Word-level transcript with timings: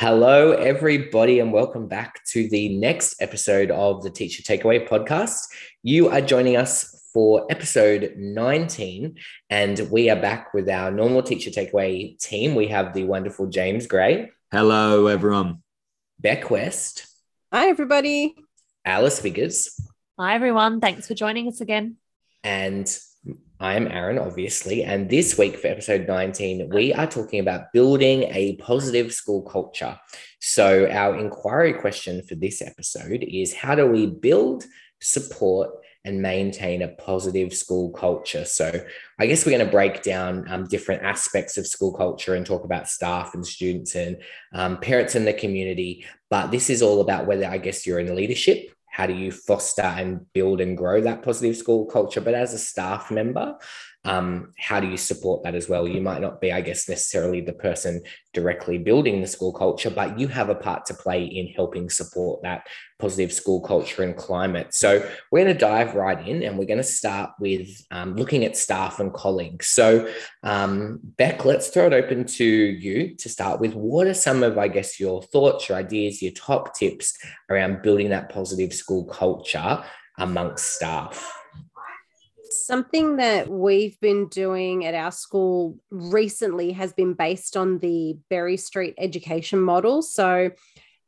Hello, 0.00 0.52
everybody, 0.52 1.40
and 1.40 1.52
welcome 1.52 1.88
back 1.88 2.24
to 2.26 2.48
the 2.50 2.78
next 2.78 3.20
episode 3.20 3.72
of 3.72 4.04
the 4.04 4.10
Teacher 4.10 4.44
Takeaway 4.44 4.88
podcast. 4.88 5.48
You 5.82 6.08
are 6.08 6.20
joining 6.20 6.56
us 6.56 7.10
for 7.12 7.44
episode 7.50 8.14
19, 8.16 9.16
and 9.50 9.88
we 9.90 10.08
are 10.08 10.14
back 10.14 10.54
with 10.54 10.68
our 10.68 10.92
normal 10.92 11.24
Teacher 11.24 11.50
Takeaway 11.50 12.16
team. 12.20 12.54
We 12.54 12.68
have 12.68 12.94
the 12.94 13.06
wonderful 13.06 13.48
James 13.48 13.88
Gray. 13.88 14.30
Hello, 14.52 15.08
everyone. 15.08 15.64
Beck 16.20 16.48
West. 16.48 17.08
Hi, 17.52 17.66
everybody. 17.66 18.36
Alice 18.84 19.20
Figures. 19.20 19.80
Hi, 20.16 20.36
everyone. 20.36 20.80
Thanks 20.80 21.08
for 21.08 21.14
joining 21.14 21.48
us 21.48 21.60
again. 21.60 21.96
And 22.44 22.88
I 23.60 23.74
am 23.74 23.88
Aaron, 23.88 24.18
obviously. 24.18 24.84
And 24.84 25.10
this 25.10 25.36
week 25.36 25.56
for 25.56 25.66
episode 25.66 26.06
19, 26.06 26.70
we 26.72 26.92
are 26.94 27.08
talking 27.08 27.40
about 27.40 27.72
building 27.72 28.22
a 28.30 28.54
positive 28.56 29.12
school 29.12 29.42
culture. 29.42 29.98
So, 30.38 30.88
our 30.88 31.18
inquiry 31.18 31.72
question 31.72 32.22
for 32.22 32.36
this 32.36 32.62
episode 32.62 33.24
is 33.24 33.52
how 33.52 33.74
do 33.74 33.86
we 33.86 34.06
build, 34.06 34.64
support, 35.00 35.70
and 36.04 36.22
maintain 36.22 36.82
a 36.82 36.88
positive 36.88 37.52
school 37.52 37.90
culture? 37.90 38.44
So, 38.44 38.70
I 39.18 39.26
guess 39.26 39.44
we're 39.44 39.56
going 39.58 39.66
to 39.66 39.72
break 39.72 40.02
down 40.02 40.48
um, 40.48 40.68
different 40.68 41.02
aspects 41.02 41.58
of 41.58 41.66
school 41.66 41.92
culture 41.92 42.36
and 42.36 42.46
talk 42.46 42.62
about 42.62 42.88
staff 42.88 43.34
and 43.34 43.44
students 43.44 43.96
and 43.96 44.18
um, 44.54 44.78
parents 44.78 45.16
in 45.16 45.24
the 45.24 45.32
community. 45.32 46.06
But 46.30 46.52
this 46.52 46.70
is 46.70 46.80
all 46.80 47.00
about 47.00 47.26
whether, 47.26 47.46
I 47.46 47.58
guess, 47.58 47.84
you're 47.84 47.98
in 47.98 48.14
leadership 48.14 48.70
how 48.90 49.06
do 49.06 49.14
you 49.14 49.30
foster 49.30 49.82
and 49.82 50.20
build 50.32 50.60
and 50.60 50.76
grow 50.76 51.00
that 51.00 51.22
positive 51.22 51.56
school 51.56 51.86
culture? 51.86 52.20
But 52.20 52.34
as 52.34 52.52
a 52.52 52.58
staff 52.58 53.10
member 53.10 53.56
um, 54.08 54.54
how 54.58 54.80
do 54.80 54.88
you 54.88 54.96
support 54.96 55.42
that 55.42 55.54
as 55.54 55.68
well? 55.68 55.86
You 55.86 56.00
might 56.00 56.22
not 56.22 56.40
be, 56.40 56.50
I 56.50 56.62
guess, 56.62 56.88
necessarily 56.88 57.42
the 57.42 57.52
person 57.52 58.00
directly 58.32 58.78
building 58.78 59.20
the 59.20 59.26
school 59.26 59.52
culture, 59.52 59.90
but 59.90 60.18
you 60.18 60.28
have 60.28 60.48
a 60.48 60.54
part 60.54 60.86
to 60.86 60.94
play 60.94 61.24
in 61.24 61.48
helping 61.48 61.90
support 61.90 62.42
that 62.42 62.66
positive 62.98 63.34
school 63.34 63.60
culture 63.60 64.02
and 64.02 64.16
climate. 64.16 64.72
So 64.72 65.06
we're 65.30 65.44
going 65.44 65.54
to 65.54 65.60
dive 65.60 65.94
right 65.94 66.26
in 66.26 66.42
and 66.42 66.58
we're 66.58 66.64
going 66.64 66.78
to 66.78 66.84
start 66.84 67.32
with 67.38 67.68
um, 67.90 68.16
looking 68.16 68.44
at 68.44 68.56
staff 68.56 68.98
and 68.98 69.12
colleagues. 69.12 69.66
So, 69.66 70.10
um, 70.42 71.00
Beck, 71.02 71.44
let's 71.44 71.68
throw 71.68 71.88
it 71.88 71.92
open 71.92 72.24
to 72.24 72.44
you 72.46 73.14
to 73.16 73.28
start 73.28 73.60
with. 73.60 73.74
What 73.74 74.06
are 74.06 74.14
some 74.14 74.42
of, 74.42 74.56
I 74.56 74.68
guess, 74.68 74.98
your 74.98 75.22
thoughts, 75.22 75.68
your 75.68 75.76
ideas, 75.76 76.22
your 76.22 76.32
top 76.32 76.74
tips 76.74 77.14
around 77.50 77.82
building 77.82 78.08
that 78.08 78.30
positive 78.30 78.72
school 78.72 79.04
culture 79.04 79.84
amongst 80.16 80.76
staff? 80.76 81.37
Something 82.68 83.16
that 83.16 83.48
we've 83.48 83.98
been 83.98 84.28
doing 84.28 84.84
at 84.84 84.94
our 84.94 85.10
school 85.10 85.78
recently 85.90 86.72
has 86.72 86.92
been 86.92 87.14
based 87.14 87.56
on 87.56 87.78
the 87.78 88.18
Berry 88.28 88.58
Street 88.58 88.94
education 88.98 89.58
model. 89.58 90.02
So, 90.02 90.50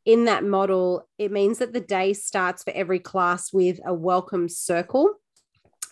in 0.03 0.25
that 0.25 0.43
model, 0.43 1.07
it 1.19 1.31
means 1.31 1.59
that 1.59 1.71
the 1.71 1.79
day 1.79 2.13
starts 2.13 2.63
for 2.63 2.71
every 2.71 2.97
class 2.97 3.53
with 3.53 3.79
a 3.85 3.93
welcome 3.93 4.49
circle. 4.49 5.13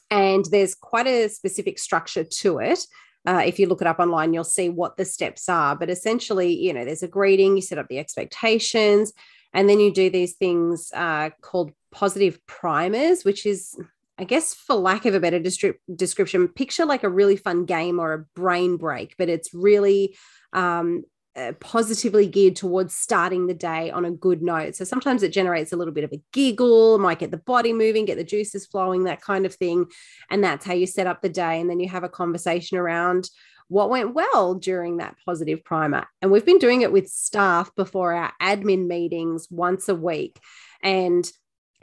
And 0.09 0.43
there's 0.45 0.73
quite 0.73 1.05
a 1.05 1.29
specific 1.29 1.77
structure 1.77 2.23
to 2.23 2.57
it. 2.57 2.79
Uh, 3.27 3.43
if 3.45 3.59
you 3.59 3.67
look 3.67 3.81
it 3.81 3.87
up 3.87 3.99
online, 3.99 4.33
you'll 4.33 4.43
see 4.45 4.69
what 4.69 4.97
the 4.97 5.05
steps 5.05 5.47
are. 5.49 5.75
But 5.75 5.91
essentially, 5.91 6.51
you 6.51 6.73
know, 6.73 6.83
there's 6.83 7.03
a 7.03 7.07
greeting, 7.07 7.55
you 7.55 7.61
set 7.61 7.77
up 7.77 7.89
the 7.89 7.99
expectations, 7.99 9.13
and 9.53 9.69
then 9.69 9.79
you 9.79 9.93
do 9.93 10.09
these 10.09 10.33
things 10.33 10.91
uh, 10.95 11.29
called 11.43 11.73
positive 11.91 12.39
primers, 12.47 13.23
which 13.23 13.45
is 13.45 13.79
I 14.19 14.25
guess, 14.25 14.53
for 14.53 14.75
lack 14.75 15.05
of 15.05 15.15
a 15.15 15.19
better 15.19 15.39
description, 15.39 16.47
picture 16.49 16.85
like 16.85 17.03
a 17.03 17.09
really 17.09 17.37
fun 17.37 17.65
game 17.65 17.99
or 17.99 18.13
a 18.13 18.25
brain 18.35 18.75
break, 18.75 19.15
but 19.17 19.29
it's 19.29 19.53
really 19.53 20.17
um, 20.51 21.03
uh, 21.37 21.53
positively 21.61 22.27
geared 22.27 22.57
towards 22.57 22.93
starting 22.93 23.47
the 23.47 23.53
day 23.53 23.91
on 23.91 24.03
a 24.03 24.11
good 24.11 24.41
note. 24.41 24.75
So 24.75 24.83
sometimes 24.83 25.23
it 25.23 25.31
generates 25.31 25.71
a 25.71 25.77
little 25.77 25.93
bit 25.93 26.03
of 26.03 26.11
a 26.11 26.21
giggle, 26.33 26.99
might 26.99 27.19
get 27.19 27.31
the 27.31 27.37
body 27.37 27.71
moving, 27.71 28.03
get 28.03 28.17
the 28.17 28.23
juices 28.25 28.65
flowing, 28.65 29.05
that 29.05 29.21
kind 29.21 29.45
of 29.45 29.55
thing. 29.55 29.85
And 30.29 30.43
that's 30.43 30.65
how 30.65 30.73
you 30.73 30.85
set 30.85 31.07
up 31.07 31.21
the 31.21 31.29
day. 31.29 31.61
And 31.61 31.69
then 31.69 31.79
you 31.79 31.87
have 31.87 32.03
a 32.03 32.09
conversation 32.09 32.77
around 32.77 33.29
what 33.69 33.89
went 33.89 34.15
well 34.15 34.55
during 34.55 34.97
that 34.97 35.15
positive 35.25 35.63
primer. 35.63 36.07
And 36.21 36.29
we've 36.29 36.45
been 36.45 36.59
doing 36.59 36.81
it 36.81 36.91
with 36.91 37.07
staff 37.07 37.73
before 37.75 38.13
our 38.13 38.33
admin 38.41 38.87
meetings 38.87 39.47
once 39.49 39.87
a 39.87 39.95
week. 39.95 40.39
And 40.83 41.31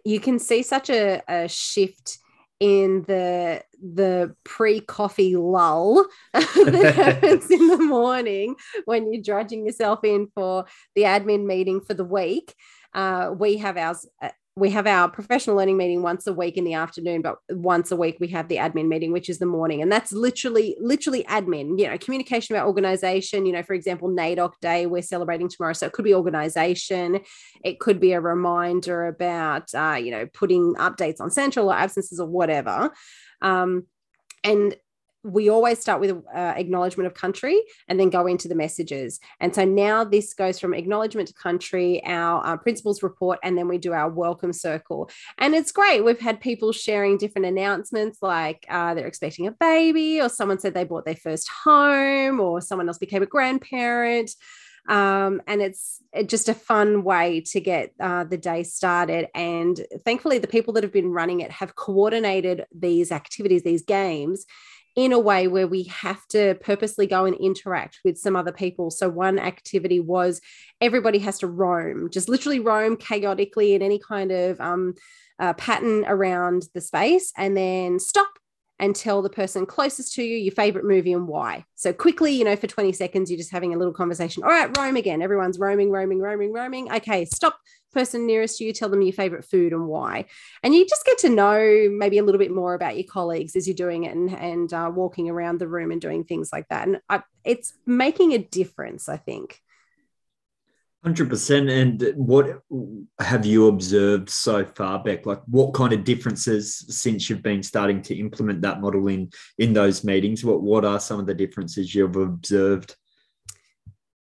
you 0.05 0.21
can 0.21 0.39
see 0.39 0.63
such 0.63 0.91
a, 0.91 1.23
a 1.29 1.49
shift 1.49 2.19
in 2.61 3.03
the 3.03 3.63
the 3.83 4.35
pre-coffee 4.45 5.37
lull 5.37 6.07
that 6.33 6.95
happens 6.95 7.51
in 7.51 7.69
the 7.69 7.79
morning 7.79 8.57
when 8.87 9.13
you're 9.13 9.23
drudging 9.23 9.67
yourself 9.67 10.01
in 10.05 10.29
for 10.35 10.65
the 10.95 11.03
admin 11.03 11.45
meeting 11.45 11.81
for 11.81 11.95
the 11.95 12.05
week. 12.05 12.55
Uh, 12.95 13.35
we 13.37 13.59
have 13.59 13.77
ours 13.77 14.07
we 14.59 14.71
have 14.71 14.87
our 14.87 15.11
professional 15.11 15.55
learning 15.55 15.77
meeting 15.77 16.01
once 16.01 16.27
a 16.27 16.33
week 16.33 16.57
in 16.57 16.65
the 16.65 16.73
afternoon 16.73 17.21
but 17.21 17.37
once 17.51 17.91
a 17.91 17.97
week 17.97 18.17
we 18.21 18.29
have 18.29 18.49
the 18.49 18.57
admin 18.57 18.89
meeting 18.89 19.13
which 19.13 19.29
is 19.29 19.39
the 19.39 19.47
morning. 19.47 19.83
And 19.83 19.93
that's 19.93 20.13
literally 20.13 20.77
literally 20.81 21.25
admin 21.25 21.79
you 21.79 21.87
know 21.87 21.99
communication 21.99 22.57
about 22.57 22.67
organization 22.67 23.45
you 23.45 23.53
know 23.53 23.63
for 23.63 23.75
example 23.75 24.09
NAIDOC 24.09 24.53
day 24.63 24.87
we're 24.87 25.03
celebrating 25.03 25.49
tomorrow. 25.49 25.75
So 25.75 25.87
it 25.87 25.93
could 25.93 26.07
be 26.07 26.15
organization. 26.15 27.21
It 27.63 27.81
could 27.81 28.01
be 28.01 28.13
a 28.13 28.21
reminder 28.21 29.07
about 29.07 29.75
uh, 29.75 29.99
you 30.01 30.11
know 30.11 30.27
putting 30.33 30.75
updates 30.77 31.21
on 31.21 31.31
central 31.31 31.71
or 31.71 31.75
absences 31.75 32.19
or 32.19 32.27
whatever. 32.27 32.91
Um, 33.43 33.87
and 34.43 34.75
we 35.27 35.49
always 35.49 35.79
start 35.81 36.01
with 36.01 36.13
uh, 36.35 36.55
acknowledgement 36.57 37.07
of 37.07 37.15
country 37.15 37.61
and 37.89 37.99
then 37.99 38.11
go 38.11 38.27
into 38.27 38.49
the 38.49 38.55
messages. 38.55 39.21
And 39.41 39.55
so 39.55 39.65
now 39.65 40.05
this 40.05 40.33
goes 40.35 40.61
from 40.61 40.73
acknowledgement 40.73 41.29
to 41.29 41.35
country, 41.35 42.03
our 42.05 42.47
uh, 42.47 42.57
principals 42.57 43.03
report, 43.03 43.39
and 43.43 43.59
then 43.59 43.69
we 43.69 43.79
do 43.79 43.93
our 43.93 44.09
welcome 44.09 44.53
circle. 44.53 45.11
And 45.39 45.55
it's 45.55 45.73
great. 45.73 46.05
We've 46.05 46.21
had 46.21 46.41
people 46.41 46.73
sharing 46.73 47.19
different 47.19 47.47
announcements 47.47 48.19
like 48.23 48.65
uh, 48.71 48.95
they're 48.95 49.07
expecting 49.07 49.47
a 49.47 49.53
baby, 49.53 50.21
or 50.21 50.29
someone 50.29 50.59
said 50.59 50.75
they 50.75 50.85
bought 50.85 51.05
their 51.05 51.17
first 51.17 51.49
home, 51.65 52.41
or 52.41 52.61
someone 52.61 52.89
else 52.89 52.99
became 52.99 53.23
a 53.23 53.27
grandparent. 53.27 54.31
Um, 54.89 55.43
and 55.49 55.61
it's 55.61 56.01
just 56.27 56.49
a 56.49 56.55
fun 56.55 57.03
way 57.03 57.41
to 57.47 57.61
get 57.61 57.93
uh, 57.99 58.25
the 58.25 58.37
day 58.37 58.63
started. 58.63 59.29
And 59.35 59.85
thankfully, 60.05 60.39
the 60.39 60.47
people 60.47 60.75
that 60.75 60.85
have 60.85 60.93
been 60.93 61.11
running 61.11 61.41
it 61.41 61.51
have 61.51 61.75
coordinated 61.75 62.67
these 62.73 63.11
activities, 63.11 63.65
these 63.65 63.83
games 63.83 64.47
in 64.97 65.13
a 65.13 65.19
way 65.19 65.47
where 65.47 65.67
we 65.67 65.85
have 65.85 66.27
to 66.29 66.55
purposely 66.63 67.07
go 67.07 67.27
and 67.27 67.37
interact 67.37 68.01
with 68.03 68.17
some 68.17 68.35
other 68.35 68.53
people. 68.53 68.91
So, 68.91 69.09
one 69.09 69.39
activity 69.39 70.01
was 70.01 70.41
everybody 70.81 71.19
has 71.21 71.39
to 71.41 71.47
roam, 71.47 72.11
just 72.11 72.29
literally 72.29 72.61
roam 72.61 72.97
chaotically 72.97 73.75
in 73.75 73.83
any 73.83 73.99
kind 73.99 74.33
of 74.33 74.61
um, 74.61 74.95
uh, 75.39 75.53
pattern 75.53 76.05
around 76.07 76.69
the 76.75 76.81
space, 76.81 77.33
and 77.37 77.57
then 77.57 78.01
stop 78.01 78.29
and 78.79 78.95
tell 78.95 79.23
the 79.23 79.31
person 79.31 79.65
closest 79.65 80.15
to 80.15 80.23
you 80.23 80.37
your 80.37 80.53
favorite 80.53 80.85
movie 80.85 81.13
and 81.13 81.29
why. 81.29 81.65
So 81.77 81.93
quickly, 81.93 82.33
you 82.33 82.45
know, 82.45 82.57
for 82.57 82.67
20 82.67 82.93
seconds, 82.93 83.31
you're 83.31 83.39
just 83.39 83.53
having 83.53 83.75
a 83.75 83.79
little 83.79 83.95
conversation. 83.95 84.43
All 84.43 84.51
right, 84.51 84.75
roam 84.77 84.97
again. 84.97 85.23
Everyone's 85.23 85.59
roaming, 85.59 85.91
roaming, 85.91 86.21
roaming, 86.21 86.53
roaming. 86.53 86.93
Okay, 86.93 87.25
stop. 87.25 87.59
Person 87.97 88.27
nearest 88.27 88.59
to 88.59 88.65
you, 88.65 88.75
tell 88.75 88.91
them 88.91 89.01
your 89.01 89.15
favorite 89.15 89.47
food 89.47 89.73
and 89.73 89.87
why. 89.87 90.27
And 90.63 90.75
you 90.75 90.87
just 90.87 91.07
get 91.07 91.17
to 91.19 91.31
know 91.31 91.89
maybe 91.91 92.19
a 92.19 92.23
little 92.23 92.39
bit 92.39 92.51
more 92.51 92.75
about 92.75 92.95
your 92.95 93.07
colleagues 93.07 93.57
as 93.57 93.67
you're 93.67 93.75
doing 93.75 94.05
it 94.05 94.15
and, 94.15 94.29
and 94.37 94.71
uh, 94.71 94.91
walking 94.95 95.31
around 95.31 95.59
the 95.59 95.67
room 95.67 95.91
and 95.91 95.99
doing 95.99 96.23
things 96.23 96.51
like 96.53 96.69
that. 96.69 96.87
And 96.87 97.01
I, 97.09 97.23
it's 97.43 97.73
making 97.87 98.33
a 98.33 98.39
difference, 98.39 99.09
I 99.09 99.17
think. 99.17 99.63
Hundred 101.03 101.31
percent. 101.31 101.71
And 101.71 102.13
what 102.17 102.63
have 103.19 103.47
you 103.47 103.69
observed 103.69 104.29
so 104.29 104.67
far, 104.67 105.03
Beck? 105.03 105.25
Like, 105.25 105.41
what 105.47 105.73
kind 105.73 105.95
of 105.95 106.05
differences 106.05 106.85
since 106.89 107.31
you've 107.31 107.43
been 107.43 107.63
starting 107.63 108.03
to 108.03 108.15
implement 108.15 108.61
that 108.61 108.83
model 108.83 109.09
in 109.09 109.31
in 109.57 109.73
those 109.73 110.05
meetings? 110.05 110.45
What 110.45 110.61
what 110.61 110.85
are 110.85 111.01
some 111.01 111.19
of 111.19 111.27
the 111.27 111.35
differences 111.35 111.95
you've 111.95 112.17
observed? 112.17 112.95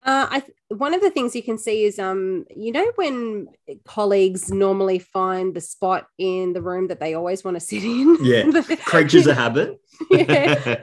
Uh, 0.04 0.26
I 0.30 0.42
one 0.68 0.92
of 0.92 1.00
the 1.00 1.10
things 1.10 1.34
you 1.34 1.42
can 1.42 1.56
see 1.56 1.84
is 1.84 1.98
um 1.98 2.44
you 2.54 2.70
know 2.70 2.84
when 2.96 3.48
colleagues 3.86 4.50
normally 4.50 4.98
find 4.98 5.54
the 5.54 5.60
spot 5.60 6.06
in 6.18 6.52
the 6.52 6.60
room 6.60 6.88
that 6.88 7.00
they 7.00 7.14
always 7.14 7.42
want 7.42 7.56
to 7.56 7.60
sit 7.60 7.82
in? 7.82 8.18
Yeah. 8.20 8.50
Creatures 8.84 9.26
a 9.26 9.34
habit. 9.34 9.80
Yeah. 10.12 10.76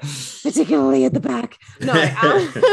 Particularly 0.44 1.06
at 1.06 1.14
the 1.14 1.22
back. 1.22 1.58
No 1.80 1.94
um, 2.22 2.64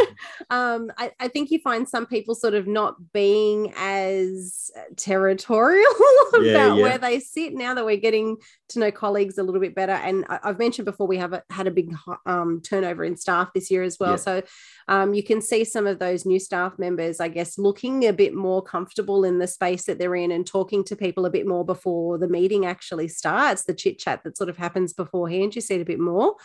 um 0.51 0.93
I, 0.99 1.13
I 1.21 1.29
think 1.29 1.53
you 1.53 1.61
find 1.61 1.89
some 1.89 2.05
people 2.05 2.35
sort 2.35 2.55
of 2.55 2.67
not 2.67 2.97
being 3.13 3.73
as 3.77 4.73
territorial 4.97 5.93
about 6.31 6.43
yeah, 6.43 6.75
yeah. 6.75 6.83
where 6.83 6.99
they 6.99 7.21
sit 7.21 7.55
now 7.55 7.75
that 7.75 7.85
we're 7.85 7.97
getting 7.97 8.39
to 8.71 8.81
know 8.81 8.91
colleagues 8.91 9.39
a 9.39 9.43
little 9.43 9.61
bit 9.61 9.75
better. 9.75 9.93
And 9.93 10.25
I, 10.29 10.41
have 10.43 10.59
mentioned 10.59 10.87
before 10.87 11.07
we 11.07 11.19
have 11.19 11.33
a, 11.33 11.45
had 11.51 11.69
a 11.69 11.71
big 11.71 11.95
um, 12.27 12.61
turnover 12.61 13.05
in 13.05 13.17
staff 13.17 13.51
this 13.55 13.71
year 13.71 13.85
as 13.85 13.99
well. 14.01 14.19
So 14.19 14.43
um, 14.89 15.15
you 15.15 15.23
can 15.23 15.41
see 15.41 15.65
some 15.65 15.87
of 15.87 15.99
those 15.99 16.27
new 16.27 16.41
staff 16.41 16.79
members 16.79 17.02
members, 17.03 17.21
I 17.21 17.29
guess, 17.29 17.59
looking 17.59 18.07
a 18.07 18.13
bit 18.13 18.35
more 18.35 18.63
comfortable 18.63 19.25
in 19.25 19.39
the 19.39 19.47
space 19.47 19.85
that 19.85 19.99
they're 19.99 20.15
in 20.15 20.33
and 20.33 20.47
talking 20.47 20.85
to 20.85 20.97
people 20.97 21.27
a 21.27 21.31
bit 21.31 21.47
more 21.47 21.65
before 21.65 22.19
the 22.19 22.29
meeting 22.29 22.67
actually 22.67 23.09
starts, 23.09 23.65
the 23.65 23.75
chit 23.75 23.99
chat 23.99 24.23
that 24.25 24.37
sort 24.37 24.51
of 24.51 24.57
happens 24.57 24.93
beforehand, 24.93 25.55
you 25.55 25.61
see 25.61 25.75
it 25.75 25.83
a 25.83 25.87
bit 25.87 26.01
more. 26.01 26.37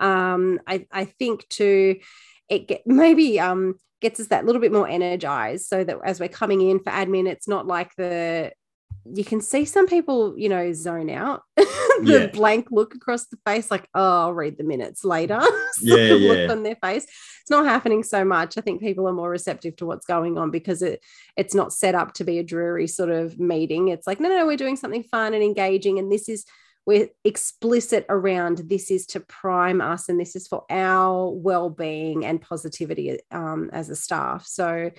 Um, 0.00 0.60
I, 0.66 0.86
I 0.92 1.04
think 1.04 1.48
too, 1.48 1.96
it 2.48 2.68
get, 2.68 2.82
maybe 2.86 3.40
um, 3.40 3.78
gets 4.00 4.20
us 4.20 4.28
that 4.28 4.44
little 4.44 4.60
bit 4.60 4.72
more 4.72 4.88
energized 4.88 5.66
so 5.66 5.84
that 5.84 5.98
as 6.04 6.20
we're 6.20 6.28
coming 6.28 6.68
in 6.68 6.78
for 6.78 6.90
admin, 6.90 7.28
it's 7.28 7.48
not 7.48 7.66
like 7.66 7.94
the 7.96 8.52
you 9.14 9.24
can 9.24 9.40
see 9.40 9.64
some 9.64 9.86
people, 9.86 10.34
you 10.38 10.48
know, 10.48 10.72
zone 10.72 11.10
out 11.10 11.42
the 11.56 11.66
Yeah. 12.02 12.26
blank 12.26 12.68
look 12.70 12.94
across 12.94 13.26
the 13.26 13.38
face, 13.46 13.70
like, 13.70 13.88
oh, 13.94 14.20
I'll 14.22 14.34
read 14.34 14.58
the 14.58 14.64
minutes 14.64 15.04
later. 15.04 15.40
Yeah, 15.80 15.96
of 15.96 16.20
look 16.20 16.38
yeah. 16.38 16.50
on 16.50 16.64
their 16.64 16.74
face. 16.74 17.04
It's 17.04 17.50
not 17.50 17.64
happening 17.64 18.02
so 18.02 18.24
much. 18.24 18.58
I 18.58 18.62
think 18.62 18.80
people 18.80 19.06
are 19.08 19.12
more 19.12 19.30
receptive 19.30 19.76
to 19.76 19.86
what's 19.86 20.06
going 20.06 20.36
on 20.36 20.50
because 20.50 20.82
it 20.82 21.00
it's 21.36 21.54
not 21.54 21.72
set 21.72 21.94
up 21.94 22.14
to 22.14 22.24
be 22.24 22.40
a 22.40 22.42
dreary 22.42 22.88
sort 22.88 23.10
of 23.10 23.38
meeting. 23.38 23.86
It's 23.86 24.04
like, 24.04 24.18
no, 24.18 24.28
no, 24.28 24.38
no, 24.38 24.46
we're 24.46 24.56
doing 24.56 24.74
something 24.74 25.04
fun 25.04 25.34
and 25.34 25.42
engaging. 25.42 26.00
And 26.00 26.10
this 26.10 26.28
is 26.28 26.44
we're 26.84 27.10
explicit 27.22 28.06
around 28.08 28.58
this 28.66 28.90
is 28.90 29.06
to 29.06 29.20
prime 29.20 29.80
us 29.80 30.08
and 30.08 30.18
this 30.18 30.34
is 30.34 30.48
for 30.48 30.64
our 30.70 31.30
well-being 31.30 32.24
and 32.24 32.40
positivity 32.40 33.18
um, 33.30 33.70
as 33.72 33.88
a 33.90 33.94
staff. 33.94 34.46
So 34.46 34.90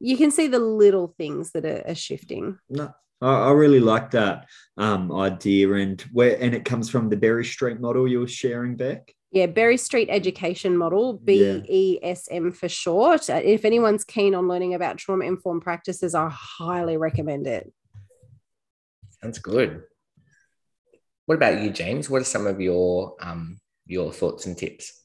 you 0.00 0.16
can 0.16 0.30
see 0.32 0.48
the 0.48 0.58
little 0.58 1.14
things 1.16 1.52
that 1.52 1.64
are, 1.64 1.84
are 1.86 1.94
shifting. 1.94 2.58
No, 2.68 2.92
I, 3.20 3.48
I 3.48 3.50
really 3.52 3.80
like 3.80 4.10
that 4.12 4.46
um, 4.76 5.12
idea, 5.12 5.72
and 5.72 6.00
where 6.12 6.36
and 6.40 6.54
it 6.54 6.64
comes 6.64 6.90
from 6.90 7.08
the 7.08 7.16
Berry 7.16 7.44
Street 7.44 7.80
model 7.80 8.08
you 8.08 8.20
were 8.20 8.28
sharing, 8.28 8.76
Beck. 8.76 9.14
Yeah, 9.30 9.46
Berry 9.46 9.76
Street 9.76 10.08
Education 10.12 10.76
Model, 10.76 11.20
Yeah. 11.26 11.58
BESM 11.58 12.54
for 12.54 12.68
short. 12.68 13.28
Uh, 13.28 13.40
If 13.42 13.64
anyone's 13.64 14.04
keen 14.04 14.32
on 14.32 14.46
learning 14.46 14.74
about 14.74 14.96
trauma 14.96 15.24
informed 15.24 15.62
practices, 15.62 16.14
I 16.14 16.28
highly 16.30 16.96
recommend 16.96 17.48
it. 17.48 17.72
Sounds 19.20 19.40
good. 19.40 19.82
What 21.26 21.34
about 21.34 21.62
you, 21.62 21.70
James? 21.70 22.08
What 22.08 22.22
are 22.22 22.26
some 22.26 22.46
of 22.46 22.60
your 22.60 23.16
um, 23.20 23.58
your 23.86 24.12
thoughts 24.12 24.46
and 24.46 24.56
tips? 24.56 25.03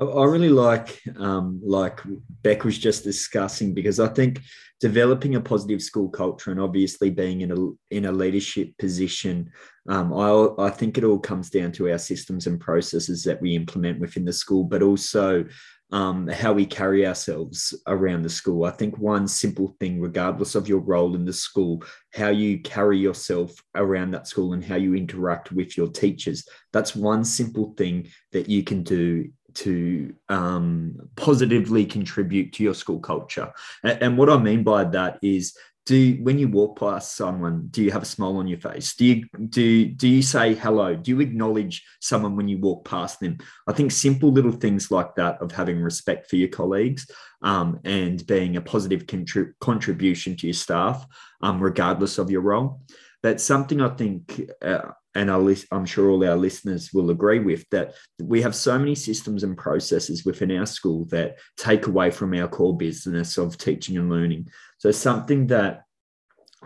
I, 0.00 0.24
really 0.24 0.48
like 0.48 1.00
um, 1.18 1.60
like 1.64 2.00
Beck 2.42 2.64
was 2.64 2.78
just 2.78 3.04
discussing 3.04 3.74
because 3.74 4.00
I 4.00 4.08
think 4.08 4.40
developing 4.80 5.36
a 5.36 5.40
positive 5.40 5.80
school 5.82 6.08
culture 6.08 6.50
and 6.50 6.60
obviously 6.60 7.10
being 7.10 7.42
in 7.42 7.52
a 7.52 7.94
in 7.94 8.06
a 8.06 8.12
leadership 8.12 8.76
position, 8.78 9.50
um, 9.88 10.12
I 10.12 10.48
I 10.58 10.70
think 10.70 10.98
it 10.98 11.04
all 11.04 11.20
comes 11.20 11.48
down 11.48 11.70
to 11.72 11.90
our 11.90 11.98
systems 11.98 12.46
and 12.46 12.60
processes 12.60 13.22
that 13.24 13.40
we 13.40 13.54
implement 13.54 14.00
within 14.00 14.24
the 14.24 14.32
school, 14.32 14.64
but 14.64 14.82
also 14.82 15.44
um, 15.92 16.26
how 16.26 16.52
we 16.52 16.66
carry 16.66 17.06
ourselves 17.06 17.72
around 17.86 18.22
the 18.22 18.28
school. 18.28 18.64
I 18.64 18.72
think 18.72 18.98
one 18.98 19.28
simple 19.28 19.76
thing, 19.78 20.00
regardless 20.00 20.56
of 20.56 20.68
your 20.68 20.80
role 20.80 21.14
in 21.14 21.24
the 21.24 21.32
school, 21.32 21.84
how 22.12 22.30
you 22.30 22.58
carry 22.58 22.98
yourself 22.98 23.52
around 23.76 24.10
that 24.10 24.26
school 24.26 24.54
and 24.54 24.64
how 24.64 24.74
you 24.74 24.96
interact 24.96 25.52
with 25.52 25.76
your 25.76 25.86
teachers. 25.86 26.48
That's 26.72 26.96
one 26.96 27.24
simple 27.24 27.74
thing 27.76 28.08
that 28.32 28.48
you 28.48 28.64
can 28.64 28.82
do 28.82 29.30
to 29.56 30.14
um, 30.28 31.08
positively 31.16 31.86
contribute 31.86 32.52
to 32.54 32.62
your 32.62 32.74
school 32.74 33.00
culture. 33.00 33.52
And, 33.82 34.02
and 34.02 34.18
what 34.18 34.30
I 34.30 34.38
mean 34.38 34.62
by 34.62 34.84
that 34.84 35.18
is, 35.22 35.56
do 35.86 36.18
when 36.22 36.38
you 36.38 36.48
walk 36.48 36.78
past 36.78 37.14
someone, 37.14 37.68
do 37.70 37.82
you 37.82 37.90
have 37.90 38.02
a 38.02 38.06
smile 38.06 38.38
on 38.38 38.46
your 38.46 38.58
face? 38.58 38.94
Do 38.94 39.04
you 39.04 39.26
do 39.48 39.84
do 39.84 40.08
you 40.08 40.22
say 40.22 40.54
hello? 40.54 40.96
Do 40.96 41.10
you 41.10 41.20
acknowledge 41.20 41.84
someone 42.00 42.36
when 42.36 42.48
you 42.48 42.58
walk 42.58 42.86
past 42.86 43.20
them? 43.20 43.36
I 43.66 43.72
think 43.74 43.92
simple 43.92 44.32
little 44.32 44.52
things 44.52 44.90
like 44.90 45.14
that 45.16 45.42
of 45.42 45.52
having 45.52 45.82
respect 45.82 46.30
for 46.30 46.36
your 46.36 46.48
colleagues 46.48 47.10
um, 47.42 47.80
and 47.84 48.26
being 48.26 48.56
a 48.56 48.62
positive 48.62 49.04
contrib- 49.06 49.52
contribution 49.60 50.36
to 50.36 50.46
your 50.46 50.54
staff, 50.54 51.06
um, 51.42 51.62
regardless 51.62 52.16
of 52.16 52.30
your 52.30 52.40
role. 52.40 52.80
That's 53.24 53.42
something 53.42 53.80
I 53.80 53.88
think, 53.88 54.22
uh, 54.60 54.90
and 55.14 55.30
I'll 55.30 55.42
lis- 55.42 55.66
I'm 55.72 55.86
sure 55.86 56.10
all 56.10 56.28
our 56.28 56.36
listeners 56.36 56.90
will 56.92 57.10
agree 57.10 57.40
with, 57.40 57.64
that 57.70 57.94
we 58.20 58.42
have 58.42 58.54
so 58.54 58.78
many 58.78 58.94
systems 58.94 59.44
and 59.44 59.56
processes 59.56 60.26
within 60.26 60.52
our 60.58 60.66
school 60.66 61.06
that 61.06 61.38
take 61.56 61.86
away 61.86 62.10
from 62.10 62.34
our 62.34 62.48
core 62.48 62.76
business 62.76 63.38
of 63.38 63.56
teaching 63.56 63.96
and 63.96 64.10
learning. 64.10 64.48
So 64.76 64.90
something 64.90 65.46
that 65.46 65.84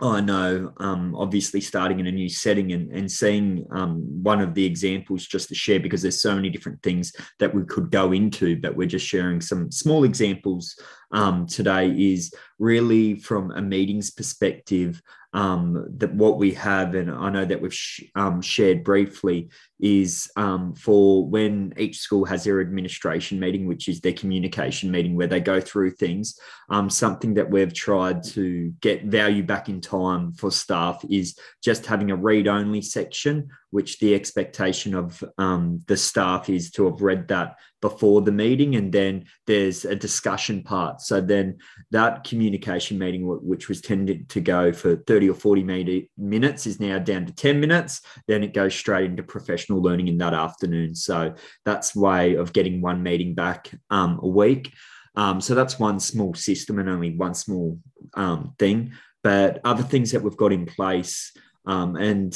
I 0.01 0.21
know, 0.21 0.71
um, 0.77 1.13
obviously, 1.15 1.61
starting 1.61 1.99
in 1.99 2.07
a 2.07 2.11
new 2.11 2.29
setting 2.29 2.71
and, 2.71 2.91
and 2.91 3.11
seeing 3.11 3.65
um, 3.71 4.23
one 4.23 4.41
of 4.41 4.53
the 4.53 4.65
examples 4.65 5.25
just 5.25 5.49
to 5.49 5.55
share, 5.55 5.79
because 5.79 6.01
there's 6.01 6.21
so 6.21 6.35
many 6.35 6.49
different 6.49 6.81
things 6.81 7.13
that 7.39 7.53
we 7.53 7.63
could 7.65 7.91
go 7.91 8.11
into, 8.13 8.59
but 8.59 8.75
we're 8.75 8.87
just 8.87 9.05
sharing 9.05 9.41
some 9.41 9.71
small 9.71 10.05
examples 10.05 10.77
um, 11.11 11.47
today, 11.47 11.89
is 12.13 12.33
really 12.59 13.19
from 13.19 13.51
a 13.51 13.61
meetings 13.61 14.11
perspective. 14.11 15.01
Um, 15.31 15.85
that 15.97 16.13
what 16.13 16.37
we 16.37 16.53
have, 16.53 16.95
and 16.95 17.11
I 17.11 17.29
know 17.29 17.45
that 17.45 17.61
we've 17.61 17.73
sh- 17.73 18.05
um, 18.15 18.41
shared 18.41 18.83
briefly, 18.83 19.49
is 19.79 20.29
um, 20.35 20.73
for 20.73 21.25
when 21.27 21.73
each 21.77 21.99
school 21.99 22.25
has 22.25 22.43
their 22.43 22.59
administration 22.59 23.39
meeting, 23.39 23.65
which 23.65 23.87
is 23.87 24.01
their 24.01 24.13
communication 24.13 24.91
meeting, 24.91 25.15
where 25.15 25.27
they 25.27 25.39
go 25.39 25.61
through 25.61 25.91
things. 25.91 26.37
Um, 26.69 26.89
something 26.89 27.33
that 27.35 27.49
we've 27.49 27.73
tried 27.73 28.23
to 28.23 28.73
get 28.81 29.05
value 29.05 29.43
back 29.43 29.69
in 29.69 29.81
time 29.81 30.33
for 30.33 30.51
staff 30.51 31.03
is 31.09 31.37
just 31.63 31.85
having 31.85 32.11
a 32.11 32.15
read 32.15 32.47
only 32.47 32.81
section, 32.81 33.49
which 33.71 33.99
the 33.99 34.13
expectation 34.15 34.93
of 34.93 35.23
um, 35.37 35.81
the 35.87 35.97
staff 35.97 36.49
is 36.49 36.71
to 36.71 36.85
have 36.85 37.01
read 37.01 37.27
that 37.29 37.55
before 37.81 38.21
the 38.21 38.31
meeting. 38.31 38.75
And 38.75 38.91
then 38.91 39.25
there's 39.47 39.85
a 39.85 39.95
discussion 39.95 40.63
part. 40.63 41.01
So 41.01 41.21
then 41.21 41.59
that 41.91 42.23
communication 42.23 42.99
meeting, 42.99 43.23
which 43.25 43.69
was 43.69 43.81
tended 43.81 44.29
to 44.29 44.41
go 44.41 44.73
for 44.73 44.97
30 44.97 45.29
or 45.29 45.35
40 45.35 46.07
minutes, 46.17 46.67
is 46.67 46.79
now 46.79 46.99
down 46.99 47.25
to 47.25 47.33
10 47.33 47.59
minutes. 47.59 48.01
Then 48.27 48.43
it 48.43 48.53
goes 48.53 48.75
straight 48.75 49.09
into 49.09 49.23
professional 49.23 49.68
learning 49.77 50.07
in 50.07 50.17
that 50.19 50.33
afternoon. 50.33 50.95
So 50.95 51.35
that's 51.65 51.95
way 51.95 52.35
of 52.35 52.53
getting 52.53 52.81
one 52.81 53.03
meeting 53.03 53.35
back 53.35 53.71
um, 53.89 54.19
a 54.23 54.27
week. 54.27 54.73
Um, 55.15 55.41
so 55.41 55.55
that's 55.55 55.79
one 55.79 55.99
small 55.99 56.33
system 56.33 56.79
and 56.79 56.89
only 56.89 57.15
one 57.15 57.33
small 57.33 57.79
um, 58.13 58.53
thing. 58.57 58.93
But 59.23 59.59
other 59.63 59.83
things 59.83 60.11
that 60.11 60.21
we've 60.21 60.37
got 60.37 60.53
in 60.53 60.65
place, 60.65 61.33
um, 61.69 61.95
and 61.97 62.35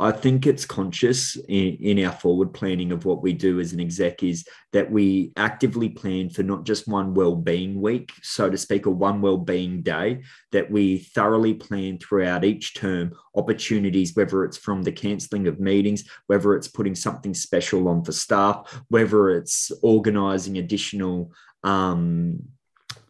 I- 0.00 0.12
think 0.12 0.46
it's 0.46 0.64
conscious 0.64 1.36
in, 1.36 1.76
in 1.82 2.04
our 2.06 2.12
forward 2.12 2.54
planning 2.54 2.92
of 2.92 3.04
what 3.04 3.20
we 3.20 3.34
do 3.34 3.60
as 3.60 3.74
an 3.74 3.80
exec 3.80 4.22
is 4.22 4.48
that 4.72 4.90
we 4.90 5.32
actively 5.36 5.90
plan 5.90 6.30
for 6.30 6.42
not 6.42 6.64
just 6.64 6.88
one 6.88 7.12
well-being 7.12 7.82
week, 7.82 8.12
so 8.22 8.48
to 8.48 8.56
speak, 8.56 8.86
or 8.86 8.92
one 8.92 9.20
well-being 9.20 9.82
day, 9.82 10.22
that 10.52 10.70
we 10.70 10.96
thoroughly 10.96 11.52
plan 11.52 11.98
throughout 11.98 12.42
each 12.42 12.74
term 12.74 13.12
opportunities, 13.34 14.16
whether 14.16 14.44
it's 14.44 14.56
from 14.56 14.82
the 14.82 14.92
cancelling 14.92 15.46
of 15.46 15.60
meetings, 15.60 16.04
whether 16.28 16.54
it's 16.54 16.68
putting 16.68 16.94
something 16.94 17.34
special 17.34 17.86
on 17.88 18.02
for 18.02 18.12
staff, 18.12 18.82
whether 18.88 19.28
it's 19.28 19.72
organising 19.82 20.56
additional 20.56 21.30
um, 21.64 22.42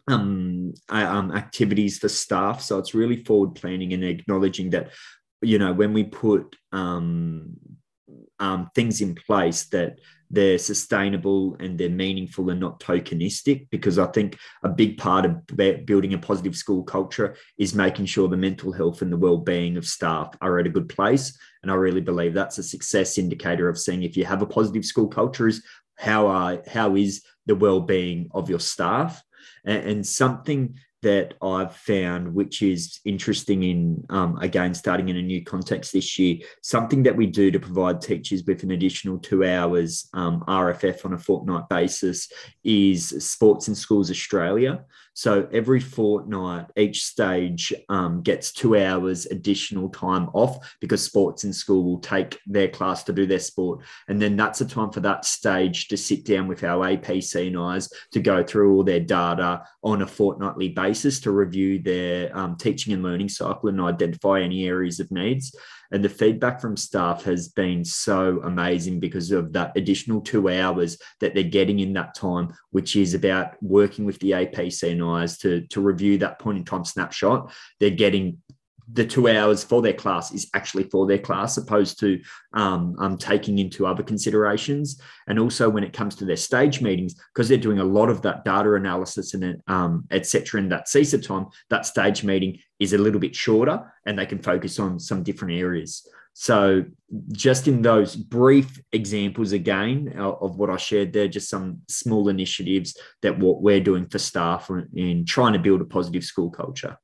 um, 0.09 0.73
um, 0.89 1.31
activities 1.31 1.97
for 1.97 2.09
staff. 2.09 2.61
So 2.61 2.77
it's 2.77 2.93
really 2.93 3.23
forward 3.23 3.55
planning 3.55 3.93
and 3.93 4.03
acknowledging 4.03 4.71
that, 4.71 4.91
you 5.41 5.59
know, 5.59 5.73
when 5.73 5.93
we 5.93 6.03
put 6.03 6.55
um, 6.71 7.57
um, 8.39 8.69
things 8.75 9.01
in 9.01 9.15
place 9.15 9.65
that 9.67 9.99
they're 10.29 10.57
sustainable 10.57 11.55
and 11.59 11.77
they're 11.77 11.89
meaningful 11.89 12.49
and 12.49 12.59
not 12.59 12.79
tokenistic 12.79 13.67
because 13.69 13.99
i 13.99 14.07
think 14.07 14.37
a 14.63 14.69
big 14.69 14.97
part 14.97 15.23
of 15.23 15.85
building 15.85 16.13
a 16.13 16.17
positive 16.17 16.55
school 16.55 16.83
culture 16.83 17.35
is 17.57 17.75
making 17.75 18.05
sure 18.05 18.27
the 18.27 18.35
mental 18.35 18.71
health 18.71 19.01
and 19.01 19.11
the 19.11 19.17
well-being 19.17 19.77
of 19.77 19.85
staff 19.85 20.35
are 20.41 20.57
at 20.59 20.65
a 20.65 20.69
good 20.69 20.89
place. 20.89 21.37
And 21.61 21.71
i 21.71 21.75
really 21.75 22.01
believe 22.01 22.33
that's 22.33 22.57
a 22.57 22.63
success 22.63 23.17
indicator 23.17 23.69
of 23.69 23.77
seeing 23.77 24.03
if 24.03 24.17
you 24.17 24.25
have 24.25 24.41
a 24.41 24.47
positive 24.47 24.85
school 24.85 25.07
culture 25.07 25.47
is 25.47 25.63
how 25.95 26.27
are 26.27 26.61
how 26.67 26.95
is 26.95 27.23
the 27.45 27.55
well-being 27.55 28.29
of 28.31 28.49
your 28.49 28.59
staff. 28.59 29.23
And, 29.63 29.89
and 29.89 30.07
something 30.07 30.77
that 31.01 31.35
I've 31.41 31.75
found, 31.75 32.33
which 32.33 32.61
is 32.61 32.99
interesting 33.05 33.63
in, 33.63 34.03
um, 34.09 34.37
again, 34.37 34.73
starting 34.73 35.09
in 35.09 35.17
a 35.17 35.21
new 35.21 35.43
context 35.43 35.93
this 35.93 36.17
year, 36.17 36.37
something 36.61 37.03
that 37.03 37.15
we 37.15 37.27
do 37.27 37.51
to 37.51 37.59
provide 37.59 38.01
teachers 38.01 38.43
with 38.45 38.63
an 38.63 38.71
additional 38.71 39.19
two 39.19 39.45
hours 39.45 40.09
um, 40.13 40.43
RFF 40.47 41.05
on 41.05 41.13
a 41.13 41.17
fortnight 41.17 41.69
basis 41.69 42.31
is 42.63 43.09
Sports 43.23 43.67
in 43.67 43.75
Schools 43.75 44.09
Australia. 44.09 44.83
So 45.15 45.47
every 45.53 45.79
fortnight, 45.79 46.65
each 46.75 47.05
stage 47.05 47.73
um, 47.87 48.21
gets 48.21 48.51
two 48.51 48.77
hours 48.77 49.25
additional 49.25 49.87
time 49.87 50.29
off 50.33 50.75
because 50.81 51.01
sports 51.01 51.45
in 51.45 51.53
school 51.53 51.85
will 51.85 51.99
take 51.99 52.37
their 52.45 52.67
class 52.67 53.03
to 53.05 53.13
do 53.13 53.25
their 53.25 53.39
sport. 53.39 53.79
And 54.09 54.21
then 54.21 54.35
that's 54.35 54.59
a 54.59 54.65
time 54.65 54.91
for 54.91 54.99
that 54.99 55.23
stage 55.23 55.87
to 55.87 55.95
sit 55.95 56.25
down 56.25 56.49
with 56.49 56.65
our 56.65 56.85
APC&Is 56.85 57.93
to 58.11 58.19
go 58.19 58.43
through 58.43 58.75
all 58.75 58.83
their 58.83 58.99
data 58.99 59.63
on 59.83 60.01
a 60.01 60.07
fortnightly 60.07 60.69
basis 60.69 61.21
to 61.21 61.31
review 61.31 61.79
their 61.79 62.35
um, 62.37 62.57
teaching 62.57 62.93
and 62.93 63.01
learning 63.01 63.29
cycle 63.29 63.69
and 63.69 63.79
identify 63.79 64.41
any 64.41 64.67
areas 64.67 64.99
of 64.99 65.09
needs. 65.11 65.55
And 65.95 66.03
the 66.03 66.09
feedback 66.09 66.59
from 66.59 66.75
staff 66.75 67.23
has 67.23 67.47
been 67.47 67.85
so 67.85 68.41
amazing 68.43 68.99
because 68.99 69.31
of 69.31 69.53
that 69.53 69.71
additional 69.77 70.19
two 70.19 70.49
hours 70.49 70.97
that 71.21 71.33
they're 71.33 71.43
getting 71.43 71.79
in 71.79 71.93
that 71.93 72.13
time, 72.15 72.53
which 72.71 72.97
is 72.97 73.13
about 73.13 73.55
working 73.63 74.03
with 74.03 74.19
the 74.19 74.31
APC&Is 74.31 75.37
to, 75.37 75.61
to 75.67 75.79
review 75.79 76.17
that 76.17 76.37
point 76.37 76.57
in 76.57 76.65
time 76.65 76.83
snapshot. 76.83 77.49
They're 77.79 77.91
getting 77.91 78.39
the 78.91 79.05
two 79.05 79.27
hours 79.27 79.63
for 79.63 79.81
their 79.81 79.93
class 79.93 80.31
is 80.31 80.49
actually 80.53 80.83
for 80.83 81.07
their 81.07 81.17
class, 81.17 81.57
opposed 81.57 81.99
to 81.99 82.21
um, 82.53 82.95
um, 82.99 83.17
taking 83.17 83.59
into 83.59 83.87
other 83.87 84.03
considerations. 84.03 85.01
And 85.27 85.39
also 85.39 85.69
when 85.69 85.83
it 85.83 85.93
comes 85.93 86.15
to 86.15 86.25
their 86.25 86.35
stage 86.35 86.81
meetings, 86.81 87.15
because 87.33 87.49
they're 87.49 87.57
doing 87.57 87.79
a 87.79 87.83
lot 87.83 88.09
of 88.09 88.21
that 88.23 88.45
data 88.45 88.73
analysis 88.73 89.33
and 89.33 89.61
um, 89.67 90.05
etc. 90.11 90.61
in 90.61 90.69
that 90.69 90.87
CESA 90.87 91.25
time, 91.25 91.47
that 91.69 91.85
stage 91.85 92.23
meeting 92.23 92.59
is 92.79 92.93
a 92.93 92.97
little 92.97 93.19
bit 93.19 93.35
shorter, 93.35 93.91
and 94.05 94.17
they 94.17 94.25
can 94.25 94.39
focus 94.39 94.79
on 94.79 94.99
some 94.99 95.23
different 95.23 95.55
areas. 95.55 96.07
So, 96.37 96.83
just 97.31 97.69
in 97.69 97.81
those 97.81 98.13
brief 98.13 98.81
examples 98.91 99.53
again 99.53 100.13
of 100.17 100.57
what 100.57 100.69
I 100.69 100.75
shared 100.75 101.13
there, 101.13 101.29
just 101.29 101.49
some 101.49 101.81
small 101.87 102.27
initiatives 102.27 102.97
that 103.21 103.39
what 103.39 103.61
we're 103.61 103.79
doing 103.79 104.05
for 104.07 104.19
staff 104.19 104.69
in 104.93 105.23
trying 105.25 105.53
to 105.53 105.59
build 105.59 105.79
a 105.79 105.85
positive 105.85 106.25
school 106.25 106.49
culture. 106.49 106.97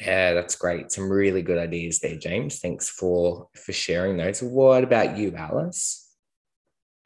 Yeah, 0.00 0.34
that's 0.34 0.56
great. 0.56 0.92
Some 0.92 1.10
really 1.10 1.42
good 1.42 1.58
ideas 1.58 2.00
there, 2.00 2.16
James. 2.16 2.58
Thanks 2.58 2.88
for 2.88 3.48
for 3.54 3.72
sharing 3.72 4.16
those. 4.16 4.42
What 4.42 4.84
about 4.84 5.16
you, 5.16 5.34
Alice? 5.34 6.06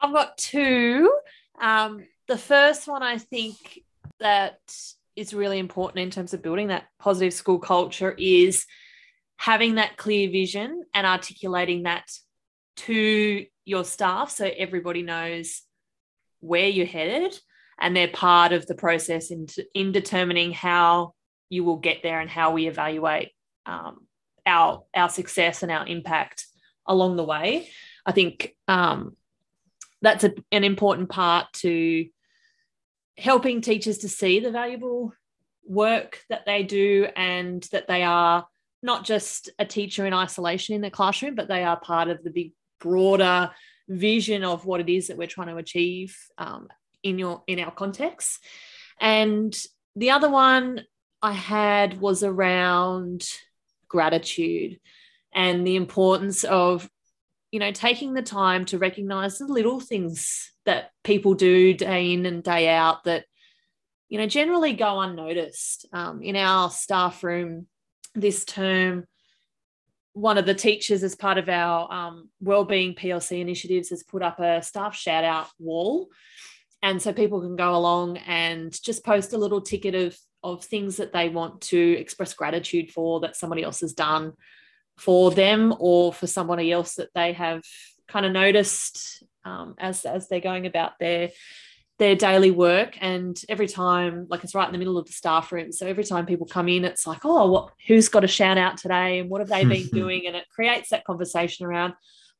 I've 0.01 0.13
got 0.13 0.37
two. 0.37 1.13
Um, 1.59 2.05
the 2.27 2.37
first 2.37 2.87
one, 2.87 3.03
I 3.03 3.17
think 3.17 3.57
that 4.19 4.59
is 5.15 5.33
really 5.33 5.59
important 5.59 5.99
in 5.99 6.09
terms 6.09 6.33
of 6.33 6.41
building 6.41 6.67
that 6.67 6.85
positive 6.99 7.33
school 7.33 7.59
culture 7.59 8.15
is 8.17 8.65
having 9.37 9.75
that 9.75 9.97
clear 9.97 10.29
vision 10.29 10.83
and 10.93 11.05
articulating 11.05 11.83
that 11.83 12.09
to 12.75 13.45
your 13.65 13.83
staff 13.83 14.29
so 14.29 14.49
everybody 14.57 15.01
knows 15.01 15.61
where 16.39 16.67
you're 16.67 16.85
headed 16.85 17.37
and 17.79 17.95
they're 17.95 18.07
part 18.07 18.53
of 18.53 18.65
the 18.67 18.75
process 18.75 19.31
in, 19.31 19.47
in 19.73 19.91
determining 19.91 20.51
how 20.51 21.13
you 21.51 21.65
will 21.65 21.77
get 21.77 22.01
there 22.01 22.21
and 22.21 22.29
how 22.29 22.51
we 22.51 22.67
evaluate 22.67 23.29
um, 23.65 24.07
our 24.45 24.83
our 24.95 25.09
success 25.09 25.61
and 25.61 25.71
our 25.71 25.85
impact 25.85 26.47
along 26.87 27.17
the 27.17 27.23
way. 27.23 27.69
I 28.05 28.13
think 28.13 28.55
um, 28.67 29.15
that's 30.01 30.23
a, 30.23 30.33
an 30.51 30.63
important 30.63 31.09
part 31.09 31.51
to 31.53 32.07
helping 33.17 33.61
teachers 33.61 33.99
to 33.99 34.09
see 34.09 34.39
the 34.39 34.49
valuable 34.49 35.13
work 35.67 36.23
that 36.29 36.45
they 36.45 36.63
do 36.63 37.07
and 37.15 37.61
that 37.71 37.87
they 37.87 38.03
are 38.03 38.47
not 38.81 39.05
just 39.05 39.49
a 39.59 39.65
teacher 39.65 40.05
in 40.07 40.13
isolation 40.13 40.73
in 40.73 40.81
the 40.81 40.89
classroom, 40.89 41.35
but 41.35 41.47
they 41.47 41.63
are 41.63 41.79
part 41.79 42.07
of 42.07 42.23
the 42.23 42.31
big 42.31 42.53
broader 42.79 43.51
vision 43.87 44.43
of 44.43 44.65
what 44.65 44.79
it 44.79 44.89
is 44.89 45.07
that 45.07 45.17
we're 45.17 45.27
trying 45.27 45.49
to 45.49 45.57
achieve 45.57 46.17
um, 46.37 46.67
in 47.03 47.19
your 47.19 47.43
in 47.45 47.59
our 47.59 47.71
context. 47.71 48.39
And 48.99 49.55
the 49.95 50.11
other 50.11 50.29
one 50.29 50.85
I 51.21 51.33
had 51.33 51.99
was 51.99 52.23
around 52.23 53.27
gratitude 53.87 54.79
and 55.33 55.65
the 55.67 55.75
importance 55.75 56.43
of 56.43 56.89
you 57.51 57.59
know 57.59 57.71
taking 57.71 58.13
the 58.13 58.21
time 58.21 58.65
to 58.65 58.77
recognize 58.77 59.37
the 59.37 59.45
little 59.45 59.79
things 59.79 60.51
that 60.65 60.91
people 61.03 61.33
do 61.33 61.73
day 61.73 62.13
in 62.13 62.25
and 62.25 62.43
day 62.43 62.69
out 62.69 63.03
that 63.03 63.25
you 64.09 64.17
know 64.17 64.27
generally 64.27 64.73
go 64.73 64.99
unnoticed. 64.99 65.85
Um, 65.93 66.21
in 66.21 66.35
our 66.35 66.69
staff 66.69 67.23
room 67.23 67.67
this 68.13 68.43
term 68.43 69.05
one 70.13 70.37
of 70.37 70.45
the 70.45 70.53
teachers 70.53 71.03
as 71.03 71.15
part 71.15 71.37
of 71.37 71.47
our 71.47 71.91
um, 71.91 72.29
wellbeing 72.41 72.93
plc 72.93 73.39
initiatives 73.39 73.89
has 73.89 74.03
put 74.03 74.21
up 74.21 74.39
a 74.39 74.61
staff 74.61 74.95
shout 74.95 75.23
out 75.23 75.47
wall. 75.59 76.09
And 76.83 77.01
so 77.01 77.13
people 77.13 77.41
can 77.41 77.55
go 77.55 77.75
along 77.75 78.17
and 78.17 78.75
just 78.81 79.05
post 79.05 79.33
a 79.33 79.37
little 79.37 79.61
ticket 79.61 79.93
of 79.93 80.17
of 80.43 80.63
things 80.63 80.97
that 80.97 81.13
they 81.13 81.29
want 81.29 81.61
to 81.61 81.79
express 81.99 82.33
gratitude 82.33 82.91
for 82.91 83.19
that 83.21 83.35
somebody 83.35 83.63
else 83.63 83.81
has 83.81 83.93
done 83.93 84.33
for 84.97 85.31
them 85.31 85.73
or 85.79 86.11
for 86.13 86.27
somebody 86.27 86.71
else 86.71 86.95
that 86.95 87.09
they 87.13 87.33
have 87.33 87.61
kind 88.07 88.25
of 88.25 88.31
noticed 88.31 89.23
um, 89.45 89.75
as 89.79 90.05
as 90.05 90.27
they're 90.27 90.39
going 90.39 90.65
about 90.65 90.93
their 90.99 91.29
their 91.99 92.15
daily 92.15 92.49
work. 92.49 92.97
And 92.99 93.39
every 93.47 93.67
time 93.67 94.27
like 94.29 94.43
it's 94.43 94.55
right 94.55 94.67
in 94.67 94.71
the 94.71 94.79
middle 94.79 94.97
of 94.97 95.05
the 95.05 95.13
staff 95.13 95.51
room. 95.51 95.71
So 95.71 95.85
every 95.85 96.03
time 96.03 96.25
people 96.25 96.47
come 96.47 96.67
in 96.67 96.85
it's 96.85 97.07
like 97.07 97.23
oh 97.23 97.49
what 97.51 97.73
who's 97.87 98.09
got 98.09 98.23
a 98.23 98.27
shout 98.27 98.57
out 98.57 98.77
today 98.77 99.19
and 99.19 99.29
what 99.29 99.41
have 99.41 99.49
they 99.49 99.65
been 99.65 99.87
doing? 99.93 100.27
And 100.27 100.35
it 100.35 100.49
creates 100.53 100.89
that 100.89 101.05
conversation 101.05 101.65
around 101.65 101.93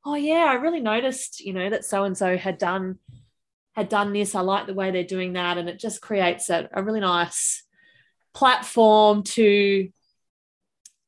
oh 0.03 0.15
yeah 0.15 0.45
i 0.49 0.55
really 0.55 0.79
noticed 0.79 1.41
you 1.41 1.53
know 1.53 1.69
that 1.69 1.85
so 1.85 2.05
and 2.05 2.17
so 2.17 2.35
had 2.35 2.57
done 2.57 2.97
had 3.73 3.89
done 3.89 4.13
this. 4.13 4.35
I 4.35 4.41
like 4.41 4.67
the 4.67 4.73
way 4.73 4.91
they're 4.91 5.03
doing 5.03 5.33
that. 5.33 5.57
And 5.57 5.69
it 5.69 5.79
just 5.79 6.01
creates 6.01 6.49
a, 6.49 6.69
a 6.73 6.83
really 6.83 6.99
nice 6.99 7.63
platform 8.33 9.23
to 9.23 9.89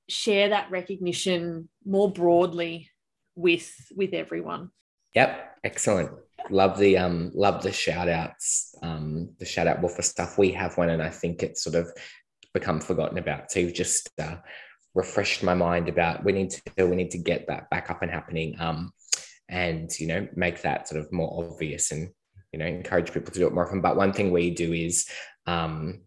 share 0.09 0.49
that 0.49 0.71
recognition 0.71 1.69
more 1.85 2.11
broadly 2.11 2.89
with 3.35 3.71
with 3.95 4.13
everyone. 4.13 4.69
Yep 5.15 5.49
excellent. 5.63 6.11
Love 6.49 6.77
the 6.77 6.97
um 6.97 7.31
love 7.33 7.63
the 7.63 7.71
shout 7.71 8.09
outs 8.09 8.75
um 8.83 9.29
the 9.39 9.45
shout 9.45 9.67
out 9.67 9.81
wolf 9.81 9.95
for 9.95 10.01
stuff 10.01 10.37
we 10.37 10.51
have 10.51 10.77
one 10.77 10.89
and 10.89 11.01
i 11.01 11.07
think 11.07 11.41
it's 11.41 11.63
sort 11.63 11.75
of 11.75 11.89
become 12.53 12.81
forgotten 12.81 13.17
about 13.17 13.49
so 13.49 13.61
you've 13.61 13.73
just 13.73 14.09
uh, 14.19 14.35
refreshed 14.93 15.41
my 15.41 15.53
mind 15.53 15.87
about 15.87 16.23
we 16.25 16.33
need 16.33 16.49
to 16.49 16.85
we 16.85 16.97
need 16.97 17.11
to 17.11 17.17
get 17.17 17.47
that 17.47 17.69
back 17.69 17.89
up 17.89 18.01
and 18.01 18.11
happening 18.11 18.55
um 18.59 18.91
and 19.47 19.97
you 19.99 20.07
know 20.07 20.27
make 20.35 20.61
that 20.61 20.87
sort 20.87 20.99
of 20.99 21.11
more 21.13 21.45
obvious 21.45 21.91
and 21.91 22.09
you 22.51 22.59
know 22.59 22.65
encourage 22.65 23.11
people 23.11 23.31
to 23.31 23.39
do 23.39 23.47
it 23.47 23.53
more 23.53 23.65
often. 23.65 23.81
But 23.81 23.95
one 23.95 24.13
thing 24.13 24.31
we 24.31 24.51
do 24.51 24.73
is 24.73 25.07
um 25.47 26.01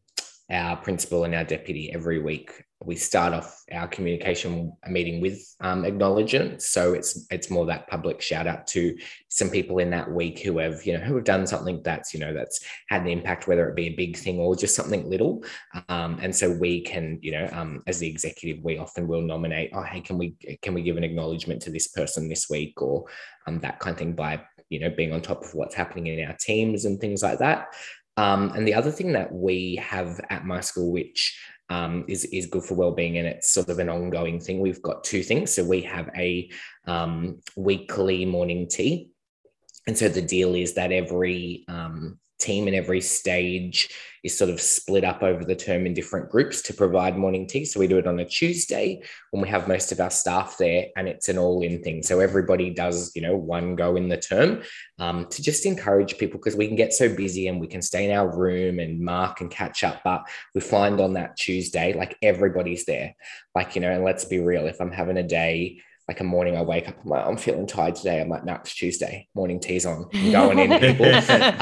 our 0.50 0.76
principal 0.76 1.24
and 1.24 1.34
our 1.34 1.44
deputy 1.44 1.92
every 1.92 2.20
week. 2.20 2.62
We 2.84 2.94
start 2.94 3.32
off 3.32 3.64
our 3.72 3.88
communication 3.88 4.72
meeting 4.86 5.20
with 5.20 5.42
um, 5.60 5.84
acknowledgement, 5.84 6.60
so 6.60 6.92
it's 6.92 7.26
it's 7.30 7.50
more 7.50 7.64
that 7.66 7.88
public 7.88 8.20
shout 8.20 8.46
out 8.46 8.66
to 8.68 8.94
some 9.28 9.48
people 9.48 9.78
in 9.78 9.90
that 9.90 10.10
week 10.10 10.40
who 10.40 10.58
have 10.58 10.84
you 10.84 10.92
know 10.92 11.02
who 11.02 11.16
have 11.16 11.24
done 11.24 11.46
something 11.46 11.80
that's 11.82 12.12
you 12.12 12.20
know 12.20 12.34
that's 12.34 12.60
had 12.88 13.00
an 13.00 13.08
impact, 13.08 13.48
whether 13.48 13.66
it 13.66 13.74
be 13.74 13.86
a 13.86 13.96
big 13.96 14.16
thing 14.16 14.38
or 14.38 14.54
just 14.54 14.76
something 14.76 15.08
little. 15.08 15.42
Um, 15.88 16.18
and 16.20 16.36
so 16.36 16.52
we 16.52 16.82
can 16.82 17.18
you 17.22 17.32
know 17.32 17.48
um, 17.52 17.82
as 17.86 17.98
the 17.98 18.08
executive, 18.08 18.62
we 18.62 18.76
often 18.76 19.08
will 19.08 19.22
nominate, 19.22 19.70
oh 19.72 19.82
hey, 19.82 20.02
can 20.02 20.18
we 20.18 20.36
can 20.60 20.74
we 20.74 20.82
give 20.82 20.98
an 20.98 21.04
acknowledgement 21.04 21.62
to 21.62 21.70
this 21.70 21.88
person 21.88 22.28
this 22.28 22.48
week 22.50 22.80
or 22.82 23.06
um, 23.46 23.58
that 23.60 23.80
kind 23.80 23.94
of 23.94 23.98
thing 23.98 24.12
by 24.12 24.42
you 24.68 24.80
know 24.80 24.90
being 24.90 25.12
on 25.12 25.20
top 25.20 25.42
of 25.42 25.54
what's 25.54 25.74
happening 25.74 26.06
in 26.08 26.26
our 26.26 26.36
teams 26.38 26.84
and 26.84 27.00
things 27.00 27.22
like 27.22 27.38
that 27.38 27.68
um, 28.16 28.52
and 28.54 28.66
the 28.66 28.74
other 28.74 28.90
thing 28.90 29.12
that 29.12 29.32
we 29.32 29.76
have 29.76 30.20
at 30.30 30.44
my 30.44 30.60
school, 30.60 30.92
which 30.92 31.38
um, 31.68 32.04
is 32.08 32.24
is 32.26 32.46
good 32.46 32.62
for 32.62 32.74
well-being, 32.74 33.18
and 33.18 33.26
it's 33.26 33.50
sort 33.50 33.68
of 33.68 33.78
an 33.78 33.88
ongoing 33.88 34.40
thing. 34.40 34.60
We've 34.60 34.82
got 34.82 35.04
two 35.04 35.22
things. 35.22 35.52
So 35.52 35.64
we 35.64 35.82
have 35.82 36.08
a 36.16 36.50
um, 36.86 37.40
weekly 37.56 38.24
morning 38.24 38.68
tea, 38.68 39.10
and 39.86 39.96
so 39.96 40.08
the 40.08 40.22
deal 40.22 40.54
is 40.54 40.74
that 40.74 40.92
every 40.92 41.64
um, 41.68 42.18
team 42.38 42.68
in 42.68 42.74
every 42.74 43.00
stage 43.00 43.90
is 44.26 44.36
sort 44.36 44.50
of 44.50 44.60
split 44.60 45.04
up 45.04 45.22
over 45.22 45.44
the 45.44 45.56
term 45.56 45.86
in 45.86 45.94
different 45.94 46.30
groups 46.30 46.60
to 46.62 46.74
provide 46.74 47.16
morning 47.16 47.46
tea. 47.46 47.64
So 47.64 47.80
we 47.80 47.86
do 47.86 47.98
it 47.98 48.06
on 48.06 48.20
a 48.20 48.24
Tuesday 48.24 49.02
when 49.30 49.42
we 49.42 49.48
have 49.48 49.68
most 49.68 49.92
of 49.92 50.00
our 50.00 50.10
staff 50.10 50.56
there, 50.58 50.86
and 50.96 51.08
it's 51.08 51.28
an 51.28 51.38
all-in 51.38 51.82
thing. 51.82 52.02
So 52.02 52.20
everybody 52.20 52.70
does, 52.70 53.12
you 53.14 53.22
know, 53.22 53.36
one 53.36 53.76
go 53.76 53.96
in 53.96 54.08
the 54.08 54.18
term 54.18 54.62
um, 54.98 55.26
to 55.30 55.42
just 55.42 55.64
encourage 55.64 56.18
people 56.18 56.38
because 56.38 56.56
we 56.56 56.66
can 56.66 56.76
get 56.76 56.92
so 56.92 57.08
busy 57.08 57.48
and 57.48 57.60
we 57.60 57.66
can 57.66 57.82
stay 57.82 58.04
in 58.08 58.16
our 58.16 58.36
room 58.36 58.78
and 58.78 59.00
mark 59.00 59.40
and 59.40 59.50
catch 59.50 59.84
up. 59.84 60.00
But 60.04 60.24
we 60.54 60.60
find 60.60 61.00
on 61.00 61.14
that 61.14 61.36
Tuesday, 61.36 61.94
like 61.94 62.16
everybody's 62.22 62.84
there. 62.84 63.14
Like 63.54 63.74
you 63.74 63.80
know, 63.80 63.90
and 63.90 64.04
let's 64.04 64.24
be 64.24 64.40
real, 64.40 64.66
if 64.66 64.80
I'm 64.80 64.92
having 64.92 65.16
a 65.16 65.22
day 65.22 65.80
like 66.08 66.20
a 66.20 66.24
morning 66.24 66.56
I 66.56 66.62
wake 66.62 66.88
up, 66.88 66.96
I'm 67.02 67.10
like, 67.10 67.26
I'm 67.26 67.36
feeling 67.36 67.66
tired 67.66 67.96
today. 67.96 68.20
I'm 68.20 68.28
like, 68.28 68.44
no, 68.44 68.54
it's 68.54 68.74
Tuesday. 68.74 69.28
Morning 69.34 69.58
tea's 69.58 69.84
on. 69.84 70.08
I'm 70.14 70.32
going 70.32 70.58
in. 70.58 70.78
People. 70.80 71.06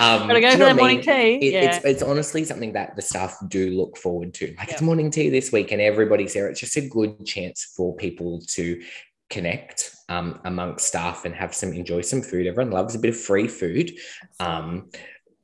Um, 0.04 0.28
Gotta 0.28 0.40
go 0.40 0.50
for 0.52 0.58
that 0.58 0.76
morning 0.76 1.00
tea. 1.00 1.36
It, 1.36 1.52
yeah. 1.52 1.76
it's, 1.76 1.84
it's 1.84 2.02
honestly 2.02 2.44
something 2.44 2.72
that 2.74 2.94
the 2.94 3.02
staff 3.02 3.36
do 3.48 3.70
look 3.70 3.96
forward 3.96 4.34
to. 4.34 4.48
Like 4.58 4.68
yep. 4.68 4.70
it's 4.70 4.82
morning 4.82 5.10
tea 5.10 5.30
this 5.30 5.50
week 5.50 5.72
and 5.72 5.80
everybody's 5.80 6.34
there. 6.34 6.48
It's 6.48 6.60
just 6.60 6.76
a 6.76 6.86
good 6.88 7.24
chance 7.24 7.72
for 7.76 7.96
people 7.96 8.42
to 8.48 8.82
connect 9.30 9.94
um, 10.08 10.40
amongst 10.44 10.86
staff 10.86 11.24
and 11.24 11.34
have 11.34 11.54
some 11.54 11.72
enjoy 11.72 12.02
some 12.02 12.22
food. 12.22 12.46
Everyone 12.46 12.72
loves 12.72 12.94
a 12.94 12.98
bit 12.98 13.10
of 13.10 13.18
free 13.18 13.48
food. 13.48 13.92
Um, 14.40 14.90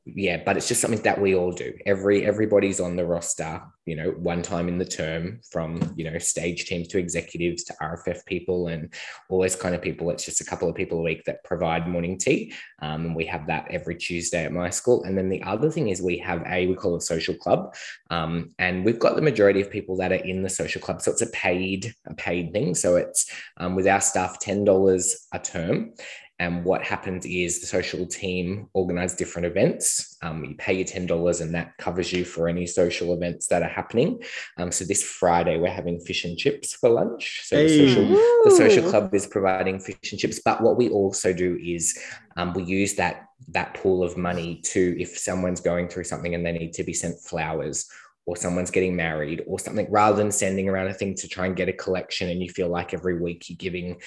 yeah, 0.06 0.42
but 0.44 0.56
it's 0.56 0.66
just 0.66 0.80
something 0.80 1.02
that 1.02 1.20
we 1.20 1.34
all 1.34 1.52
do. 1.52 1.74
Every 1.84 2.24
everybody's 2.24 2.80
on 2.80 2.96
the 2.96 3.04
roster, 3.04 3.60
you 3.84 3.96
know, 3.96 4.10
one 4.12 4.40
time 4.40 4.66
in 4.66 4.78
the 4.78 4.84
term, 4.84 5.40
from 5.50 5.92
you 5.94 6.10
know 6.10 6.18
stage 6.18 6.64
teams 6.64 6.88
to 6.88 6.98
executives 6.98 7.64
to 7.64 7.74
RFF 7.82 8.24
people 8.24 8.68
and 8.68 8.92
all 9.28 9.42
those 9.42 9.56
kind 9.56 9.74
of 9.74 9.82
people. 9.82 10.10
It's 10.10 10.24
just 10.24 10.40
a 10.40 10.44
couple 10.44 10.68
of 10.68 10.74
people 10.74 10.98
a 10.98 11.02
week 11.02 11.24
that 11.26 11.44
provide 11.44 11.86
morning 11.86 12.16
tea, 12.16 12.54
um, 12.80 13.06
and 13.06 13.16
we 13.16 13.26
have 13.26 13.46
that 13.48 13.66
every 13.70 13.94
Tuesday 13.94 14.44
at 14.44 14.52
my 14.52 14.70
school. 14.70 15.04
And 15.04 15.18
then 15.18 15.28
the 15.28 15.42
other 15.42 15.70
thing 15.70 15.90
is 15.90 16.00
we 16.00 16.16
have 16.18 16.42
a 16.46 16.66
we 16.66 16.74
call 16.74 16.96
it 16.96 17.02
social 17.02 17.34
club, 17.34 17.74
um, 18.08 18.54
and 18.58 18.86
we've 18.86 18.98
got 18.98 19.16
the 19.16 19.22
majority 19.22 19.60
of 19.60 19.70
people 19.70 19.96
that 19.98 20.12
are 20.12 20.24
in 20.24 20.42
the 20.42 20.50
social 20.50 20.80
club, 20.80 21.02
so 21.02 21.10
it's 21.10 21.22
a 21.22 21.26
paid 21.28 21.94
a 22.06 22.14
paid 22.14 22.54
thing. 22.54 22.74
So 22.74 22.96
it's 22.96 23.30
um, 23.58 23.74
with 23.74 23.86
our 23.86 24.00
staff 24.00 24.38
ten 24.40 24.64
dollars 24.64 25.26
a 25.34 25.38
term, 25.38 25.92
And 26.40 26.64
what 26.64 26.82
happens 26.82 27.26
is 27.26 27.60
the 27.60 27.66
social 27.66 28.06
team 28.06 28.70
organize 28.72 29.14
different 29.14 29.44
events. 29.44 30.16
Um, 30.22 30.42
you 30.42 30.54
pay 30.54 30.72
your 30.72 30.86
$10 30.86 31.42
and 31.42 31.54
that 31.54 31.76
covers 31.76 32.14
you 32.14 32.24
for 32.24 32.48
any 32.48 32.66
social 32.66 33.12
events 33.12 33.46
that 33.48 33.62
are 33.62 33.68
happening. 33.68 34.22
Um, 34.56 34.72
so 34.72 34.86
this 34.86 35.02
Friday, 35.02 35.58
we're 35.58 35.68
having 35.68 36.00
fish 36.00 36.24
and 36.24 36.38
chips 36.38 36.72
for 36.72 36.88
lunch. 36.88 37.42
So 37.44 37.62
the, 37.62 37.68
social, 37.68 38.08
the 38.44 38.50
social 38.56 38.90
club 38.90 39.14
is 39.14 39.26
providing 39.26 39.80
fish 39.80 40.12
and 40.12 40.18
chips. 40.18 40.40
But 40.42 40.62
what 40.62 40.78
we 40.78 40.88
also 40.88 41.34
do 41.34 41.58
is 41.62 42.02
um, 42.38 42.54
we 42.54 42.62
use 42.62 42.94
that, 42.94 43.26
that 43.48 43.74
pool 43.74 44.02
of 44.02 44.16
money 44.16 44.62
to, 44.68 44.96
if 44.98 45.18
someone's 45.18 45.60
going 45.60 45.88
through 45.88 46.04
something 46.04 46.34
and 46.34 46.44
they 46.44 46.52
need 46.52 46.72
to 46.72 46.84
be 46.84 46.94
sent 46.94 47.20
flowers 47.20 47.86
or 48.24 48.34
someone's 48.34 48.70
getting 48.70 48.96
married 48.96 49.44
or 49.46 49.58
something 49.58 49.86
rather 49.90 50.16
than 50.16 50.30
sending 50.30 50.70
around 50.70 50.86
a 50.86 50.94
thing 50.94 51.14
to 51.16 51.28
try 51.28 51.44
and 51.44 51.56
get 51.56 51.68
a 51.68 51.72
collection 51.74 52.30
and 52.30 52.42
you 52.42 52.48
feel 52.48 52.68
like 52.68 52.94
every 52.94 53.20
week 53.20 53.50
you're 53.50 53.56
giving 53.58 54.00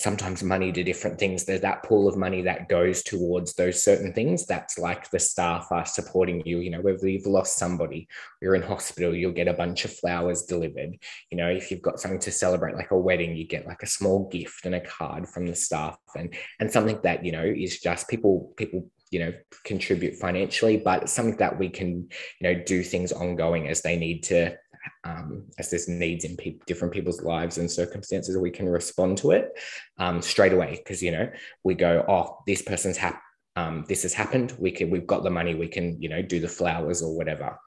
sometimes 0.00 0.42
money 0.42 0.72
to 0.72 0.82
different 0.82 1.18
things. 1.18 1.44
There's 1.44 1.60
that 1.60 1.82
pool 1.82 2.08
of 2.08 2.16
money 2.16 2.42
that 2.42 2.68
goes 2.68 3.02
towards 3.02 3.54
those 3.54 3.82
certain 3.82 4.12
things. 4.12 4.46
That's 4.46 4.78
like 4.78 5.10
the 5.10 5.18
staff 5.18 5.68
are 5.70 5.84
supporting 5.84 6.42
you. 6.46 6.58
You 6.58 6.70
know, 6.70 6.80
whether 6.80 7.08
you've 7.08 7.26
lost 7.26 7.58
somebody, 7.58 8.08
you're 8.40 8.54
in 8.54 8.62
hospital, 8.62 9.14
you'll 9.14 9.32
get 9.32 9.48
a 9.48 9.52
bunch 9.52 9.84
of 9.84 9.94
flowers 9.94 10.42
delivered. 10.42 10.96
You 11.30 11.36
know, 11.36 11.48
if 11.48 11.70
you've 11.70 11.82
got 11.82 12.00
something 12.00 12.20
to 12.20 12.32
celebrate, 12.32 12.76
like 12.76 12.90
a 12.90 12.98
wedding, 12.98 13.36
you 13.36 13.46
get 13.46 13.66
like 13.66 13.82
a 13.82 13.86
small 13.86 14.28
gift 14.28 14.64
and 14.64 14.74
a 14.74 14.80
card 14.80 15.28
from 15.28 15.46
the 15.46 15.54
staff, 15.54 15.98
and 16.16 16.34
and 16.58 16.72
something 16.72 16.98
that 17.02 17.24
you 17.24 17.32
know 17.32 17.44
is 17.44 17.80
just 17.80 18.08
people 18.08 18.52
people 18.56 18.88
you 19.10 19.18
know 19.18 19.32
contribute 19.64 20.14
financially 20.14 20.76
but 20.76 21.08
something 21.08 21.36
that 21.36 21.58
we 21.58 21.68
can 21.68 22.08
you 22.38 22.42
know 22.42 22.54
do 22.64 22.82
things 22.82 23.10
ongoing 23.10 23.66
as 23.66 23.82
they 23.82 23.96
need 23.96 24.22
to 24.22 24.56
um, 25.04 25.44
as 25.58 25.70
there's 25.70 25.88
needs 25.88 26.24
in 26.24 26.36
pe- 26.36 26.58
different 26.66 26.92
people's 26.92 27.22
lives 27.22 27.58
and 27.58 27.70
circumstances, 27.70 28.36
we 28.36 28.50
can 28.50 28.68
respond 28.68 29.18
to 29.18 29.30
it 29.30 29.58
um, 29.98 30.20
straight 30.20 30.52
away 30.52 30.76
because 30.76 31.02
you 31.02 31.10
know 31.10 31.30
we 31.64 31.74
go, 31.74 32.04
oh, 32.08 32.38
this 32.46 32.62
person's 32.62 32.96
happy. 32.96 33.18
Um, 33.56 33.84
this 33.88 34.02
has 34.02 34.14
happened. 34.14 34.54
We 34.58 34.70
can, 34.70 34.90
we've 34.90 35.06
got 35.06 35.24
the 35.24 35.30
money. 35.30 35.54
We 35.54 35.66
can, 35.66 36.00
you 36.00 36.08
know, 36.08 36.22
do 36.22 36.38
the 36.38 36.48
flowers 36.48 37.02
or 37.02 37.16
whatever. 37.16 37.58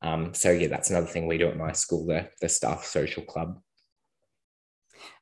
Um, 0.00 0.32
so 0.32 0.50
yeah, 0.50 0.68
that's 0.68 0.90
another 0.90 1.06
thing 1.06 1.26
we 1.26 1.38
do 1.38 1.48
at 1.48 1.58
my 1.58 1.72
school, 1.72 2.06
the 2.06 2.28
the 2.40 2.48
staff 2.48 2.84
social 2.84 3.22
club. 3.22 3.60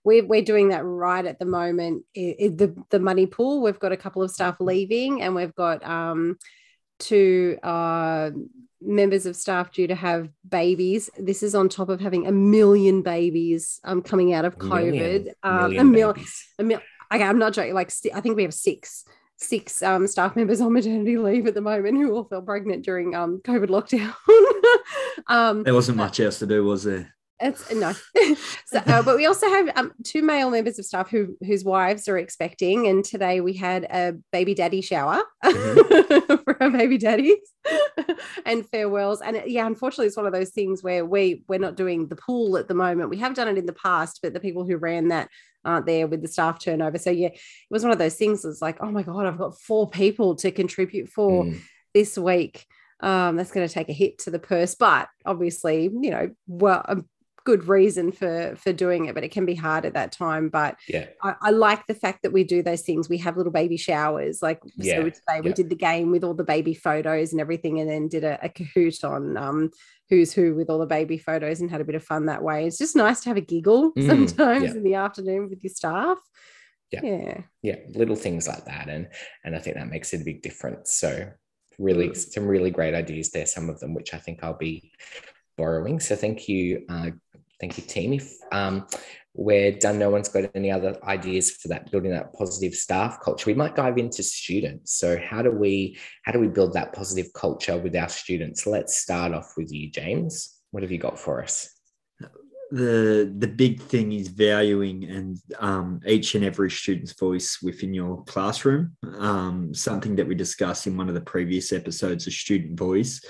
We're, 0.04 0.25
we're 0.25 0.42
doing 0.42 0.68
that 0.68 0.85
right 0.85 1.25
at 1.25 1.38
the 1.38 1.47
moment. 1.47 2.04
It, 2.14 2.37
it, 2.38 2.59
the 2.59 2.85
the 2.90 3.00
money 3.00 3.26
pool. 3.26 3.62
We've 3.62 3.78
got 3.78 3.92
a 3.92 3.97
couple 3.97 4.23
of 4.23 4.30
staff 4.30 4.56
leaving, 4.61 5.23
and 5.23 5.35
we've 5.35 5.54
got 5.54 5.85
um, 5.85 6.38
two 6.99 7.59
uh, 7.62 8.30
members 8.84 9.26
of 9.26 9.36
staff 9.36 9.72
due 9.72 9.86
to 9.86 9.94
have 9.94 10.28
babies. 10.48 11.10
This 11.18 11.42
is 11.42 11.54
on 11.54 11.68
top 11.68 11.88
of 11.88 12.00
having 12.00 12.26
a 12.26 12.32
million 12.32 13.02
babies 13.02 13.80
um, 13.84 14.02
coming 14.02 14.32
out 14.32 14.44
of 14.44 14.58
COVID. 14.58 14.92
Million, 14.92 15.34
um, 15.42 15.60
million 15.62 15.80
a 15.80 15.84
mil, 15.84 16.12
babies. 16.12 16.48
a 16.58 16.62
mil. 16.62 16.80
Okay, 17.12 17.24
I'm 17.24 17.38
not 17.38 17.52
joking. 17.52 17.74
Like 17.74 17.92
I 18.14 18.20
think 18.20 18.36
we 18.36 18.42
have 18.42 18.54
six 18.54 19.04
six 19.36 19.82
um, 19.82 20.06
staff 20.06 20.36
members 20.36 20.60
on 20.60 20.72
maternity 20.72 21.18
leave 21.18 21.46
at 21.46 21.54
the 21.54 21.60
moment 21.60 21.96
who 21.96 22.14
all 22.14 22.24
fell 22.24 22.42
pregnant 22.42 22.84
during 22.84 23.14
um, 23.14 23.40
COVID 23.44 23.66
lockdown. 23.66 24.14
um, 25.26 25.62
There 25.64 25.74
wasn't 25.74 25.98
much 25.98 26.20
else 26.20 26.38
to 26.38 26.46
do, 26.46 26.64
was 26.64 26.84
there? 26.84 27.14
It's 27.40 27.72
no. 27.74 27.92
so, 28.66 28.78
uh, 28.86 29.02
but 29.02 29.16
we 29.16 29.26
also 29.26 29.48
have 29.48 29.70
um, 29.76 29.92
two 30.04 30.22
male 30.22 30.50
members 30.50 30.78
of 30.78 30.84
staff 30.84 31.10
who 31.10 31.36
whose 31.44 31.64
wives 31.64 32.08
are 32.08 32.18
expecting, 32.18 32.86
and 32.86 33.04
today 33.04 33.40
we 33.40 33.54
had 33.54 33.84
a 33.84 34.14
baby 34.32 34.54
daddy 34.54 34.80
shower 34.80 35.22
for 35.42 36.56
our 36.62 36.70
baby 36.70 36.98
daddies 36.98 37.36
and 38.46 38.68
farewells. 38.68 39.20
And 39.20 39.36
it- 39.36 39.48
yeah, 39.50 39.66
unfortunately, 39.66 40.06
it's 40.06 40.16
one 40.16 40.26
of 40.26 40.32
those 40.32 40.50
things 40.50 40.82
where 40.82 41.04
we 41.04 41.42
we're 41.48 41.58
not 41.58 41.76
doing 41.76 42.08
the 42.08 42.16
pool 42.16 42.56
at 42.56 42.68
the 42.68 42.74
moment. 42.74 43.10
We 43.10 43.18
have 43.18 43.34
done 43.34 43.48
it 43.48 43.58
in 43.58 43.66
the 43.66 43.72
past, 43.72 44.20
but 44.22 44.32
the 44.32 44.40
people 44.40 44.64
who 44.66 44.76
ran 44.76 45.08
that 45.08 45.28
aren't 45.64 45.86
there 45.86 46.06
with 46.06 46.22
the 46.22 46.28
staff 46.28 46.60
turnover. 46.60 46.98
So 46.98 47.10
yeah, 47.10 47.28
it 47.28 47.40
was 47.70 47.82
one 47.82 47.92
of 47.92 47.98
those 47.98 48.16
things. 48.16 48.44
It's 48.44 48.62
like, 48.62 48.78
oh 48.80 48.90
my 48.90 49.02
god, 49.02 49.26
I've 49.26 49.38
got 49.38 49.58
four 49.58 49.88
people 49.88 50.36
to 50.36 50.50
contribute 50.50 51.08
for 51.08 51.44
Mm. 51.44 51.60
this 51.94 52.16
week. 52.18 52.66
Um, 53.00 53.36
that's 53.36 53.50
going 53.50 53.66
to 53.66 53.72
take 53.72 53.88
a 53.88 53.92
hit 53.92 54.18
to 54.20 54.30
the 54.30 54.38
purse, 54.38 54.74
but 54.76 55.08
obviously, 55.26 55.84
you 56.00 56.10
know, 56.10 56.30
well, 56.46 56.82
a 56.86 57.02
good 57.44 57.68
reason 57.68 58.10
for 58.10 58.54
for 58.56 58.72
doing 58.72 59.06
it, 59.06 59.14
but 59.14 59.24
it 59.24 59.30
can 59.30 59.44
be 59.46 59.54
hard 59.54 59.84
at 59.84 59.94
that 59.94 60.12
time. 60.12 60.48
But 60.48 60.76
Yeah. 60.88 61.06
I, 61.22 61.34
I 61.40 61.50
like 61.50 61.86
the 61.86 61.94
fact 61.94 62.22
that 62.22 62.32
we 62.32 62.44
do 62.44 62.62
those 62.62 62.82
things. 62.82 63.08
We 63.08 63.18
have 63.18 63.36
little 63.36 63.52
baby 63.52 63.76
showers, 63.76 64.42
like 64.42 64.60
Yeah, 64.76 64.96
so 64.96 65.02
today 65.10 65.40
we 65.42 65.52
did 65.52 65.68
the 65.68 65.76
game 65.76 66.10
with 66.10 66.24
all 66.24 66.34
the 66.34 66.44
baby 66.44 66.74
photos 66.74 67.33
and 67.33 67.40
everything, 67.40 67.80
and 67.80 67.88
then 67.88 68.09
did 68.09 68.24
a, 68.24 68.38
a 68.44 68.48
Kahoot 68.48 69.04
on 69.04 69.37
um, 69.37 69.70
who's 70.11 70.33
who 70.33 70.54
with 70.54 70.70
all 70.70 70.78
the 70.78 70.87
baby 70.87 71.18
photos 71.18 71.61
and 71.61 71.70
had 71.70 71.80
a 71.80 71.85
bit 71.85 71.94
of 71.94 72.04
fun 72.04 72.26
that 72.26 72.42
way. 72.42 72.66
It's 72.66 72.78
just 72.78 72.96
nice 72.96 73.20
to 73.20 73.28
have 73.30 73.37
a 73.37 73.42
giggle 73.42 73.92
Mm, 73.98 74.09
sometimes 74.09 74.64
yeah. 74.64 74.70
in 74.70 74.83
the 74.83 74.94
afternoon 74.94 75.48
with 75.50 75.62
your 75.62 75.72
staff. 75.72 76.18
Yeah. 76.90 77.00
yeah. 77.02 77.40
yeah 77.62 77.76
little 77.94 78.14
things 78.14 78.46
like 78.46 78.66
that 78.66 78.88
and 78.88 79.09
and 79.42 79.57
i 79.57 79.59
think 79.59 79.74
that 79.76 79.88
makes 79.90 80.12
it 80.14 80.20
a 80.20 80.24
big 80.24 80.42
difference 80.42 80.92
so 80.92 81.28
really 81.78 82.14
some 82.14 82.46
really 82.46 82.70
great 82.70 82.94
ideas 82.94 83.30
there 83.30 83.46
some 83.46 83.68
of 83.68 83.80
them 83.80 83.94
which 83.94 84.14
i 84.14 84.18
think 84.18 84.44
i'll 84.44 84.57
be 84.57 84.92
borrowing 85.57 85.98
so 85.98 86.14
thank 86.14 86.48
you 86.48 86.85
uh, 86.88 87.11
thank 87.64 87.79
you 87.79 87.85
team. 87.85 88.12
If 88.12 88.31
um, 88.53 88.87
we're 89.33 89.72
done 89.72 89.98
no 89.98 90.11
one's 90.11 90.29
got 90.29 90.50
any 90.55 90.70
other 90.70 90.96
ideas 91.05 91.50
for 91.50 91.68
that 91.68 91.90
building 91.90 92.11
that 92.11 92.35
positive 92.35 92.74
staff 92.74 93.20
culture. 93.22 93.48
We 93.48 93.55
might 93.55 93.74
dive 93.74 93.96
into 93.96 94.22
students. 94.22 94.98
So 94.98 95.18
how 95.18 95.40
do 95.40 95.50
we 95.50 95.98
how 96.24 96.33
do 96.33 96.38
we 96.38 96.48
build 96.48 96.74
that 96.74 96.92
positive 96.92 97.33
culture 97.33 97.79
with 97.79 97.96
our 97.96 98.11
students? 98.11 98.66
Let's 98.66 98.96
start 98.96 99.33
off 99.33 99.55
with 99.57 99.72
you 99.72 99.90
james. 99.90 100.61
What 100.72 100.83
have 100.83 100.92
you 100.92 100.98
got 100.98 101.18
for 101.18 101.42
us? 101.42 101.70
The 102.70 103.33
the 103.38 103.48
big 103.48 103.81
thing 103.81 104.12
is 104.12 104.29
valuing 104.29 105.05
and 105.05 105.38
um, 105.59 106.00
each 106.07 106.35
and 106.35 106.44
every 106.44 106.70
student's 106.70 107.18
voice 107.18 107.61
within 107.62 107.94
your 107.94 108.24
classroom. 108.24 108.94
Um, 109.18 109.72
something 109.74 110.16
that 110.16 110.29
we 110.29 110.35
discussed 110.35 110.87
in 110.87 110.98
one 110.98 111.09
of 111.09 111.14
the 111.14 111.20
previous 111.33 111.72
episodes 111.72 112.27
of 112.27 112.35
student 112.35 112.79
voice. 112.79 113.20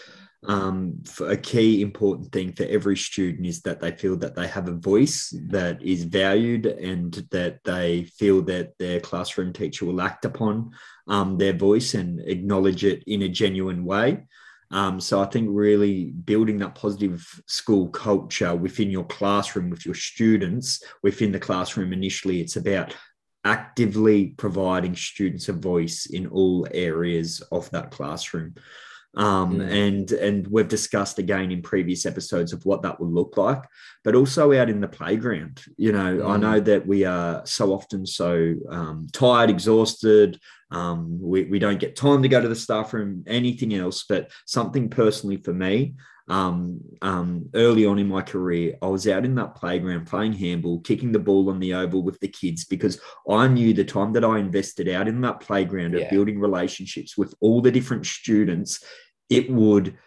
Um, 0.46 1.02
a 1.26 1.36
key 1.36 1.80
important 1.80 2.30
thing 2.30 2.52
for 2.52 2.64
every 2.64 2.96
student 2.98 3.46
is 3.46 3.62
that 3.62 3.80
they 3.80 3.92
feel 3.92 4.16
that 4.16 4.34
they 4.34 4.46
have 4.46 4.68
a 4.68 4.72
voice 4.72 5.34
that 5.48 5.82
is 5.82 6.04
valued 6.04 6.66
and 6.66 7.14
that 7.30 7.60
they 7.64 8.04
feel 8.04 8.42
that 8.42 8.76
their 8.78 9.00
classroom 9.00 9.54
teacher 9.54 9.86
will 9.86 10.02
act 10.02 10.26
upon 10.26 10.72
um, 11.08 11.38
their 11.38 11.54
voice 11.54 11.94
and 11.94 12.20
acknowledge 12.20 12.84
it 12.84 13.02
in 13.06 13.22
a 13.22 13.28
genuine 13.28 13.84
way. 13.84 14.24
Um, 14.70 15.00
so 15.00 15.22
I 15.22 15.26
think 15.26 15.48
really 15.50 16.06
building 16.10 16.58
that 16.58 16.74
positive 16.74 17.26
school 17.46 17.88
culture 17.88 18.54
within 18.54 18.90
your 18.90 19.04
classroom 19.04 19.70
with 19.70 19.86
your 19.86 19.94
students 19.94 20.82
within 21.02 21.32
the 21.32 21.38
classroom 21.38 21.92
initially, 21.92 22.40
it's 22.40 22.56
about 22.56 22.94
actively 23.44 24.28
providing 24.28 24.96
students 24.96 25.48
a 25.48 25.52
voice 25.52 26.06
in 26.06 26.26
all 26.26 26.66
areas 26.72 27.40
of 27.52 27.70
that 27.70 27.90
classroom. 27.90 28.54
Um, 29.16 29.58
Mm. 29.58 29.70
and 29.70 30.12
and 30.12 30.46
we've 30.48 30.68
discussed 30.68 31.18
again 31.18 31.52
in 31.52 31.62
previous 31.62 32.04
episodes 32.04 32.52
of 32.52 32.64
what 32.66 32.82
that 32.82 32.98
will 32.98 33.12
look 33.12 33.36
like, 33.36 33.62
but 34.02 34.14
also 34.14 34.52
out 34.52 34.68
in 34.68 34.80
the 34.80 34.88
playground. 34.88 35.62
You 35.76 35.92
know, 35.92 36.26
I 36.26 36.36
Mm. 36.36 36.40
know 36.40 36.60
that 36.60 36.86
we 36.86 37.04
are 37.04 37.42
so 37.46 37.72
often 37.72 38.06
so 38.06 38.54
um, 38.68 39.06
tired, 39.12 39.50
exhausted, 39.50 40.40
um, 40.70 41.18
we, 41.20 41.44
we 41.44 41.58
don't 41.58 41.78
get 41.78 41.94
time 41.96 42.22
to 42.22 42.28
go 42.28 42.40
to 42.40 42.48
the 42.48 42.56
staff 42.56 42.92
room, 42.92 43.22
anything 43.26 43.74
else. 43.74 44.04
But 44.08 44.30
something 44.46 44.88
personally 44.88 45.36
for 45.36 45.52
me, 45.52 45.94
um, 46.28 46.80
um, 47.02 47.50
early 47.54 47.84
on 47.84 47.98
in 47.98 48.08
my 48.08 48.22
career, 48.22 48.76
I 48.80 48.86
was 48.86 49.06
out 49.06 49.24
in 49.24 49.34
that 49.34 49.54
playground 49.56 50.06
playing 50.06 50.32
handball, 50.34 50.80
kicking 50.80 51.12
the 51.12 51.18
ball 51.18 51.50
on 51.50 51.60
the 51.60 51.74
oval 51.74 52.02
with 52.02 52.18
the 52.20 52.28
kids 52.28 52.64
because 52.64 52.98
I 53.28 53.46
knew 53.48 53.74
the 53.74 53.84
time 53.84 54.12
that 54.14 54.24
I 54.24 54.38
invested 54.38 54.88
out 54.88 55.06
in 55.06 55.20
that 55.20 55.40
playground 55.40 55.94
of 55.94 56.00
Yeah. 56.00 56.10
building 56.10 56.38
relationships 56.38 57.18
with 57.18 57.34
all 57.40 57.60
the 57.60 57.70
different 57.70 58.06
students, 58.06 58.82
it 59.28 59.50
would 59.50 59.98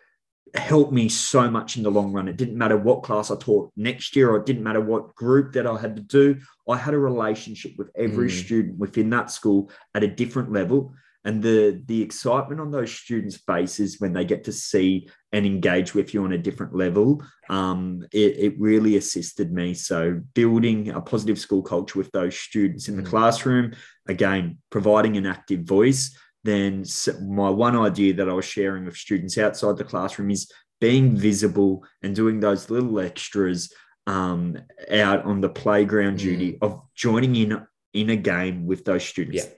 help 0.55 0.91
me 0.91 1.09
so 1.09 1.51
much 1.51 1.77
in 1.77 1.83
the 1.83 1.91
long 1.91 2.11
run. 2.13 2.27
It 2.27 2.37
didn't 2.37 2.57
matter 2.57 2.77
what 2.77 3.03
class 3.03 3.29
I 3.29 3.35
taught 3.35 3.71
next 3.75 4.15
year, 4.15 4.31
or 4.31 4.37
it 4.37 4.45
didn't 4.45 4.63
matter 4.63 4.81
what 4.81 5.13
group 5.13 5.53
that 5.53 5.67
I 5.67 5.77
had 5.77 5.95
to 5.97 6.01
do. 6.01 6.37
I 6.67 6.77
had 6.77 6.93
a 6.95 6.99
relationship 6.99 7.73
with 7.77 7.91
every 7.95 8.29
Mm. 8.29 8.43
student 8.45 8.77
within 8.79 9.09
that 9.11 9.29
school 9.29 9.69
at 9.93 10.03
a 10.03 10.07
different 10.07 10.51
level. 10.51 10.93
And 11.25 11.43
the 11.43 11.81
the 11.85 12.01
excitement 12.01 12.61
on 12.61 12.71
those 12.71 12.91
students' 12.91 13.35
faces 13.37 13.99
when 13.99 14.13
they 14.13 14.23
get 14.23 14.45
to 14.45 14.53
see 14.53 15.09
and 15.33 15.45
engage 15.45 15.93
with 15.93 16.13
you 16.13 16.23
on 16.23 16.31
a 16.31 16.37
different 16.37 16.73
level, 16.75 17.21
um, 17.49 18.05
it, 18.13 18.37
it 18.37 18.59
really 18.59 18.95
assisted 18.95 19.51
me. 19.51 19.73
So 19.73 20.21
building 20.33 20.89
a 20.89 21.01
positive 21.01 21.37
school 21.37 21.61
culture 21.63 21.99
with 21.99 22.11
those 22.11 22.37
students 22.39 22.87
in 22.87 22.95
the 22.95 23.03
Mm. 23.03 23.07
classroom, 23.07 23.73
again, 24.07 24.59
providing 24.69 25.17
an 25.17 25.25
active 25.25 25.61
voice. 25.65 26.15
Then 26.43 26.85
my 27.21 27.49
one 27.49 27.75
idea 27.75 28.13
that 28.13 28.29
I 28.29 28.33
was 28.33 28.45
sharing 28.45 28.85
with 28.85 28.95
students 28.95 29.37
outside 29.37 29.75
the 29.77 29.83
classroom 29.83 30.31
is 30.31 30.49
being 30.79 31.15
visible 31.17 31.83
and 32.03 32.15
doing 32.15 32.39
those 32.39 32.69
little 32.69 32.99
extras 32.99 33.73
um, 34.05 34.57
out 34.91 35.25
on 35.25 35.41
the 35.41 35.49
playground 35.49 36.15
Mm. 36.19 36.21
duty 36.21 36.57
of 36.61 36.79
joining 36.95 37.35
in 37.35 37.61
in 37.93 38.09
a 38.11 38.15
game 38.15 38.65
with 38.65 38.85
those 38.85 39.03
students. 39.03 39.43
Yeah. 39.45 39.51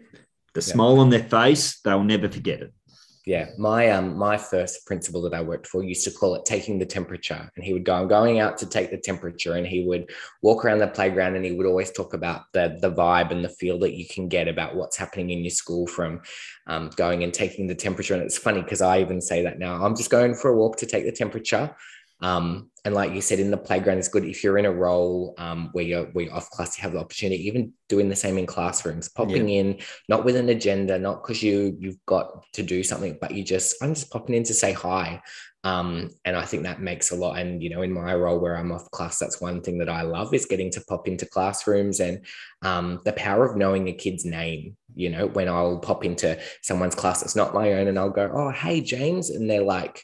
The 0.54 0.62
Yeah. 0.62 0.74
smile 0.74 1.00
on 1.00 1.10
their 1.10 1.24
face, 1.24 1.80
they'll 1.82 2.04
never 2.04 2.30
forget 2.30 2.62
it. 2.62 2.74
Yeah, 3.26 3.50
my 3.58 3.90
um 3.92 4.18
my 4.18 4.38
first 4.38 4.88
principal 4.88 5.22
that 5.24 5.34
I 5.36 5.42
worked 5.42 5.68
for 5.68 5.84
used 5.84 6.06
to 6.06 6.12
call 6.12 6.36
it 6.36 6.46
taking 6.46 6.80
the 6.80 6.86
temperature, 6.86 7.50
and 7.56 7.64
he 7.64 7.74
would 7.74 7.84
go, 7.84 7.94
"I'm 7.94 8.08
going 8.08 8.40
out 8.40 8.58
to 8.60 8.66
take 8.66 8.90
the 8.90 8.98
temperature," 8.98 9.54
and 9.54 9.68
he 9.68 9.84
would 9.84 10.10
walk 10.42 10.64
around 10.66 10.80
the 10.80 10.88
playground, 10.88 11.36
and 11.36 11.46
he 11.46 11.52
would 11.52 11.68
always 11.68 11.92
talk 11.92 12.14
about 12.14 12.44
the 12.54 12.80
the 12.82 12.92
vibe 12.92 13.32
and 13.32 13.44
the 13.44 13.50
feel 13.50 13.78
that 13.80 13.94
you 13.94 14.08
can 14.08 14.30
get 14.30 14.48
about 14.48 14.76
what's 14.76 14.98
happening 14.98 15.30
in 15.30 15.44
your 15.44 15.52
school 15.52 15.86
from 15.86 16.22
um, 16.66 16.90
going 16.96 17.24
and 17.24 17.34
taking 17.34 17.68
the 17.68 17.76
temperature. 17.76 18.16
And 18.16 18.24
it's 18.24 18.38
funny 18.38 18.62
because 18.64 18.82
I 18.82 19.00
even 19.02 19.22
say 19.22 19.44
that 19.44 19.60
now. 19.60 19.84
I'm 19.86 19.96
just 19.96 20.10
going 20.10 20.34
for 20.34 20.50
a 20.50 20.56
walk 20.56 20.78
to 20.78 20.86
take 20.88 21.06
the 21.06 21.12
temperature. 21.12 21.76
Um, 22.22 22.70
and 22.86 22.94
like 22.94 23.14
you 23.14 23.22
said, 23.22 23.40
in 23.40 23.52
the 23.52 23.58
playground, 23.58 23.98
it's 23.98 24.08
good 24.08 24.26
if 24.26 24.44
you're 24.44 24.58
in 24.58 24.66
a 24.66 24.72
role 24.72 25.34
um, 25.38 25.70
where 25.74 25.84
you're 25.84 26.06
where 26.08 26.26
you're 26.26 26.34
off 26.34 26.50
class, 26.50 26.78
you 26.78 26.82
have 26.84 26.94
the 26.94 27.00
opportunity, 27.00 27.46
even 27.48 27.74
doing 27.88 28.10
the 28.10 28.16
same 28.16 28.38
in 28.38 28.46
classrooms, 28.46 29.10
popping 29.10 29.50
yeah. 29.50 29.60
in, 29.60 29.80
not 30.08 30.26
with 30.26 30.36
an 30.36 30.50
agenda, 30.50 30.98
not 30.98 31.22
because 31.22 31.44
you 31.44 31.76
you've 31.80 32.04
got 32.06 32.44
to 32.54 32.64
do 32.64 32.84
something, 32.84 33.18
but 33.20 33.32
you 33.32 33.44
just 33.44 33.76
I'm 33.82 33.94
just 33.94 34.12
popping 34.12 34.36
in 34.36 34.44
to 34.44 34.54
say 34.54 34.74
hi. 34.74 35.22
Um, 35.66 36.12
and 36.24 36.38
I 36.38 36.46
think 36.46 36.64
that 36.64 36.82
makes 36.82 37.12
a 37.12 37.16
lot. 37.16 37.38
And 37.38 37.62
you 37.62 37.70
know, 37.70 37.82
in 37.82 37.92
my 37.92 38.16
role 38.16 38.40
where 38.40 38.56
I'm 38.56 38.72
off 38.72 38.90
class, 38.92 39.20
that's 39.20 39.42
one 39.42 39.62
thing 39.62 39.78
that 39.80 39.90
I 39.90 40.04
love 40.04 40.34
is 40.34 40.46
getting 40.46 40.72
to 40.72 40.82
pop 40.82 41.08
into 41.08 41.26
classrooms 41.26 42.00
and 42.00 42.26
um, 42.62 43.02
the 43.04 43.14
power 43.14 43.46
of 43.46 43.58
knowing 43.58 43.88
a 43.88 43.94
kid's 43.94 44.24
name. 44.24 44.78
You 44.96 45.10
know, 45.10 45.28
when 45.28 45.50
I'll 45.50 45.80
pop 45.80 46.06
into 46.06 46.40
someone's 46.62 46.96
class 46.96 47.22
that's 47.22 47.36
not 47.36 47.54
my 47.54 47.74
own, 47.74 47.88
and 47.88 48.00
I'll 48.00 48.10
go, 48.10 48.32
"Oh, 48.34 48.52
hey, 48.52 48.80
James," 48.80 49.30
and 49.30 49.50
they're 49.50 49.64
like 49.64 50.04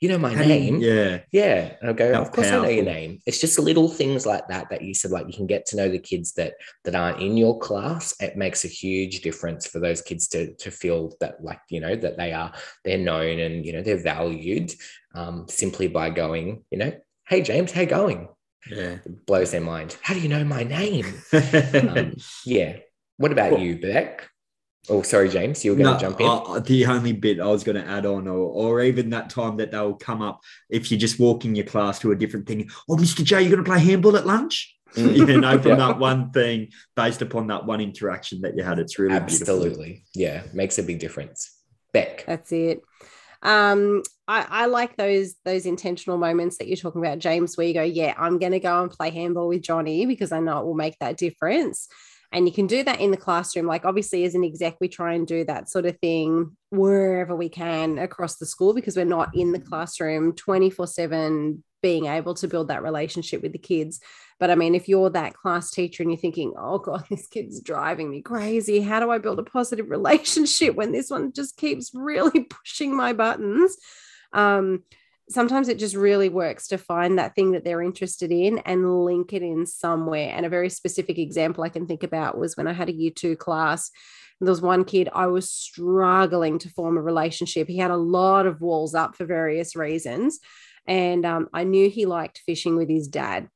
you 0.00 0.08
know 0.08 0.16
my 0.16 0.34
How 0.34 0.42
name. 0.42 0.80
You, 0.80 0.92
yeah. 0.92 1.20
Yeah. 1.30 1.74
And 1.80 1.90
I'll 1.90 1.94
go, 1.94 2.14
How 2.14 2.22
of 2.22 2.32
course 2.32 2.48
powerful. 2.48 2.66
I 2.66 2.68
know 2.68 2.74
your 2.74 2.84
name. 2.84 3.20
It's 3.26 3.40
just 3.40 3.58
little 3.58 3.88
things 3.88 4.24
like 4.24 4.48
that 4.48 4.70
that 4.70 4.82
you 4.82 4.94
said, 4.94 5.10
like 5.10 5.26
you 5.26 5.34
can 5.34 5.46
get 5.46 5.66
to 5.66 5.76
know 5.76 5.90
the 5.90 5.98
kids 5.98 6.32
that 6.34 6.54
that 6.84 6.94
aren't 6.94 7.20
in 7.20 7.36
your 7.36 7.58
class. 7.58 8.14
It 8.18 8.36
makes 8.36 8.64
a 8.64 8.68
huge 8.68 9.20
difference 9.20 9.66
for 9.66 9.78
those 9.78 10.00
kids 10.00 10.26
to 10.28 10.54
to 10.54 10.70
feel 10.70 11.12
that 11.20 11.44
like, 11.44 11.60
you 11.68 11.80
know, 11.80 11.94
that 11.96 12.16
they 12.16 12.32
are 12.32 12.52
they're 12.84 12.98
known 12.98 13.38
and 13.38 13.66
you 13.66 13.74
know 13.74 13.82
they're 13.82 14.02
valued 14.02 14.72
um, 15.14 15.46
simply 15.48 15.86
by 15.86 16.08
going, 16.08 16.64
you 16.70 16.78
know, 16.78 16.92
hey 17.28 17.42
James, 17.42 17.70
how 17.70 17.84
going? 17.84 18.28
Yeah. 18.70 18.98
It 19.04 19.26
blows 19.26 19.50
their 19.50 19.60
mind. 19.60 19.98
How 20.00 20.14
do 20.14 20.20
you 20.20 20.28
know 20.28 20.44
my 20.44 20.62
name? 20.62 21.06
um, 21.74 22.16
yeah. 22.46 22.78
What 23.18 23.32
about 23.32 23.52
well, 23.52 23.60
you, 23.60 23.78
Beck? 23.78 24.29
Oh, 24.88 25.02
sorry, 25.02 25.28
James, 25.28 25.64
you 25.64 25.72
were 25.72 25.76
going 25.76 25.92
no, 25.92 25.98
to 25.98 26.00
jump 26.00 26.20
in. 26.20 26.26
Uh, 26.26 26.60
the 26.60 26.86
only 26.86 27.12
bit 27.12 27.38
I 27.38 27.46
was 27.46 27.62
going 27.62 27.76
to 27.76 27.86
add 27.86 28.06
on, 28.06 28.26
or, 28.26 28.38
or 28.38 28.82
even 28.82 29.10
that 29.10 29.30
time 29.30 29.58
that 29.58 29.70
they'll 29.70 29.94
come 29.94 30.22
up 30.22 30.40
if 30.70 30.90
you're 30.90 30.98
just 30.98 31.20
walking 31.20 31.54
your 31.54 31.66
class 31.66 31.98
to 32.00 32.12
a 32.12 32.16
different 32.16 32.46
thing. 32.46 32.70
Oh, 32.88 32.96
Mr. 32.96 33.22
J, 33.22 33.42
you're 33.42 33.50
going 33.50 33.64
to 33.64 33.70
play 33.70 33.80
handball 33.80 34.16
at 34.16 34.26
lunch? 34.26 34.76
Mm. 34.96 35.16
you 35.16 35.40
know, 35.40 35.56
from 35.56 35.68
yeah. 35.68 35.76
that 35.76 35.98
one 36.00 36.32
thing, 36.32 36.70
based 36.96 37.22
upon 37.22 37.46
that 37.46 37.64
one 37.64 37.80
interaction 37.80 38.40
that 38.40 38.56
you 38.56 38.64
had, 38.64 38.80
it's 38.80 38.98
really 38.98 39.14
absolutely, 39.14 40.02
beautiful. 40.12 40.46
yeah, 40.48 40.52
makes 40.52 40.78
a 40.78 40.82
big 40.82 40.98
difference. 40.98 41.56
Beck, 41.92 42.24
that's 42.26 42.50
it. 42.50 42.82
Um, 43.40 44.02
I, 44.26 44.46
I 44.48 44.66
like 44.66 44.96
those 44.96 45.36
those 45.44 45.64
intentional 45.64 46.18
moments 46.18 46.58
that 46.58 46.66
you're 46.66 46.76
talking 46.76 47.00
about, 47.00 47.20
James, 47.20 47.56
where 47.56 47.68
you 47.68 47.74
go, 47.74 47.82
yeah, 47.82 48.14
I'm 48.18 48.38
going 48.38 48.50
to 48.50 48.58
go 48.58 48.82
and 48.82 48.90
play 48.90 49.10
handball 49.10 49.46
with 49.46 49.62
Johnny 49.62 50.06
because 50.06 50.32
I 50.32 50.40
know 50.40 50.58
it 50.58 50.66
will 50.66 50.74
make 50.74 50.98
that 50.98 51.16
difference. 51.16 51.88
And 52.32 52.46
you 52.46 52.54
can 52.54 52.66
do 52.66 52.84
that 52.84 53.00
in 53.00 53.10
the 53.10 53.16
classroom. 53.16 53.66
Like, 53.66 53.84
obviously, 53.84 54.24
as 54.24 54.34
an 54.34 54.44
exec, 54.44 54.76
we 54.80 54.88
try 54.88 55.14
and 55.14 55.26
do 55.26 55.44
that 55.44 55.68
sort 55.68 55.86
of 55.86 55.98
thing 55.98 56.56
wherever 56.70 57.34
we 57.34 57.48
can 57.48 57.98
across 57.98 58.36
the 58.36 58.46
school 58.46 58.72
because 58.72 58.96
we're 58.96 59.04
not 59.04 59.34
in 59.34 59.52
the 59.52 59.58
classroom 59.58 60.34
24 60.34 60.86
7 60.86 61.64
being 61.82 62.06
able 62.06 62.34
to 62.34 62.48
build 62.48 62.68
that 62.68 62.82
relationship 62.82 63.42
with 63.42 63.52
the 63.52 63.58
kids. 63.58 64.00
But 64.38 64.50
I 64.50 64.54
mean, 64.54 64.74
if 64.74 64.88
you're 64.88 65.10
that 65.10 65.34
class 65.34 65.70
teacher 65.70 66.02
and 66.02 66.12
you're 66.12 66.20
thinking, 66.20 66.54
oh 66.56 66.78
God, 66.78 67.04
this 67.10 67.26
kid's 67.26 67.60
driving 67.60 68.10
me 68.10 68.22
crazy, 68.22 68.80
how 68.80 69.00
do 69.00 69.10
I 69.10 69.18
build 69.18 69.38
a 69.38 69.44
positive 69.44 69.86
relationship 69.90 70.74
when 70.74 70.92
this 70.92 71.10
one 71.10 71.32
just 71.32 71.56
keeps 71.56 71.90
really 71.94 72.44
pushing 72.50 72.94
my 72.94 73.12
buttons? 73.12 73.76
Um, 74.32 74.84
sometimes 75.30 75.68
it 75.68 75.78
just 75.78 75.94
really 75.94 76.28
works 76.28 76.66
to 76.68 76.78
find 76.78 77.18
that 77.18 77.34
thing 77.34 77.52
that 77.52 77.64
they're 77.64 77.82
interested 77.82 78.32
in 78.32 78.58
and 78.58 79.04
link 79.04 79.32
it 79.32 79.42
in 79.42 79.64
somewhere. 79.66 80.32
And 80.34 80.44
a 80.44 80.50
very 80.50 80.68
specific 80.68 81.18
example 81.18 81.64
I 81.64 81.68
can 81.68 81.86
think 81.86 82.02
about 82.02 82.36
was 82.36 82.56
when 82.56 82.66
I 82.66 82.72
had 82.72 82.88
a 82.88 82.94
year 82.94 83.12
two 83.14 83.36
class. 83.36 83.90
There 84.40 84.50
was 84.50 84.62
one 84.62 84.84
kid 84.84 85.08
I 85.12 85.26
was 85.26 85.52
struggling 85.52 86.58
to 86.60 86.70
form 86.70 86.96
a 86.96 87.02
relationship. 87.02 87.68
He 87.68 87.78
had 87.78 87.90
a 87.90 87.96
lot 87.96 88.46
of 88.46 88.60
walls 88.60 88.94
up 88.94 89.14
for 89.14 89.24
various 89.24 89.76
reasons. 89.76 90.40
And 90.86 91.24
um, 91.26 91.48
I 91.52 91.64
knew 91.64 91.90
he 91.90 92.06
liked 92.06 92.42
fishing 92.46 92.76
with 92.76 92.88
his 92.88 93.06
dad. 93.06 93.48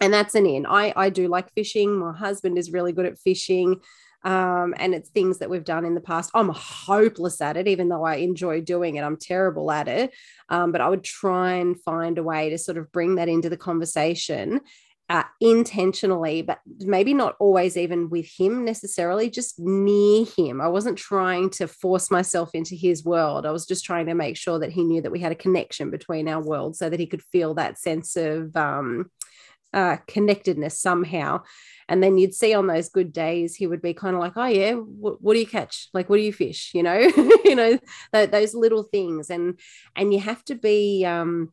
And 0.00 0.12
that's 0.12 0.34
an 0.34 0.46
in. 0.46 0.66
I, 0.66 0.92
I 0.96 1.10
do 1.10 1.28
like 1.28 1.52
fishing. 1.52 1.96
My 1.96 2.12
husband 2.12 2.58
is 2.58 2.72
really 2.72 2.92
good 2.92 3.06
at 3.06 3.18
fishing. 3.18 3.80
Um, 4.24 4.74
and 4.78 4.94
it's 4.94 5.10
things 5.10 5.38
that 5.38 5.50
we've 5.50 5.64
done 5.64 5.84
in 5.84 5.94
the 5.94 6.00
past. 6.00 6.30
I'm 6.34 6.48
hopeless 6.48 7.40
at 7.40 7.56
it, 7.56 7.68
even 7.68 7.88
though 7.88 8.04
I 8.04 8.16
enjoy 8.16 8.62
doing 8.62 8.96
it. 8.96 9.02
I'm 9.04 9.18
terrible 9.18 9.70
at 9.70 9.86
it. 9.86 10.12
Um, 10.48 10.72
but 10.72 10.80
I 10.80 10.88
would 10.88 11.04
try 11.04 11.54
and 11.54 11.80
find 11.80 12.18
a 12.18 12.22
way 12.22 12.50
to 12.50 12.58
sort 12.58 12.78
of 12.78 12.90
bring 12.90 13.16
that 13.16 13.28
into 13.28 13.50
the 13.50 13.56
conversation 13.56 14.60
uh, 15.10 15.24
intentionally, 15.40 16.40
but 16.40 16.60
maybe 16.80 17.12
not 17.12 17.36
always 17.38 17.76
even 17.76 18.08
with 18.08 18.26
him 18.26 18.64
necessarily, 18.64 19.28
just 19.28 19.58
near 19.58 20.24
him. 20.36 20.60
I 20.60 20.68
wasn't 20.68 20.96
trying 20.96 21.50
to 21.50 21.68
force 21.68 22.10
myself 22.10 22.50
into 22.54 22.74
his 22.74 23.04
world. 23.04 23.44
I 23.44 23.50
was 23.50 23.66
just 23.66 23.84
trying 23.84 24.06
to 24.06 24.14
make 24.14 24.36
sure 24.36 24.58
that 24.58 24.72
he 24.72 24.82
knew 24.82 25.02
that 25.02 25.12
we 25.12 25.20
had 25.20 25.32
a 25.32 25.36
connection 25.36 25.90
between 25.90 26.26
our 26.26 26.42
worlds 26.42 26.78
so 26.78 26.88
that 26.88 27.00
he 27.00 27.06
could 27.06 27.22
feel 27.22 27.52
that 27.54 27.78
sense 27.78 28.16
of 28.16 28.56
um, 28.56 29.10
uh, 29.74 29.96
connectedness 30.06 30.78
somehow. 30.78 31.42
And 31.88 32.02
then 32.02 32.16
you'd 32.16 32.32
see 32.32 32.54
on 32.54 32.66
those 32.66 32.88
good 32.88 33.12
days, 33.12 33.54
he 33.54 33.66
would 33.66 33.82
be 33.82 33.92
kind 33.92 34.14
of 34.14 34.20
like, 34.20 34.32
"Oh 34.36 34.46
yeah, 34.46 34.72
what, 34.72 35.20
what 35.20 35.34
do 35.34 35.40
you 35.40 35.46
catch? 35.46 35.88
Like, 35.92 36.08
what 36.08 36.16
do 36.16 36.22
you 36.22 36.32
fish? 36.32 36.70
You 36.72 36.82
know, 36.82 36.98
you 37.44 37.54
know, 37.54 37.78
th- 38.14 38.30
those 38.30 38.54
little 38.54 38.84
things." 38.84 39.28
And 39.28 39.60
and 39.94 40.14
you 40.14 40.20
have 40.20 40.42
to 40.46 40.54
be, 40.54 41.04
um, 41.04 41.52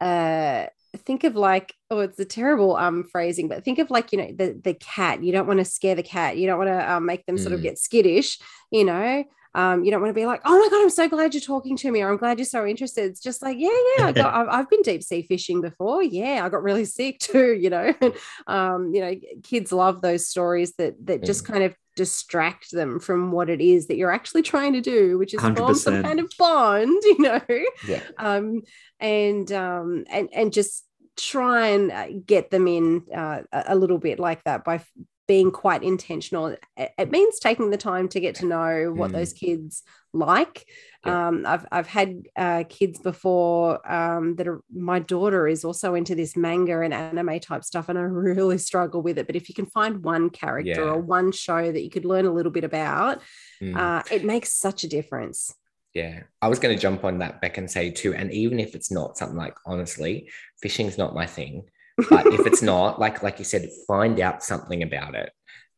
uh, 0.00 0.66
think 0.98 1.24
of 1.24 1.34
like, 1.34 1.74
oh, 1.90 2.00
it's 2.00 2.20
a 2.20 2.24
terrible 2.24 2.76
um 2.76 3.02
phrasing, 3.02 3.48
but 3.48 3.64
think 3.64 3.80
of 3.80 3.90
like, 3.90 4.12
you 4.12 4.18
know, 4.18 4.30
the 4.32 4.60
the 4.62 4.74
cat. 4.74 5.24
You 5.24 5.32
don't 5.32 5.48
want 5.48 5.58
to 5.58 5.64
scare 5.64 5.96
the 5.96 6.04
cat. 6.04 6.36
You 6.36 6.46
don't 6.46 6.58
want 6.58 6.70
to 6.70 6.92
um, 6.92 7.06
make 7.06 7.26
them 7.26 7.36
mm. 7.36 7.40
sort 7.40 7.52
of 7.52 7.60
mm. 7.60 7.64
get 7.64 7.78
skittish. 7.78 8.38
You 8.70 8.84
know, 8.84 9.24
um, 9.56 9.84
you 9.84 9.90
don't 9.90 10.02
want 10.02 10.10
to 10.10 10.20
be 10.20 10.26
like, 10.26 10.42
oh 10.44 10.58
my 10.58 10.68
God, 10.68 10.82
I'm 10.82 10.90
so 10.90 11.08
glad 11.08 11.32
you're 11.32 11.40
talking 11.40 11.78
to 11.78 11.90
me, 11.90 12.02
or 12.02 12.10
I'm 12.10 12.18
glad 12.18 12.38
you're 12.38 12.44
so 12.44 12.66
interested. 12.66 13.10
It's 13.10 13.22
just 13.22 13.40
like, 13.40 13.56
yeah, 13.58 13.70
yeah, 13.96 14.06
I 14.06 14.12
got, 14.12 14.34
I've, 14.36 14.48
I've 14.48 14.70
been 14.70 14.82
deep 14.82 15.02
sea 15.02 15.22
fishing 15.22 15.62
before. 15.62 16.02
Yeah, 16.02 16.42
I 16.44 16.50
got 16.50 16.62
really 16.62 16.84
sick 16.84 17.18
too, 17.20 17.54
you 17.54 17.70
know. 17.70 17.94
um, 18.46 18.94
you 18.94 19.00
know, 19.00 19.14
kids 19.42 19.72
love 19.72 20.02
those 20.02 20.26
stories 20.28 20.74
that 20.76 20.94
that 21.06 21.24
just 21.24 21.46
kind 21.46 21.64
of 21.64 21.74
distract 21.96 22.70
them 22.70 23.00
from 23.00 23.32
what 23.32 23.48
it 23.48 23.62
is 23.62 23.86
that 23.86 23.96
you're 23.96 24.12
actually 24.12 24.42
trying 24.42 24.74
to 24.74 24.82
do, 24.82 25.16
which 25.16 25.32
is 25.32 25.40
100%. 25.40 25.56
form 25.56 25.74
some 25.74 26.02
kind 26.02 26.20
of 26.20 26.30
bond, 26.38 27.02
you 27.04 27.18
know. 27.18 27.40
Yeah. 27.88 28.02
Um, 28.18 28.60
and 29.00 29.50
um, 29.52 30.04
and 30.10 30.28
and 30.34 30.52
just 30.52 30.84
try 31.16 31.68
and 31.68 31.90
uh, 31.90 32.08
get 32.26 32.50
them 32.50 32.68
in 32.68 33.04
uh, 33.14 33.40
a 33.52 33.74
little 33.74 33.96
bit 33.96 34.18
like 34.18 34.44
that 34.44 34.64
by 34.64 34.82
being 35.26 35.50
quite 35.50 35.82
intentional. 35.82 36.56
It 36.76 37.10
means 37.10 37.38
taking 37.38 37.70
the 37.70 37.76
time 37.76 38.08
to 38.08 38.20
get 38.20 38.36
to 38.36 38.46
know 38.46 38.92
what 38.94 39.10
mm. 39.10 39.14
those 39.14 39.32
kids 39.32 39.82
like. 40.12 40.66
Yeah. 41.04 41.28
Um, 41.28 41.44
I've 41.46 41.66
I've 41.70 41.86
had 41.86 42.22
uh, 42.36 42.64
kids 42.68 42.98
before 42.98 43.90
um, 43.90 44.36
that 44.36 44.46
are 44.46 44.62
my 44.72 44.98
daughter 44.98 45.48
is 45.48 45.64
also 45.64 45.94
into 45.94 46.14
this 46.14 46.36
manga 46.36 46.80
and 46.80 46.94
anime 46.94 47.40
type 47.40 47.64
stuff, 47.64 47.88
and 47.88 47.98
I 47.98 48.02
really 48.04 48.58
struggle 48.58 49.02
with 49.02 49.18
it. 49.18 49.26
But 49.26 49.36
if 49.36 49.48
you 49.48 49.54
can 49.54 49.66
find 49.66 50.02
one 50.02 50.30
character 50.30 50.70
yeah. 50.84 50.90
or 50.90 51.00
one 51.00 51.32
show 51.32 51.70
that 51.70 51.82
you 51.82 51.90
could 51.90 52.04
learn 52.04 52.26
a 52.26 52.32
little 52.32 52.52
bit 52.52 52.64
about, 52.64 53.20
mm. 53.60 53.76
uh, 53.76 54.02
it 54.10 54.24
makes 54.24 54.52
such 54.52 54.84
a 54.84 54.88
difference. 54.88 55.54
Yeah, 55.92 56.24
I 56.42 56.48
was 56.48 56.58
going 56.58 56.74
to 56.74 56.80
jump 56.80 57.04
on 57.04 57.18
that 57.18 57.40
back 57.40 57.56
and 57.56 57.70
say 57.70 57.90
too, 57.90 58.14
and 58.14 58.30
even 58.30 58.60
if 58.60 58.74
it's 58.74 58.90
not 58.90 59.16
something 59.16 59.38
like 59.38 59.56
honestly, 59.64 60.28
fishing's 60.60 60.98
not 60.98 61.14
my 61.14 61.26
thing 61.26 61.64
but 62.10 62.26
if 62.26 62.46
it's 62.46 62.62
not 62.62 62.98
like 62.98 63.22
like 63.22 63.38
you 63.38 63.44
said 63.44 63.68
find 63.86 64.20
out 64.20 64.42
something 64.42 64.82
about 64.82 65.14
it. 65.14 65.30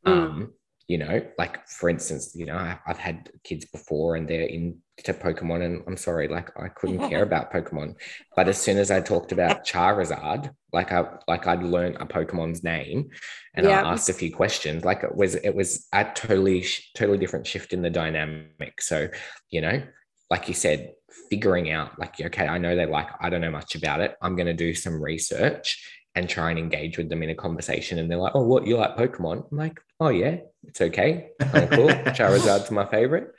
Mm. 0.07 0.13
um 0.13 0.53
you 0.89 0.97
know 0.97 1.23
like 1.37 1.67
for 1.69 1.91
instance 1.91 2.33
you 2.35 2.47
know 2.47 2.57
I, 2.57 2.79
have 2.87 2.99
had 2.99 3.31
kids 3.45 3.67
before 3.67 4.17
and 4.17 4.27
they're 4.27 4.47
into 4.47 5.13
pokemon 5.13 5.63
and 5.63 5.83
i'm 5.87 5.99
sorry 5.99 6.29
like 6.29 6.51
i 6.59 6.69
couldn't 6.69 7.09
care 7.11 7.23
about 7.23 7.53
pokemon. 7.53 7.97
But 8.35 8.49
as 8.49 8.59
soon 8.61 8.79
as 8.79 8.91
i 8.91 9.01
talked 9.01 9.31
about 9.33 9.67
charizard 9.67 10.51
like 10.73 10.91
i 10.91 11.05
like 11.29 11.47
i'd 11.47 11.63
learned 11.63 11.97
a 12.01 12.07
pokemon's 12.07 12.65
name 12.65 13.11
and 13.55 13.69
i 13.69 13.73
asked 13.73 14.09
a 14.09 14.15
few 14.15 14.35
questions. 14.35 14.85
Like 14.85 15.05
it 15.05 15.15
was 15.15 15.35
it 15.35 15.55
was 15.55 15.87
a 15.93 16.05
totally 16.05 16.65
totally 16.97 17.19
different 17.19 17.47
shift 17.47 17.73
in 17.73 17.83
the 17.83 17.91
dynamic. 17.91 18.81
So 18.81 19.09
you 19.51 19.61
know 19.61 19.83
like 20.31 20.49
you 20.49 20.55
said 20.55 20.93
figuring 21.31 21.71
out 21.71 21.99
like 21.99 22.21
okay 22.21 22.47
i 22.47 22.59
know 22.59 22.77
they 22.77 22.85
like 22.85 23.09
i 23.21 23.29
don't 23.29 23.41
know 23.41 23.51
much 23.51 23.75
about 23.75 24.01
it. 24.01 24.17
I'm 24.23 24.37
going 24.37 24.47
to 24.47 24.55
do 24.55 24.75
some 24.75 25.03
research 25.03 25.98
and 26.19 26.29
try 26.29 26.51
and 26.51 26.59
engage 26.59 26.99
with 26.99 27.09
them 27.09 27.23
in 27.23 27.31
a 27.31 27.35
conversation. 27.35 27.99
And 27.99 28.11
they're 28.11 28.19
like, 28.19 28.33
"Oh, 28.35 28.45
what 28.45 28.67
you 28.67 28.77
like 28.77 28.97
Pokemon?" 28.97 29.47
I'm 29.51 29.59
like, 29.59 29.81
"Oh 30.01 30.09
yeah, 30.09 30.39
it's 30.65 30.81
okay, 30.81 31.31
kind 31.41 31.65
of 31.65 31.71
cool. 31.71 31.89
Charizard's 32.19 32.71
my 32.71 32.85
favorite." 32.87 33.33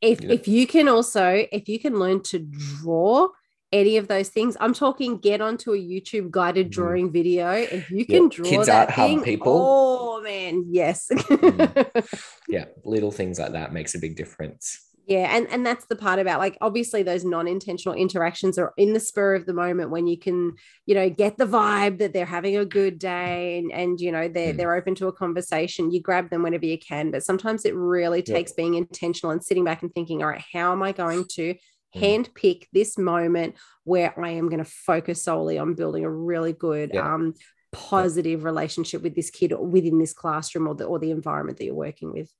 If 0.00 0.22
you 0.22 0.28
know? 0.28 0.34
if 0.34 0.46
you 0.46 0.66
can 0.66 0.88
also 0.88 1.46
if 1.50 1.68
you 1.68 1.80
can 1.80 1.98
learn 1.98 2.22
to 2.24 2.38
draw 2.38 3.28
any 3.72 3.96
of 3.96 4.08
those 4.08 4.28
things, 4.28 4.56
I'm 4.60 4.74
talking 4.74 5.18
get 5.18 5.40
onto 5.40 5.72
a 5.72 5.76
YouTube 5.76 6.30
guided 6.30 6.66
mm-hmm. 6.66 6.80
drawing 6.80 7.08
mm. 7.08 7.12
video. 7.12 7.50
If 7.52 7.90
you 7.90 8.06
can 8.06 8.24
yeah. 8.24 8.28
draw 8.30 8.48
Kids 8.48 8.66
that 8.66 8.94
thing, 8.94 9.22
people. 9.22 9.60
Oh 9.60 10.22
man, 10.22 10.66
yes. 10.68 11.08
mm. 11.12 12.18
Yeah, 12.48 12.66
little 12.84 13.10
things 13.10 13.38
like 13.38 13.52
that 13.52 13.72
makes 13.72 13.94
a 13.94 13.98
big 13.98 14.16
difference. 14.16 14.87
Yeah, 15.08 15.34
and 15.34 15.48
and 15.48 15.64
that's 15.64 15.86
the 15.86 15.96
part 15.96 16.18
about 16.18 16.38
like 16.38 16.58
obviously 16.60 17.02
those 17.02 17.24
non-intentional 17.24 17.96
interactions 17.96 18.58
are 18.58 18.74
in 18.76 18.92
the 18.92 19.00
spur 19.00 19.34
of 19.34 19.46
the 19.46 19.54
moment 19.54 19.90
when 19.90 20.06
you 20.06 20.18
can, 20.18 20.52
you 20.84 20.94
know, 20.94 21.08
get 21.08 21.38
the 21.38 21.46
vibe 21.46 21.96
that 21.98 22.12
they're 22.12 22.26
having 22.26 22.58
a 22.58 22.66
good 22.66 22.98
day 22.98 23.58
and 23.58 23.72
and 23.72 24.00
you 24.00 24.12
know 24.12 24.28
they're 24.28 24.52
Mm. 24.52 24.56
they're 24.58 24.74
open 24.74 24.94
to 24.96 25.08
a 25.08 25.12
conversation. 25.12 25.90
You 25.90 26.02
grab 26.02 26.28
them 26.28 26.42
whenever 26.42 26.66
you 26.66 26.78
can, 26.78 27.10
but 27.10 27.24
sometimes 27.24 27.64
it 27.64 27.74
really 27.74 28.22
Yeah. 28.26 28.34
takes 28.34 28.52
being 28.52 28.74
intentional 28.74 29.30
and 29.32 29.42
sitting 29.42 29.64
back 29.64 29.82
and 29.82 29.92
thinking, 29.94 30.22
all 30.22 30.28
right, 30.28 30.44
how 30.52 30.72
am 30.72 30.82
I 30.82 30.92
going 30.92 31.24
to 31.36 31.54
Mm. 31.96 32.02
handpick 32.02 32.64
this 32.74 32.98
moment 32.98 33.54
where 33.84 34.12
I 34.22 34.32
am 34.32 34.50
going 34.50 34.62
to 34.62 34.70
focus 34.70 35.22
solely 35.22 35.56
on 35.56 35.72
building 35.72 36.04
a 36.04 36.10
really 36.10 36.52
good 36.52 36.90
Yeah. 36.92 37.14
um 37.14 37.32
positive 37.72 38.44
relationship 38.44 39.02
with 39.02 39.14
this 39.14 39.30
kid 39.30 39.54
or 39.54 39.64
within 39.66 39.98
this 39.98 40.12
classroom 40.12 40.68
or 40.68 40.74
the 40.74 40.84
or 40.84 40.98
the 40.98 41.10
environment 41.12 41.56
that 41.56 41.64
you're 41.64 41.74
working 41.74 42.12
with. 42.12 42.30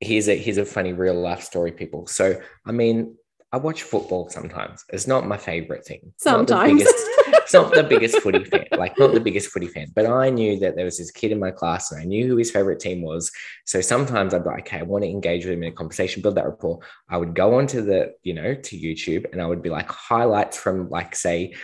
Here's 0.00 0.28
a 0.28 0.36
here's 0.36 0.58
a 0.58 0.64
funny 0.64 0.92
real 0.92 1.14
life 1.14 1.42
story, 1.42 1.72
people. 1.72 2.06
So 2.06 2.40
I 2.66 2.72
mean, 2.72 3.16
I 3.52 3.58
watch 3.58 3.82
football 3.82 4.28
sometimes. 4.28 4.84
It's 4.92 5.06
not 5.06 5.26
my 5.26 5.36
favorite 5.36 5.84
thing. 5.86 6.00
Not 6.02 6.46
the 6.46 6.54
Sometimes. 6.54 6.78
biggest- 6.82 7.06
it's 7.46 7.54
not 7.54 7.72
the 7.72 7.84
biggest 7.88 8.18
footy 8.18 8.42
fan, 8.42 8.66
like 8.76 8.98
not 8.98 9.14
the 9.14 9.20
biggest 9.20 9.50
footy 9.50 9.68
fan, 9.68 9.86
but 9.94 10.04
I 10.04 10.30
knew 10.30 10.58
that 10.58 10.74
there 10.74 10.84
was 10.84 10.98
this 10.98 11.12
kid 11.12 11.30
in 11.30 11.38
my 11.38 11.52
class 11.52 11.92
and 11.92 12.00
I 12.00 12.04
knew 12.04 12.26
who 12.26 12.36
his 12.36 12.50
favorite 12.50 12.80
team 12.80 13.02
was. 13.02 13.30
So 13.64 13.80
sometimes 13.80 14.34
I'd 14.34 14.42
be 14.42 14.50
like, 14.50 14.66
okay, 14.66 14.80
I 14.80 14.82
want 14.82 15.04
to 15.04 15.10
engage 15.10 15.44
with 15.44 15.54
him 15.54 15.62
in 15.62 15.72
a 15.72 15.74
conversation, 15.76 16.22
build 16.22 16.34
that 16.34 16.44
rapport. 16.44 16.80
I 17.08 17.16
would 17.18 17.36
go 17.36 17.54
onto 17.54 17.82
the, 17.82 18.12
you 18.24 18.34
know, 18.34 18.54
to 18.54 18.76
YouTube 18.76 19.26
and 19.32 19.40
I 19.40 19.46
would 19.46 19.62
be 19.62 19.70
like 19.70 19.88
highlights 19.88 20.56
from 20.58 20.90
like 20.90 21.14
say 21.14 21.54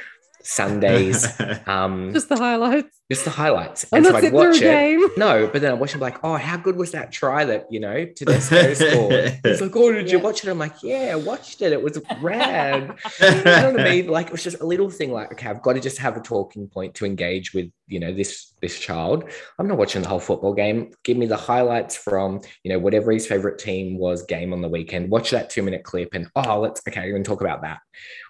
Sundays, 0.42 1.26
um, 1.66 2.12
Just 2.12 2.28
the 2.28 2.36
highlights. 2.36 2.98
just 3.10 3.24
the 3.24 3.30
highlights. 3.30 3.84
I'm 3.92 3.98
And 3.98 4.06
so 4.06 4.16
I'd 4.16 4.20
sitting 4.22 4.30
through 4.38 4.48
a 4.48 4.48
watch 4.50 4.56
it. 4.58 4.60
game. 4.62 5.06
No, 5.16 5.46
but 5.46 5.60
then 5.62 5.70
I 5.70 5.74
watch 5.74 5.94
him 5.94 6.00
like, 6.00 6.22
oh, 6.24 6.36
how 6.36 6.56
good 6.56 6.76
was 6.76 6.92
that 6.92 7.12
try 7.12 7.44
that 7.44 7.66
you 7.70 7.80
know 7.80 8.04
to 8.04 8.24
Tedesco 8.24 8.74
scored? 8.74 9.40
He's 9.44 9.60
like, 9.60 9.74
oh, 9.76 9.92
did 9.92 10.10
you 10.10 10.18
watch 10.18 10.44
it? 10.44 10.50
I'm 10.50 10.58
like, 10.58 10.82
yeah, 10.82 11.10
I 11.12 11.16
watched 11.16 11.62
it. 11.62 11.72
It 11.72 11.82
was 11.82 12.00
rad. 12.20 12.96
you 13.20 13.26
know 13.44 13.72
what 13.72 13.80
I 13.80 13.84
mean? 13.90 14.08
Like 14.08 14.26
it 14.26 14.32
was 14.32 14.42
just 14.44 14.60
a 14.60 14.66
little 14.66 14.90
thing. 14.90 15.12
Like, 15.12 15.32
okay, 15.32 15.48
I've 15.48 15.62
got 15.62 15.74
to 15.74 15.80
just 15.80 15.98
have 15.98 16.16
a 16.16 16.20
talking 16.20 16.68
point 16.68 16.94
to 16.96 17.06
engage 17.06 17.52
with 17.54 17.70
you 17.86 18.00
know 18.00 18.12
this 18.12 18.52
this 18.62 18.78
child. 18.78 19.24
I'm 19.58 19.68
not 19.68 19.76
watching 19.78 20.02
the 20.02 20.08
whole 20.08 20.20
football 20.20 20.54
game. 20.54 20.92
Give 21.04 21.16
me 21.16 21.26
the 21.26 21.36
highlights 21.36 21.96
from 21.96 22.40
you 22.64 22.72
know 22.72 22.78
whatever 22.78 23.12
his 23.12 23.26
favorite 23.26 23.58
team 23.58 23.98
was 23.98 24.22
game 24.22 24.52
on 24.52 24.60
the 24.62 24.68
weekend. 24.68 25.10
Watch 25.10 25.30
that 25.30 25.50
two 25.50 25.62
minute 25.62 25.82
clip 25.84 26.10
and 26.14 26.28
oh, 26.36 26.60
let's 26.60 26.80
okay, 26.88 27.02
we're 27.02 27.12
gonna 27.12 27.24
talk 27.24 27.40
about 27.40 27.62
that. 27.62 27.78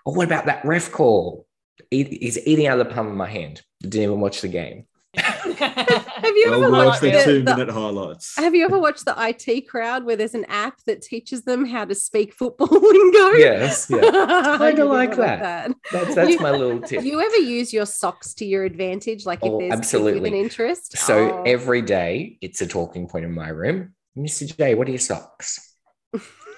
Oh, 0.05 0.13
what 0.13 0.27
about 0.27 0.47
that 0.47 0.65
ref 0.65 0.91
call? 0.91 1.47
Eat, 1.91 2.09
he's 2.23 2.39
eating 2.47 2.67
out 2.67 2.79
of 2.81 2.87
the 2.89 2.95
palm 2.95 3.09
of 3.09 3.15
my 3.15 3.29
hand. 3.29 3.63
Didn't 3.83 4.03
even 4.03 4.21
watch 4.21 4.41
the 4.41 4.49
game. 4.49 4.87
Have 5.17 6.37
you 6.37 6.45
I'll 6.47 6.65
ever 6.65 6.71
watched 6.71 7.03
the 7.03 7.11
the, 7.11 7.23
two 7.25 7.43
the- 7.43 7.55
minute 7.57 7.71
highlights. 7.71 8.35
Have 8.39 8.55
you 8.55 8.65
ever 8.65 8.79
watched 8.79 9.05
the 9.05 9.15
IT 9.19 9.69
crowd 9.69 10.05
where 10.05 10.17
there's 10.17 10.35
an 10.35 10.47
app 10.47 10.81
that 10.87 11.03
teaches 11.03 11.43
them 11.43 11.67
how 11.67 11.85
to 11.85 11.95
speak 11.95 12.33
football 12.33 12.69
lingo? 12.71 13.33
Yes, 13.37 13.89
yeah. 13.91 14.01
Kinda 14.01 14.59
Kinda 14.59 14.85
like 14.87 15.17
that. 15.17 15.73
That's 15.93 16.15
that's 16.15 16.31
You- 16.31 16.39
my 16.41 16.51
little 16.53 16.81
tip. 16.81 17.05
You 17.05 17.21
ever 17.21 17.37
use 17.37 17.73
your 17.73 17.85
socks 17.87 18.33
to 18.35 18.47
your 18.47 18.65
advantage? 18.65 19.27
Like 19.27 19.41
if 19.43 19.51
Oh, 19.53 19.59
there's 19.59 19.71
kids 19.73 19.79
with 19.81 19.85
absolutely. 19.85 20.29
an 20.31 20.35
interest? 20.37 20.97
So 20.97 21.41
Oh. 21.41 21.43
every 21.45 21.83
day 21.83 22.39
it's 22.41 22.63
a 22.63 22.67
talking 22.67 23.07
point 23.07 23.25
in 23.27 23.33
my 23.33 23.49
room. 23.49 23.95
Mr. 24.17 24.57
J, 24.57 24.75
what 24.75 24.89
are 24.89 24.93
your 24.93 24.99
socks? 24.99 25.75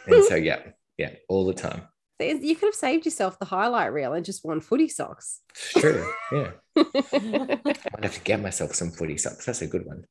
and 0.06 0.24
so 0.24 0.34
yeah, 0.36 0.60
yeah, 0.98 1.10
all 1.28 1.44
the 1.46 1.54
time. 1.54 1.82
You 2.20 2.54
could 2.56 2.66
have 2.66 2.74
saved 2.74 3.04
yourself 3.04 3.38
the 3.38 3.44
highlight 3.46 3.92
reel 3.92 4.12
and 4.12 4.24
just 4.24 4.44
worn 4.44 4.60
footy 4.60 4.88
socks. 4.88 5.40
It's 5.50 5.80
true. 5.80 6.12
Yeah. 6.32 6.50
I'd 6.76 8.02
have 8.04 8.14
to 8.14 8.20
get 8.20 8.40
myself 8.40 8.74
some 8.74 8.90
footy 8.90 9.16
socks. 9.16 9.46
That's 9.46 9.62
a 9.62 9.66
good 9.66 9.84
one. 9.86 10.04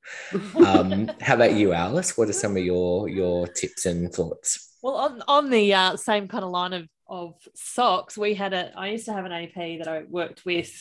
Um, 0.64 1.10
how 1.22 1.36
about 1.36 1.54
you, 1.56 1.74
Alice? 1.74 2.18
What 2.18 2.30
are 2.30 2.34
some 2.34 2.58
of 2.58 2.64
your 2.64 3.10
your 3.10 3.48
tips 3.48 3.86
and 3.86 4.12
thoughts? 4.12 4.78
Well, 4.82 4.96
on, 4.96 5.24
on 5.28 5.50
the 5.50 5.74
uh, 5.74 5.96
same 5.96 6.28
kind 6.28 6.44
of 6.44 6.52
line 6.52 6.74
of, 6.74 6.88
of 7.08 7.36
socks, 7.56 8.18
we 8.18 8.34
had 8.34 8.54
a, 8.54 8.74
I 8.78 8.90
used 8.90 9.06
to 9.06 9.14
have 9.14 9.24
an 9.26 9.32
AP 9.32 9.80
that 9.80 9.88
I 9.88 10.04
worked 10.10 10.46
with 10.46 10.72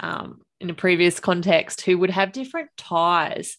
um, 0.00 0.40
in 0.60 0.68
a 0.68 0.74
previous 0.74 1.20
context 1.20 1.82
who 1.82 1.96
would 1.98 2.10
have 2.10 2.32
different 2.32 2.70
ties. 2.76 3.56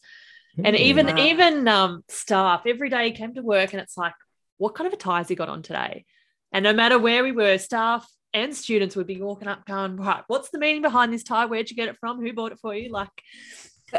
And 0.57 0.75
Hmm. 0.75 0.81
even, 0.81 1.07
Wow. 1.07 1.15
even 1.17 1.67
um, 1.69 2.03
staff, 2.09 2.63
every 2.67 2.89
day 2.89 3.05
he 3.05 3.12
came 3.13 3.33
to 3.36 3.41
work 3.41 3.71
and 3.71 3.81
it's 3.81 3.97
like, 3.97 4.13
what 4.57 4.75
kind 4.75 4.88
of 4.88 4.93
a 4.93 4.97
tie 4.97 5.19
ties 5.19 5.29
he 5.29 5.36
got 5.36 5.49
on 5.49 5.62
today? 5.63 6.05
And 6.54 6.63
no 6.63 6.72
matter 6.74 6.98
where 7.00 7.24
we 7.24 7.32
were, 7.32 7.58
staff 7.58 8.08
and 8.34 8.56
students 8.56 8.96
would 8.96 9.08
be 9.08 9.22
walking 9.22 9.48
up 9.48 9.66
going, 9.66 9.98
right, 9.98 10.24
what's 10.28 10.50
the 10.50 10.60
meaning 10.60 10.82
behind 10.82 11.12
this 11.12 11.24
tie? 11.24 11.46
Where'd 11.46 11.70
you 11.70 11.76
get 11.76 11.89
it 11.89 11.98
from? 12.00 12.22
Who 12.22 12.32
bought 12.34 12.52
it 12.52 12.60
for 12.60 12.74
you? 12.76 12.92
Like, 12.92 13.10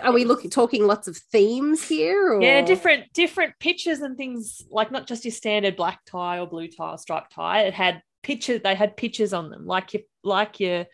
Are 0.03 0.13
we 0.13 0.25
looking 0.25 0.51
talking 0.51 0.87
lots 0.87 1.07
of 1.09 1.17
themes 1.17 1.87
here? 1.87 2.33
Or? 2.33 2.43
yeah 2.43 2.63
different 2.63 3.13
different 3.13 3.55
pictures 3.61 4.01
and 4.01 4.17
things 4.17 4.63
like 4.71 4.91
not 4.91 5.07
just 5.07 5.25
your 5.25 5.33
standard 5.33 5.77
black 5.77 6.01
tie 6.05 6.39
or 6.41 6.47
blue 6.49 6.67
tie 6.69 6.93
or 6.93 6.99
striped 6.99 7.33
tie 7.33 7.63
it 7.63 7.75
had 7.75 8.03
pictures 8.23 8.61
they 8.65 8.75
had 8.75 8.97
pictures 8.97 9.33
on 9.33 9.51
them 9.51 9.67
like 9.67 9.93
your 9.95 10.03
like 10.25 10.59
your 10.59 10.87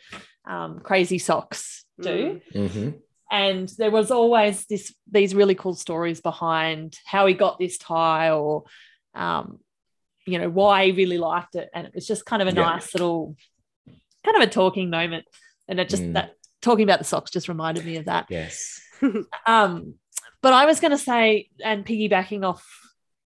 um, 0.46 0.81
crazy 0.81 1.18
socks 1.18 1.85
do 2.01 2.40
Mm. 2.55 2.68
Mhm. 2.68 2.94
and 3.31 3.68
there 3.79 3.90
was 3.90 4.11
always 4.11 4.66
this 4.66 4.92
these 5.11 5.35
really 5.35 5.55
cool 5.55 5.75
stories 5.75 6.20
behind 6.20 6.99
how 7.07 7.25
he 7.27 7.33
got 7.35 7.59
this 7.59 7.79
tie 7.79 8.31
or 8.33 8.64
um, 9.14 9.61
you 10.26 10.38
know 10.38 10.48
why 10.50 10.87
he 10.87 10.92
really 10.92 11.18
liked 11.18 11.54
it 11.54 11.68
and 11.74 11.87
it 11.87 11.94
was 11.94 12.06
just 12.06 12.24
kind 12.26 12.42
of 12.42 12.48
a 12.48 12.52
Yeah. 12.54 12.62
nice 12.62 12.94
little 12.94 13.37
kind 14.24 14.37
of 14.37 14.42
a 14.42 14.50
talking 14.50 14.90
moment 14.90 15.24
and 15.68 15.80
it 15.80 15.88
just 15.88 16.02
Mm. 16.02 16.12
that 16.14 16.35
talking 16.61 16.85
about 16.85 16.98
the 16.98 17.04
socks 17.04 17.30
just 17.30 17.48
reminded 17.48 17.85
me 17.85 17.96
of 17.96 18.04
that 18.06 18.26
Yes. 18.28 18.80
um, 19.46 19.94
but 20.42 20.52
I 20.52 20.66
was 20.66 20.80
going 20.80 20.90
to 20.92 20.98
say, 20.98 21.48
and 21.64 21.85
piggybacking 21.85 22.44
off 22.44 22.66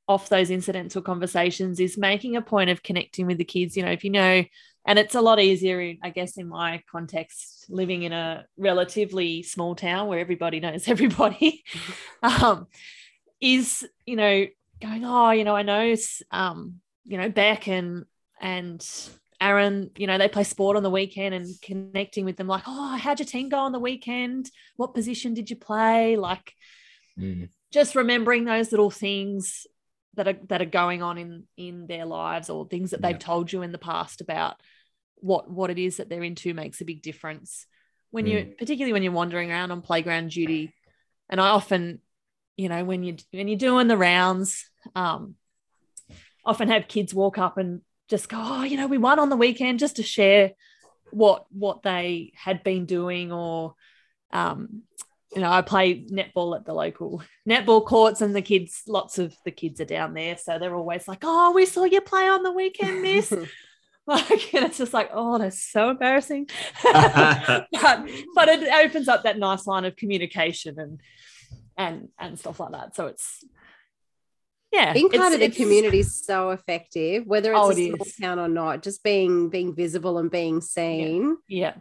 off 0.07 0.29
those 0.29 0.49
incidental 0.51 1.01
conversations, 1.01 1.79
is 1.79 1.97
making 1.97 2.35
a 2.35 2.41
point 2.41 2.69
of 2.69 2.83
connecting 2.83 3.25
with 3.25 3.37
the 3.37 3.45
kids. 3.45 3.77
You 3.77 3.83
know, 3.83 3.91
if 3.91 4.03
you 4.03 4.09
know, 4.09 4.43
and 4.85 4.99
it's 4.99 5.15
a 5.15 5.21
lot 5.21 5.39
easier, 5.39 5.79
in, 5.79 5.97
I 6.03 6.09
guess, 6.09 6.37
in 6.37 6.47
my 6.47 6.81
context, 6.91 7.67
living 7.69 8.03
in 8.03 8.11
a 8.13 8.45
relatively 8.57 9.43
small 9.43 9.75
town 9.75 10.07
where 10.07 10.19
everybody 10.19 10.59
knows 10.59 10.87
everybody, 10.93 11.63
um, 12.21 12.67
is 13.39 13.87
you 14.05 14.15
know 14.15 14.45
going, 14.81 15.05
oh, 15.05 15.29
you 15.31 15.43
know, 15.43 15.55
I 15.55 15.61
know, 15.63 15.95
um, 16.31 16.81
you 17.05 17.17
know, 17.17 17.29
Beck 17.29 17.67
and 17.67 18.05
and 18.41 18.85
Aaron, 19.41 19.91
you 19.97 20.07
know, 20.07 20.17
they 20.17 20.27
play 20.29 20.43
sport 20.43 20.77
on 20.77 20.83
the 20.83 20.89
weekend 20.89 21.35
and 21.35 21.47
connecting 21.61 22.23
with 22.23 22.37
them, 22.37 22.47
like, 22.47 22.63
oh, 22.65 22.95
how'd 22.97 23.19
your 23.19 23.25
team 23.25 23.49
go 23.49 23.57
on 23.57 23.71
the 23.73 23.79
weekend? 23.79 24.49
What 24.77 24.93
position 24.93 25.33
did 25.33 25.49
you 25.49 25.55
play? 25.55 26.15
Like, 26.17 26.53
Mm. 27.19 27.49
just 27.71 27.95
remembering 27.95 28.45
those 28.45 28.71
little 28.71 28.89
things 28.89 29.67
that 30.15 30.27
are 30.27 30.37
that 30.47 30.61
are 30.63 30.65
going 30.65 31.03
on 31.03 31.17
in 31.17 31.43
in 31.57 31.85
their 31.87 32.05
lives 32.05 32.49
or 32.49 32.67
things 32.67 32.91
that 32.91 33.01
they've 33.01 33.19
told 33.19 33.51
you 33.51 33.61
in 33.61 33.71
the 33.71 33.77
past 33.77 34.19
about 34.21 34.55
what 35.15 35.49
what 35.49 35.69
it 35.69 35.77
is 35.77 35.97
that 35.97 36.09
they're 36.09 36.23
into 36.23 36.53
makes 36.53 36.81
a 36.81 36.85
big 36.85 37.01
difference 37.01 37.67
when 38.11 38.25
you 38.31 38.55
particularly 38.57 38.93
when 38.93 39.03
you're 39.03 39.11
wandering 39.11 39.51
around 39.51 39.71
on 39.71 39.81
playground 39.81 40.29
duty 40.31 40.73
and 41.29 41.39
i 41.39 41.49
often 41.49 41.99
you 42.57 42.69
know 42.69 42.83
when 42.83 43.03
you 43.03 43.15
when 43.31 43.47
you're 43.47 43.57
doing 43.57 43.87
the 43.87 43.97
rounds 43.97 44.69
um 44.95 45.35
often 46.45 46.69
have 46.69 46.87
kids 46.87 47.13
walk 47.13 47.37
up 47.37 47.57
and 47.57 47.81
just 48.09 48.29
go 48.29 48.37
oh 48.39 48.63
you 48.63 48.77
know 48.77 48.87
we 48.87 48.97
won 48.97 49.19
on 49.19 49.29
the 49.29 49.37
weekend 49.37 49.79
just 49.79 49.95
to 49.95 50.03
share 50.03 50.51
what 51.11 51.45
what 51.51 51.83
they 51.83 52.31
had 52.35 52.63
been 52.63 52.85
doing 52.85 53.31
or 53.31 53.75
um 54.31 54.83
you 55.35 55.41
know, 55.41 55.51
I 55.51 55.61
play 55.61 56.05
netball 56.05 56.55
at 56.55 56.65
the 56.65 56.73
local 56.73 57.23
netball 57.49 57.85
courts, 57.85 58.21
and 58.21 58.35
the 58.35 58.41
kids, 58.41 58.83
lots 58.87 59.17
of 59.19 59.35
the 59.45 59.51
kids 59.51 59.79
are 59.81 59.85
down 59.85 60.13
there. 60.13 60.37
So 60.37 60.59
they're 60.59 60.75
always 60.75 61.07
like, 61.07 61.19
Oh, 61.23 61.51
we 61.51 61.65
saw 61.65 61.83
you 61.83 62.01
play 62.01 62.27
on 62.27 62.43
the 62.43 62.51
weekend, 62.51 63.01
miss. 63.01 63.33
like, 64.05 64.53
and 64.53 64.65
it's 64.65 64.77
just 64.77 64.93
like, 64.93 65.09
Oh, 65.13 65.37
that's 65.37 65.63
so 65.63 65.89
embarrassing. 65.89 66.49
but, 66.83 67.67
but 67.71 68.49
it 68.49 68.85
opens 68.85 69.07
up 69.07 69.23
that 69.23 69.39
nice 69.39 69.65
line 69.65 69.85
of 69.85 69.95
communication 69.95 70.77
and, 70.79 70.99
and, 71.77 72.09
and 72.19 72.37
stuff 72.37 72.59
like 72.59 72.73
that. 72.73 72.95
So 72.95 73.07
it's, 73.07 73.45
yeah. 74.73 74.93
being 74.93 75.09
part 75.09 75.33
of 75.33 75.39
the 75.39 75.49
community 75.49 75.99
is 75.99 76.25
so 76.25 76.49
effective, 76.49 77.25
whether 77.25 77.51
it's 77.51 77.59
Oh, 77.61 77.71
a 77.71 77.75
small 77.75 78.07
town 78.19 78.39
or 78.39 78.47
not. 78.47 78.83
Just 78.83 79.03
being 79.03 79.49
being 79.49 79.75
visible 79.75 80.17
and 80.17 80.31
being 80.31 80.61
seen. 80.61 81.37
Yeah. 81.47 81.75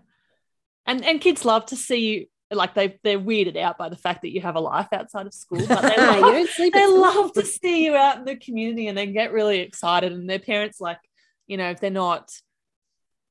And, 0.86 1.04
and 1.04 1.20
kids 1.20 1.44
love 1.44 1.66
to 1.66 1.76
see 1.76 1.98
you. 1.98 2.26
Like 2.50 2.74
they 2.74 2.98
they're 3.02 3.18
weirded 3.18 3.56
out 3.56 3.78
by 3.78 3.88
the 3.88 3.96
fact 3.96 4.20
that 4.22 4.30
you 4.30 4.42
have 4.42 4.56
a 4.56 4.60
life 4.60 4.88
outside 4.92 5.26
of 5.26 5.32
school, 5.32 5.66
but 5.66 5.80
they 5.80 5.94
you 6.18 6.46
love 6.46 6.72
they 6.74 6.86
love 6.86 7.32
to 7.32 7.46
see 7.46 7.86
you 7.86 7.94
out 7.94 8.18
in 8.18 8.24
the 8.26 8.36
community 8.36 8.88
and 8.88 8.98
they 8.98 9.06
get 9.06 9.32
really 9.32 9.60
excited 9.60 10.12
and 10.12 10.28
their 10.28 10.38
parents 10.38 10.78
like 10.78 10.98
you 11.46 11.56
know 11.56 11.70
if 11.70 11.80
they're 11.80 11.90
not 11.90 12.30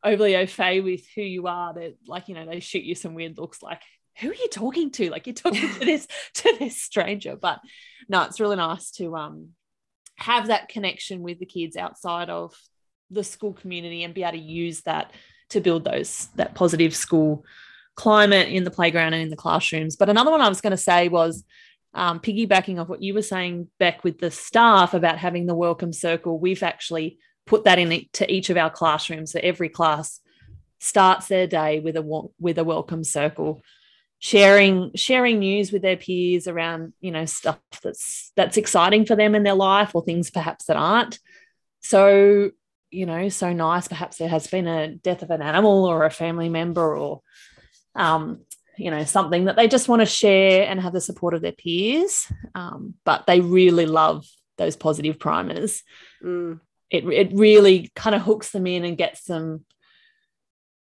overly 0.04 0.36
au 0.36 0.47
fait 0.47 0.82
with 0.82 1.06
who 1.15 1.21
you 1.21 1.45
are 1.45 1.71
they're 1.71 1.91
like 2.08 2.30
you 2.30 2.34
know 2.34 2.47
they 2.47 2.60
shoot 2.60 2.84
you 2.84 2.95
some 2.95 3.13
weird 3.13 3.38
looks 3.38 3.62
like 3.62 3.84
who 4.19 4.30
are 4.30 4.34
you 4.34 4.47
talking 4.52 4.91
to? 4.91 5.10
Like 5.10 5.28
you're 5.28 5.34
talking 5.34 5.69
to 5.69 5.80
this 5.80 6.08
to 6.36 6.56
this 6.60 6.82
stranger 6.82 7.36
but 7.36 7.60
no 8.10 8.24
it's 8.24 8.39
really 8.39 8.58
nice 8.58 8.91
to 8.91 9.15
um 9.15 9.50
have 10.17 10.47
that 10.47 10.69
connection 10.69 11.21
with 11.21 11.39
the 11.39 11.45
kids 11.45 11.76
outside 11.76 12.30
of 12.30 12.54
the 13.10 13.24
school 13.24 13.54
community 13.54 14.04
and 14.04 14.13
be 14.13 14.24
able 14.24 14.34
to 14.34 14.43
use 14.43 14.82
that 14.82 15.12
to 15.50 15.62
build 15.62 15.84
those 15.84 16.30
that 16.36 16.56
positive 16.56 16.95
school 16.95 17.43
climate 17.95 18.47
in 18.47 18.63
the 18.63 18.71
playground 18.71 19.13
and 19.13 19.24
in 19.24 19.30
the 19.30 19.36
classrooms. 19.36 19.95
But 19.95 20.10
another 20.10 20.32
one 20.32 20.41
i 20.41 20.50
was 20.50 20.62
going 20.62 20.71
to 20.71 20.78
say 20.78 21.08
was 21.10 21.43
um, 21.93 22.19
piggybacking 22.19 22.80
off 22.80 22.88
what 22.88 23.04
you 23.04 23.13
were 23.13 23.21
saying, 23.21 23.67
Beck, 23.78 24.04
with 24.04 24.19
the 24.19 24.32
staff 24.32 24.93
about 24.93 25.17
having 25.17 25.45
the 25.45 25.56
welcome 25.56 25.91
circle, 25.91 26.39
we've 26.39 26.63
actually 26.63 27.19
put 27.45 27.65
that 27.65 27.80
into 27.80 28.32
each 28.32 28.50
of 28.50 28.58
our 28.58 28.69
classrooms. 28.69 29.34
So 29.34 29.39
every 29.43 29.67
class 29.67 30.21
starts 30.80 31.28
their 31.28 31.47
day 31.47 31.80
with 31.80 31.97
a 31.97 32.30
with 32.39 32.58
a 32.58 32.63
welcome 32.63 33.04
circle, 33.04 33.62
sharing 34.24 34.92
sharing 34.96 35.40
news 35.40 35.72
with 35.72 35.82
their 35.82 35.98
peers 35.98 36.48
around 36.48 36.94
you 37.02 37.12
know 37.12 37.26
stuff 37.26 37.60
that's 37.82 38.32
that's 38.36 38.56
exciting 38.56 39.04
for 39.04 39.16
them 39.16 39.34
in 39.34 39.42
their 39.42 39.56
life 39.56 39.96
or 39.96 40.04
things 40.04 40.30
perhaps 40.30 40.66
that 40.66 40.78
aren't. 40.78 41.20
So 41.82 42.52
you 42.92 43.06
know, 43.06 43.30
so 43.30 43.52
nice. 43.54 43.88
Perhaps 43.88 44.18
there 44.18 44.28
has 44.30 44.48
been 44.48 44.68
a 44.68 44.96
death 44.96 45.24
of 45.24 45.32
an 45.32 45.42
animal 45.42 45.86
or 45.86 46.06
a 46.06 46.12
family 46.12 46.50
member 46.50 46.96
or 46.96 47.22
um, 47.96 48.42
you 48.78 48.92
know 48.92 49.04
something 49.04 49.46
that 49.46 49.56
they 49.56 49.68
just 49.68 49.88
want 49.88 50.02
to 50.02 50.06
share 50.06 50.68
and 50.68 50.80
have 50.80 50.94
the 50.94 51.02
support 51.02 51.34
of 51.34 51.42
their 51.42 51.52
peers 51.52 52.32
um, 52.56 52.94
but 53.04 53.26
they 53.28 53.40
really 53.40 53.86
love 53.86 54.26
those 54.58 54.76
positive 54.76 55.20
primers 55.20 55.84
Mm. 56.24 56.60
it, 56.90 57.04
it 57.06 57.32
really 57.34 57.90
kind 57.96 58.16
of 58.16 58.22
hooks 58.22 58.52
them 58.52 58.68
in 58.68 58.86
and 58.86 58.98
gets 58.98 59.24
them 59.24 59.66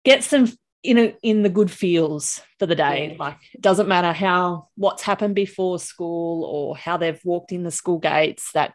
gets 0.03 0.29
them 0.29 0.51
in 0.83 0.97
a, 0.97 1.15
in 1.23 1.43
the 1.43 1.49
good 1.49 1.71
feels 1.71 2.39
for 2.59 2.65
the 2.65 2.75
day 2.75 3.09
Yeah. 3.11 3.15
like 3.23 3.37
it 3.53 3.61
doesn't 3.61 3.87
matter 3.87 4.13
how 4.13 4.67
what's 4.75 5.03
happened 5.03 5.35
before 5.35 5.79
school 5.79 6.43
or 6.45 6.77
how 6.77 6.97
they've 6.97 7.19
walked 7.25 7.51
in 7.51 7.63
the 7.63 7.71
school 7.71 7.99
gates 7.99 8.51
that 8.53 8.73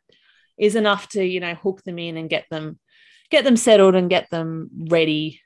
is 0.58 0.74
enough 0.76 1.08
to 1.10 1.24
you 1.24 1.40
know 1.40 1.54
hook 1.54 1.82
them 1.84 1.98
in 1.98 2.16
and 2.16 2.28
get 2.28 2.44
them 2.50 2.78
get 3.30 3.44
them 3.44 3.56
settled 3.56 3.94
and 3.94 4.10
get 4.10 4.28
them 4.30 4.68
ready 4.90 5.40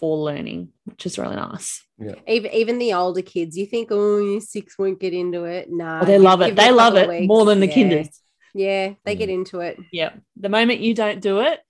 for 0.00 0.18
learning 0.18 0.68
which 0.84 1.06
is 1.06 1.16
really 1.18 1.36
nice 1.36 1.80
Even 2.26 2.52
even 2.52 2.78
the 2.78 2.92
older 2.92 3.22
kids, 3.22 3.56
you 3.56 3.66
think, 3.66 3.88
oh, 3.92 4.18
you 4.18 4.40
six 4.40 4.76
won't 4.76 4.98
get 4.98 5.12
into 5.14 5.44
it. 5.44 5.68
No, 5.70 6.00
Oh, 6.02 6.04
they 6.04 6.18
love 6.18 6.42
it. 6.42 6.56
They 6.56 6.72
love 6.72 6.96
it 6.96 7.24
more 7.28 7.44
than 7.44 7.60
the 7.60 7.68
yeah. 7.68 7.74
kinders. 7.74 8.08
Yeah, 8.52 8.94
they 9.04 9.14
Mm. 9.14 9.18
get 9.18 9.28
into 9.30 9.60
it. 9.60 9.78
Yeah. 9.92 10.10
The 10.36 10.48
moment 10.48 10.80
you 10.80 10.92
don't 10.92 11.20
do 11.20 11.38
it, 11.40 11.60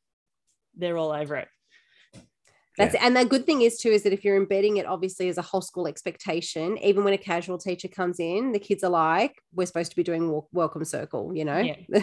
they're 0.76 0.96
all 0.96 1.12
over 1.12 1.36
it. 1.36 1.48
That's 2.76 2.96
and 3.00 3.16
the 3.16 3.24
good 3.24 3.46
thing 3.46 3.62
is 3.62 3.78
too 3.78 3.90
is 3.90 4.02
that 4.02 4.12
if 4.12 4.24
you're 4.24 4.36
embedding 4.36 4.78
it 4.78 4.86
obviously 4.86 5.28
as 5.28 5.38
a 5.38 5.42
whole 5.42 5.60
school 5.60 5.86
expectation, 5.86 6.76
even 6.78 7.04
when 7.04 7.14
a 7.14 7.18
casual 7.18 7.58
teacher 7.58 7.88
comes 7.88 8.18
in, 8.18 8.52
the 8.52 8.58
kids 8.58 8.82
are 8.82 8.90
like, 8.90 9.40
we're 9.52 9.66
supposed 9.66 9.90
to 9.90 9.96
be 9.96 10.02
doing 10.02 10.30
wel- 10.30 10.48
welcome 10.52 10.84
circle, 10.84 11.32
you 11.34 11.44
know. 11.44 11.58
Yeah. 11.58 11.76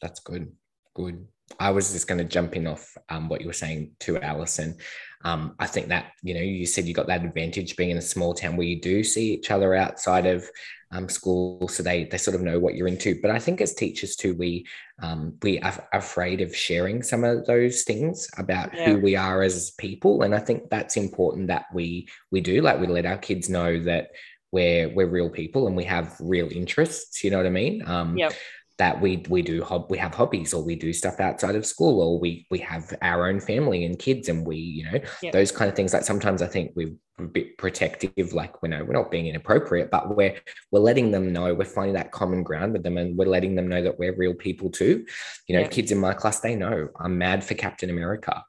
That's 0.00 0.20
good. 0.20 0.52
Good. 0.94 1.26
I 1.60 1.70
was 1.70 1.92
just 1.92 2.08
going 2.08 2.18
to 2.18 2.24
jump 2.24 2.56
in 2.56 2.66
off 2.66 2.96
um, 3.08 3.28
what 3.28 3.40
you 3.40 3.46
were 3.46 3.52
saying 3.52 3.92
to 4.00 4.18
Alison. 4.20 4.76
Um, 5.24 5.54
I 5.58 5.66
think 5.66 5.88
that, 5.88 6.12
you 6.22 6.34
know, 6.34 6.40
you 6.40 6.66
said 6.66 6.86
you 6.86 6.94
got 6.94 7.06
that 7.06 7.24
advantage 7.24 7.76
being 7.76 7.90
in 7.90 7.98
a 7.98 8.02
small 8.02 8.34
town 8.34 8.56
where 8.56 8.66
you 8.66 8.80
do 8.80 9.04
see 9.04 9.34
each 9.34 9.50
other 9.50 9.74
outside 9.74 10.26
of 10.26 10.48
um, 10.92 11.08
school. 11.08 11.66
So 11.68 11.82
they, 11.82 12.04
they 12.04 12.18
sort 12.18 12.34
of 12.34 12.42
know 12.42 12.58
what 12.58 12.74
you're 12.74 12.86
into. 12.86 13.18
But 13.20 13.30
I 13.30 13.38
think 13.38 13.60
as 13.60 13.74
teachers 13.74 14.14
too, 14.14 14.34
we, 14.34 14.66
um, 15.02 15.34
we 15.42 15.58
are 15.60 15.88
afraid 15.92 16.40
of 16.40 16.54
sharing 16.54 17.02
some 17.02 17.24
of 17.24 17.46
those 17.46 17.82
things 17.82 18.30
about 18.38 18.74
Yeah. 18.74 18.90
who 18.92 18.98
we 19.00 19.16
are 19.16 19.42
as 19.42 19.72
people. 19.72 20.22
And 20.22 20.34
I 20.34 20.38
think 20.38 20.70
that's 20.70 20.96
important 20.96 21.48
that 21.48 21.64
we, 21.74 22.08
we 22.30 22.40
do, 22.40 22.60
like 22.60 22.78
we 22.78 22.86
let 22.86 23.06
our 23.06 23.18
kids 23.18 23.48
know 23.48 23.78
that 23.84 24.10
we're, 24.52 24.88
we're 24.94 25.08
real 25.08 25.30
people 25.30 25.66
and 25.66 25.74
we 25.74 25.84
have 25.84 26.14
real 26.20 26.48
interests. 26.52 27.24
You 27.24 27.30
know 27.30 27.38
what 27.38 27.46
I 27.46 27.50
mean? 27.50 27.82
Um, 27.86 28.18
Yep. 28.18 28.34
That 28.78 29.00
we 29.00 29.24
we 29.28 29.42
do 29.42 29.62
hob- 29.62 29.90
we 29.90 29.98
have 29.98 30.14
hobbies 30.14 30.54
or 30.54 30.62
we 30.64 30.74
do 30.74 30.92
stuff 30.92 31.20
outside 31.20 31.54
of 31.56 31.66
school 31.66 32.00
or 32.00 32.18
we 32.18 32.46
we 32.50 32.58
have 32.58 32.92
our 33.02 33.28
own 33.28 33.38
family 33.40 33.84
and 33.84 33.98
kids 33.98 34.28
and 34.28 34.46
we 34.46 34.56
you 34.56 34.84
know 34.84 34.98
Yep. 35.22 35.32
those 35.32 35.52
kind 35.52 35.68
of 35.68 35.76
things 35.76 35.92
like 35.92 36.04
sometimes 36.04 36.40
i 36.42 36.46
think 36.46 36.72
we're 36.74 36.94
a 37.18 37.24
bit 37.24 37.58
protective 37.58 38.32
like 38.32 38.62
we 38.62 38.68
know 38.70 38.82
we're 38.82 38.94
not 38.94 39.10
being 39.10 39.26
inappropriate 39.26 39.90
but 39.90 40.16
we're 40.16 40.34
we're 40.70 40.80
letting 40.80 41.10
them 41.10 41.32
know 41.32 41.54
we're 41.54 41.64
finding 41.64 41.94
that 41.94 42.12
common 42.12 42.42
ground 42.42 42.72
with 42.72 42.82
them 42.82 42.96
and 42.96 43.16
we're 43.16 43.26
letting 43.26 43.54
them 43.54 43.68
know 43.68 43.82
that 43.82 43.98
we're 43.98 44.16
real 44.16 44.34
people 44.34 44.70
too 44.70 45.04
you 45.46 45.54
know 45.54 45.62
Yeah. 45.62 45.68
kids 45.68 45.92
in 45.92 45.98
my 45.98 46.14
class 46.14 46.40
they 46.40 46.56
know 46.56 46.88
i'm 46.98 47.18
mad 47.18 47.44
for 47.44 47.54
captain 47.54 47.90
america 47.90 48.42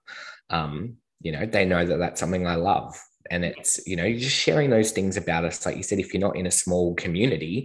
um 0.50 0.96
you 1.22 1.32
know 1.32 1.46
they 1.46 1.66
know 1.66 1.86
that 1.86 1.98
that's 1.98 2.20
something 2.20 2.48
i 2.48 2.56
love 2.56 2.98
and 3.34 3.44
it's 3.44 3.72
you 3.90 3.96
know 3.98 4.06
you're 4.10 4.20
just 4.30 4.36
sharing 4.48 4.70
those 4.70 4.92
things 4.98 5.16
about 5.18 5.44
us. 5.50 5.66
Like 5.66 5.78
you 5.78 5.84
said 5.84 6.00
if 6.00 6.14
you're 6.14 6.28
not 6.28 6.36
in 6.42 6.48
a 6.48 6.52
small 6.64 6.94
community 7.04 7.56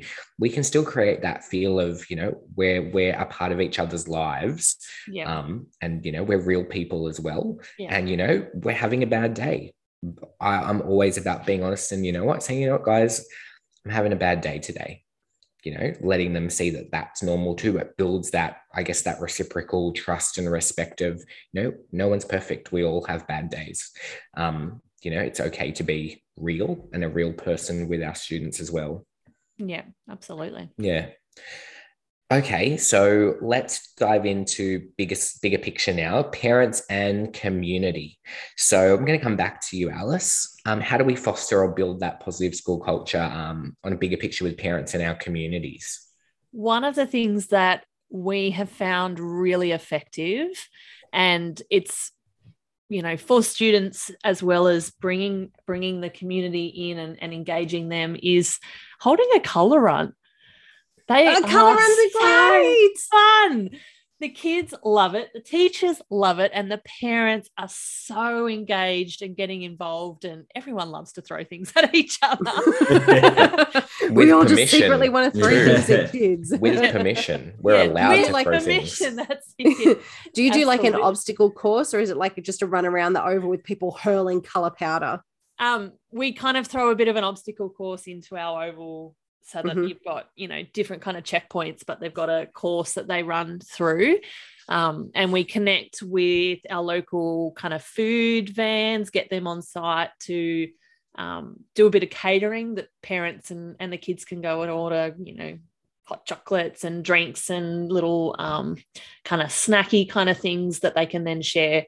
we 0.42 0.48
can 0.54 0.64
still 0.70 0.84
create 0.94 1.20
that 1.22 1.44
feel 1.50 1.74
of 1.88 1.92
you 2.10 2.16
know 2.20 2.30
we're 2.58 2.82
we're 2.94 3.14
a 3.24 3.26
part 3.26 3.52
of 3.52 3.60
each 3.60 3.78
other's 3.78 4.06
lives 4.08 4.76
Yeah. 5.16 5.26
um 5.38 5.66
and 5.82 6.04
you 6.06 6.12
know 6.12 6.24
we're 6.28 6.46
real 6.52 6.64
people 6.78 7.08
as 7.12 7.18
well. 7.20 7.44
Yeah. 7.78 7.94
and 7.94 8.08
you 8.10 8.16
know 8.16 8.46
we're 8.64 8.82
having 8.86 9.02
a 9.02 9.06
bad 9.18 9.34
day. 9.34 9.58
I, 10.40 10.52
i'm 10.68 10.80
always 10.82 11.16
about 11.18 11.44
being 11.44 11.62
honest 11.64 11.90
and 11.92 12.06
you 12.06 12.12
know 12.12 12.24
what 12.24 12.42
saying 12.44 12.60
you 12.62 12.68
know 12.68 12.76
what 12.78 12.84
guys 12.94 13.26
i'm 13.84 13.90
having 13.90 14.12
a 14.12 14.16
bad 14.26 14.40
day 14.40 14.58
today. 14.60 14.92
You 15.64 15.72
know 15.76 15.92
letting 16.00 16.32
them 16.34 16.48
see 16.50 16.70
that 16.76 16.92
that's 16.92 17.20
normal 17.30 17.56
too 17.56 17.78
it 17.82 17.96
builds 17.98 18.30
that 18.30 18.52
i 18.78 18.82
guess 18.84 19.02
that 19.02 19.20
reciprocal 19.20 19.92
trust 19.92 20.38
and 20.38 20.48
respect 20.60 21.00
of 21.00 21.14
you 21.52 21.56
know 21.62 21.72
no 21.90 22.06
one's 22.12 22.24
perfect. 22.36 22.70
We 22.70 22.84
all 22.84 23.02
have 23.10 23.26
bad 23.34 23.50
days. 23.50 23.90
Um 24.36 24.80
you 25.02 25.10
know 25.10 25.20
it's 25.20 25.40
okay 25.40 25.70
to 25.72 25.82
be 25.82 26.22
real 26.36 26.88
and 26.92 27.04
a 27.04 27.08
real 27.08 27.32
person 27.32 27.88
with 27.88 28.02
our 28.02 28.14
students 28.14 28.60
as 28.60 28.70
well 28.70 29.06
yeah. 29.58 29.82
Absolutely. 30.08 30.70
yeah. 30.78 31.08
Okay, 32.30 32.76
so 32.76 33.36
let's 33.40 33.94
dive 33.94 34.26
into 34.26 34.88
biggest 34.98 35.40
bigger 35.40 35.56
picture 35.56 35.94
now, 35.94 36.24
parents 36.24 36.82
and 36.90 37.32
community. 37.32 38.18
So 38.58 38.94
I'm 38.94 39.06
going 39.06 39.18
to 39.18 39.24
come 39.24 39.36
back 39.36 39.66
to 39.68 39.78
you, 39.78 39.88
Alice. 39.88 40.54
Um, 40.66 40.82
how 40.82 40.98
do 40.98 41.04
we 41.04 41.16
foster 41.16 41.62
or 41.62 41.72
build 41.72 42.00
that 42.00 42.20
positive 42.20 42.54
school 42.54 42.80
culture 42.80 43.22
um, 43.22 43.74
on 43.82 43.94
a 43.94 43.96
bigger 43.96 44.18
picture 44.18 44.44
with 44.44 44.58
parents 44.58 44.92
and 44.92 45.02
our 45.02 45.14
communities? 45.14 46.06
One 46.50 46.84
of 46.84 46.96
the 46.96 47.06
things 47.06 47.46
that 47.46 47.84
we 48.10 48.50
have 48.50 48.68
found 48.68 49.18
really 49.20 49.72
effective, 49.72 50.48
and 51.14 51.60
it's 51.70 52.12
you 52.88 53.02
know 53.02 53.16
for 53.16 53.42
students 53.42 54.10
as 54.24 54.42
well 54.42 54.66
as 54.66 54.90
bringing 54.90 55.50
bringing 55.66 56.00
the 56.00 56.10
community 56.10 56.66
in 56.90 56.98
and, 56.98 57.22
and 57.22 57.32
engaging 57.32 57.88
them 57.88 58.16
is 58.22 58.58
holding 59.00 59.28
a 59.36 59.40
color 59.40 59.80
run 59.80 60.12
they 61.08 61.26
Oh, 61.28 61.40
colour 61.42 61.74
runs 61.74 61.98
are 61.98 62.08
so 62.10 62.50
great. 62.50 62.98
fun 63.10 63.70
the 64.20 64.28
kids 64.28 64.74
love 64.84 65.14
it 65.14 65.30
the 65.32 65.40
teachers 65.40 66.02
love 66.10 66.38
it 66.40 66.50
and 66.54 66.70
the 66.70 66.80
parents 67.00 67.48
are 67.56 67.68
so 67.70 68.48
engaged 68.48 69.22
and 69.22 69.36
getting 69.36 69.62
involved 69.62 70.24
and 70.24 70.44
everyone 70.54 70.90
loves 70.90 71.12
to 71.12 71.22
throw 71.22 71.44
things 71.44 71.72
at 71.76 71.94
each 71.94 72.18
other 72.22 72.50
we 74.10 74.10
With 74.10 74.30
all 74.32 74.44
just 74.44 74.70
secretly 74.70 75.08
want 75.08 75.32
to 75.32 75.38
throw 75.40 75.48
Yeah. 75.50 75.64
things 75.80 75.90
at 75.90 76.12
kids. 76.12 76.54
With 76.58 76.92
permission, 76.92 77.54
we're 77.60 77.76
Yeah, 77.84 77.90
allowed 77.92 78.10
with 78.18 78.26
to 78.26 78.32
like 78.32 78.46
throw 78.46 78.58
permission 78.58 79.16
things. 79.16 79.28
that's 79.28 79.54
it. 79.58 79.98
do 80.34 80.42
you 80.42 80.52
do 80.52 80.64
like 80.64 80.84
an 80.84 80.94
obstacle 80.94 81.50
course 81.50 81.94
or 81.94 82.00
is 82.00 82.10
it 82.10 82.16
like 82.16 82.42
just 82.42 82.62
a 82.62 82.66
run 82.66 82.86
around 82.86 83.12
the 83.12 83.24
oval 83.24 83.48
with 83.50 83.62
people 83.64 83.92
hurling 83.92 84.40
color 84.42 84.70
powder? 84.70 85.20
um, 85.60 85.92
we 86.12 86.32
kind 86.32 86.56
of 86.56 86.66
throw 86.68 86.90
a 86.90 86.94
bit 86.94 87.08
of 87.08 87.16
an 87.16 87.24
obstacle 87.24 87.68
course 87.68 88.06
into 88.06 88.36
our 88.36 88.64
oval 88.68 89.16
so 89.48 89.62
that 89.62 89.76
Mhm. 89.76 89.88
you've 89.88 90.04
got 90.04 90.28
you 90.36 90.48
know 90.48 90.62
different 90.72 91.02
kind 91.02 91.16
of 91.16 91.24
checkpoints 91.24 91.84
but 91.86 92.00
they've 92.00 92.14
got 92.14 92.28
a 92.28 92.46
course 92.46 92.94
that 92.94 93.08
they 93.08 93.22
run 93.22 93.60
through 93.60 94.18
um, 94.68 95.10
and 95.14 95.32
we 95.32 95.44
connect 95.44 96.02
with 96.02 96.60
our 96.68 96.82
local 96.82 97.52
kind 97.52 97.72
of 97.72 97.82
food 97.82 98.50
vans 98.50 99.10
get 99.10 99.30
them 99.30 99.46
on 99.46 99.62
site 99.62 100.10
to 100.20 100.68
um, 101.16 101.56
do 101.74 101.86
a 101.86 101.90
bit 101.90 102.04
of 102.04 102.10
catering 102.10 102.76
that 102.76 102.88
parents 103.02 103.50
and, 103.50 103.76
and 103.80 103.92
the 103.92 103.98
kids 103.98 104.24
can 104.24 104.40
go 104.40 104.62
and 104.62 104.70
order 104.70 105.14
you 105.18 105.34
know 105.34 105.58
hot 106.04 106.24
chocolates 106.24 106.84
and 106.84 107.04
drinks 107.04 107.50
and 107.50 107.90
little 107.90 108.34
um, 108.38 108.76
kind 109.24 109.42
of 109.42 109.48
snacky 109.48 110.08
kind 110.08 110.30
of 110.30 110.38
things 110.38 110.80
that 110.80 110.94
they 110.94 111.06
can 111.06 111.24
then 111.24 111.42
share 111.42 111.84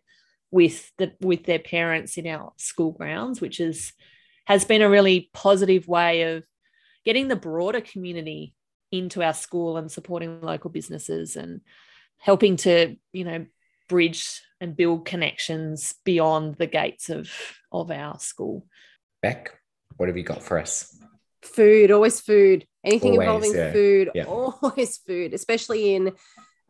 with 0.51 0.90
the 0.99 1.12
with 1.20 1.44
their 1.44 1.59
parents 1.59 2.18
in 2.18 2.27
our 2.27 2.53
school 2.57 2.92
grounds, 2.92 3.40
which 3.40 3.61
is 3.61 3.92
has 4.46 4.64
been 4.64 4.83
a 4.83 4.90
really 4.90 5.31
positive 5.33 5.87
way 5.87 6.23
of 6.35 6.44
getting 7.05 7.29
the 7.29 7.37
broader 7.37 7.81
community 7.81 8.55
into 8.93 9.23
our 9.23 9.35
school 9.35 9.77
and 9.77 9.91
supporting 9.91 10.41
local 10.41 10.71
businesses 10.71 11.37
and 11.37 11.61
helping 12.19 12.57
to 12.57 12.97
you 13.13 13.25
know 13.25 13.47
bridge 13.89 14.41
and 14.61 14.77
build 14.77 15.05
connections 15.05 15.95
beyond 16.05 16.57
the 16.57 16.67
gates 16.67 17.09
of 17.09 17.31
of 17.73 17.91
our 17.91 18.19
school. 18.19 18.67
Beck, 19.23 19.59
what 19.97 20.09
have 20.09 20.17
you 20.17 20.23
got 20.23 20.43
for 20.43 20.59
us? 20.59 20.97
Food, 21.43 21.91
always 21.91 22.21
food. 22.21 22.67
Anything 22.85 23.13
Always, 23.13 23.27
involving 23.27 23.55
yeah. 23.55 23.73
food, 23.73 24.11
Yeah. 24.15 24.25
always 24.25 24.99
food, 24.99 25.35
especially 25.35 25.95
in 25.95 26.13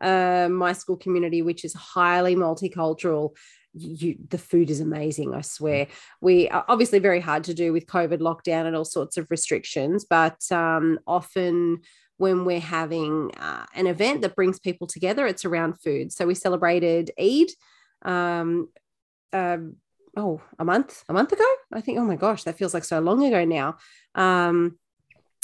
uh, 0.01 0.49
my 0.51 0.73
school 0.73 0.97
community, 0.97 1.41
which 1.41 1.63
is 1.63 1.73
highly 1.73 2.35
multicultural. 2.35 3.35
You, 3.73 4.17
the 4.29 4.37
food 4.37 4.69
is 4.69 4.81
amazing, 4.81 5.33
I 5.33 5.41
swear. 5.41 5.87
We 6.19 6.49
are 6.49 6.65
obviously 6.67 6.99
very 6.99 7.21
hard 7.21 7.45
to 7.45 7.53
do 7.53 7.71
with 7.71 7.85
COVID 7.85 8.19
lockdown 8.19 8.65
and 8.65 8.75
all 8.75 8.85
sorts 8.85 9.17
of 9.17 9.27
restrictions, 9.29 10.05
but 10.05 10.39
um, 10.51 10.99
often 11.07 11.81
when 12.17 12.45
we're 12.45 12.59
having 12.59 13.31
uh, 13.39 13.65
an 13.73 13.87
event 13.87 14.21
that 14.21 14.35
brings 14.35 14.59
people 14.59 14.87
together, 14.87 15.25
it's 15.25 15.45
around 15.45 15.79
food. 15.81 16.11
So 16.11 16.27
we 16.27 16.35
celebrated 16.35 17.11
Eid. 17.19 17.47
Um, 18.03 18.69
um, 19.33 19.77
oh, 20.15 20.41
a 20.59 20.65
month, 20.65 21.03
a 21.09 21.13
month 21.13 21.31
ago, 21.31 21.45
I 21.73 21.81
think. 21.81 21.97
Oh 21.97 22.05
my 22.05 22.17
gosh, 22.17 22.43
that 22.43 22.57
feels 22.57 22.73
like 22.73 22.83
so 22.83 22.99
long 22.99 23.23
ago 23.23 23.45
now. 23.45 23.77
Um, 24.15 24.77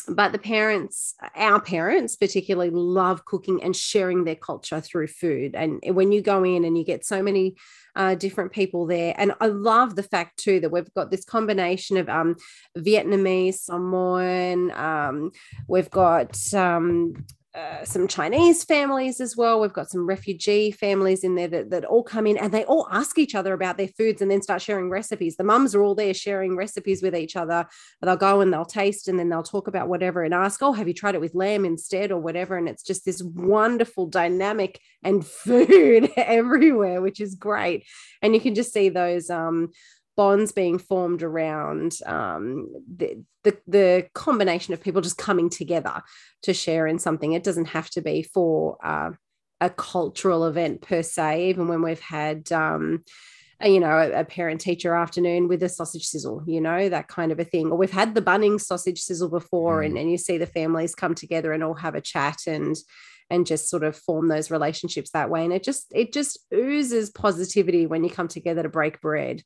but 0.09 0.31
the 0.31 0.39
parents 0.39 1.13
our 1.35 1.59
parents 1.59 2.15
particularly 2.15 2.69
love 2.69 3.25
cooking 3.25 3.61
and 3.63 3.75
sharing 3.75 4.23
their 4.23 4.35
culture 4.35 4.81
through 4.81 5.07
food. 5.07 5.55
And 5.55 5.81
when 5.95 6.11
you 6.11 6.21
go 6.21 6.43
in 6.43 6.63
and 6.65 6.77
you 6.77 6.83
get 6.83 7.05
so 7.05 7.21
many 7.21 7.55
uh, 7.97 8.13
different 8.13 8.51
people 8.51 8.85
there 8.85 9.15
and 9.17 9.33
i 9.41 9.47
love 9.47 9.95
the 9.95 10.03
fact 10.03 10.37
too 10.37 10.59
that 10.59 10.71
we've 10.71 10.93
got 10.93 11.09
this 11.09 11.25
combination 11.25 11.97
of 11.97 12.07
um, 12.07 12.35
vietnamese 12.77 13.55
samoan 13.55 14.69
um, 14.71 15.31
we've 15.67 15.89
got 15.89 16.37
um, 16.53 17.25
uh, 17.57 17.83
some 17.83 18.07
Chinese 18.07 18.63
families 18.63 19.19
as 19.19 19.35
well. 19.35 19.59
We've 19.59 19.73
got 19.73 19.89
some 19.89 20.05
refugee 20.05 20.69
families 20.69 21.23
in 21.23 21.33
there 21.33 21.47
that, 21.47 21.71
that 21.71 21.85
all 21.85 22.03
come 22.03 22.27
in 22.27 22.37
and 22.37 22.53
they 22.53 22.63
all 22.65 22.87
ask 22.91 23.17
each 23.17 23.33
other 23.33 23.53
about 23.53 23.77
their 23.77 23.87
foods 23.87 24.21
and 24.21 24.29
then 24.29 24.43
start 24.43 24.61
sharing 24.61 24.91
recipes. 24.91 25.37
The 25.37 25.43
mums 25.43 25.73
are 25.73 25.81
all 25.81 25.95
there 25.95 26.13
sharing 26.13 26.55
recipes 26.55 27.01
with 27.01 27.15
each 27.15 27.35
other. 27.35 27.65
They'll 28.01 28.15
go 28.15 28.41
and 28.41 28.53
they'll 28.53 28.65
taste 28.65 29.07
and 29.07 29.17
then 29.17 29.29
they'll 29.29 29.41
talk 29.41 29.67
about 29.67 29.87
whatever 29.87 30.23
and 30.23 30.35
ask, 30.35 30.61
Oh, 30.61 30.73
have 30.73 30.87
you 30.87 30.93
tried 30.93 31.15
it 31.15 31.21
with 31.21 31.33
lamb 31.33 31.65
instead 31.65 32.11
or 32.11 32.19
whatever? 32.19 32.57
And 32.57 32.69
it's 32.69 32.83
just 32.83 33.05
this 33.05 33.23
wonderful 33.23 34.05
dynamic 34.05 34.79
and 35.03 35.25
food 35.25 36.11
everywhere, 36.17 37.01
which 37.01 37.19
is 37.19 37.33
great. 37.33 37.85
And 38.21 38.35
you 38.35 38.41
can 38.41 38.53
just 38.53 38.71
see 38.71 38.89
those 38.89 39.31
um, 39.31 39.71
bonds 40.17 40.51
being 40.51 40.79
formed 40.79 41.23
around 41.23 41.99
um, 42.05 42.73
the, 42.93 43.23
the, 43.43 43.57
the 43.67 44.07
combination 44.13 44.73
of 44.73 44.81
people 44.81 45.01
just 45.01 45.17
coming 45.17 45.49
together 45.49 46.01
to 46.41 46.53
share 46.53 46.87
in 46.87 46.99
something. 46.99 47.31
It 47.31 47.43
doesn't 47.43 47.65
have 47.65 47.89
to 47.91 48.01
be 48.01 48.23
for 48.23 48.77
uh, 48.83 49.11
a 49.61 49.69
cultural 49.69 50.45
event 50.45 50.81
per 50.81 51.03
se. 51.03 51.49
Even 51.49 51.67
when 51.67 51.83
we've 51.83 52.01
had, 52.01 52.51
um, 52.51 53.03
a, 53.61 53.69
you 53.69 53.79
know, 53.79 53.97
a, 53.97 54.21
a 54.21 54.25
parent 54.25 54.59
teacher 54.59 54.95
afternoon 54.95 55.47
with 55.47 55.61
a 55.63 55.69
sausage 55.69 56.05
sizzle, 56.05 56.43
you 56.47 56.59
know, 56.59 56.89
that 56.89 57.07
kind 57.07 57.31
of 57.31 57.39
a 57.39 57.45
thing. 57.45 57.71
Or 57.71 57.77
we've 57.77 57.91
had 57.91 58.15
the 58.15 58.21
Bunnings 58.21 58.61
sausage 58.61 59.01
sizzle 59.01 59.29
before, 59.29 59.81
mm. 59.81 59.85
and, 59.85 59.97
and 59.97 60.11
you 60.11 60.17
see 60.17 60.37
the 60.37 60.45
families 60.47 60.95
come 60.95 61.15
together 61.15 61.53
and 61.53 61.63
all 61.63 61.75
have 61.75 61.95
a 61.95 62.01
chat 62.01 62.41
and 62.47 62.75
and 63.29 63.45
just 63.45 63.69
sort 63.69 63.83
of 63.83 63.93
form 63.93 64.29
those 64.29 64.49
relationships 64.49 65.09
that 65.11 65.29
way 65.29 65.43
and 65.43 65.51
it 65.51 65.61
just 65.61 65.87
it 65.93 66.13
just 66.13 66.39
oozes 66.53 67.09
positivity 67.09 67.85
when 67.85 68.01
you 68.03 68.09
come 68.09 68.29
together 68.29 68.63
to 68.63 68.69
break 68.69 69.01
bread 69.01 69.43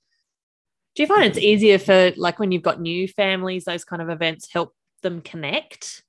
do 0.95 1.03
you 1.03 1.07
find 1.07 1.23
it's 1.23 1.37
mm-hmm. 1.37 1.45
easier 1.45 1.79
for 1.79 2.11
like 2.17 2.39
when 2.39 2.51
you've 2.51 2.61
got 2.61 2.81
new 2.81 3.07
families, 3.07 3.65
those 3.65 3.83
kind 3.83 4.01
of 4.01 4.09
events 4.09 4.51
help 4.51 4.73
them 5.03 5.21
connect? 5.21 6.03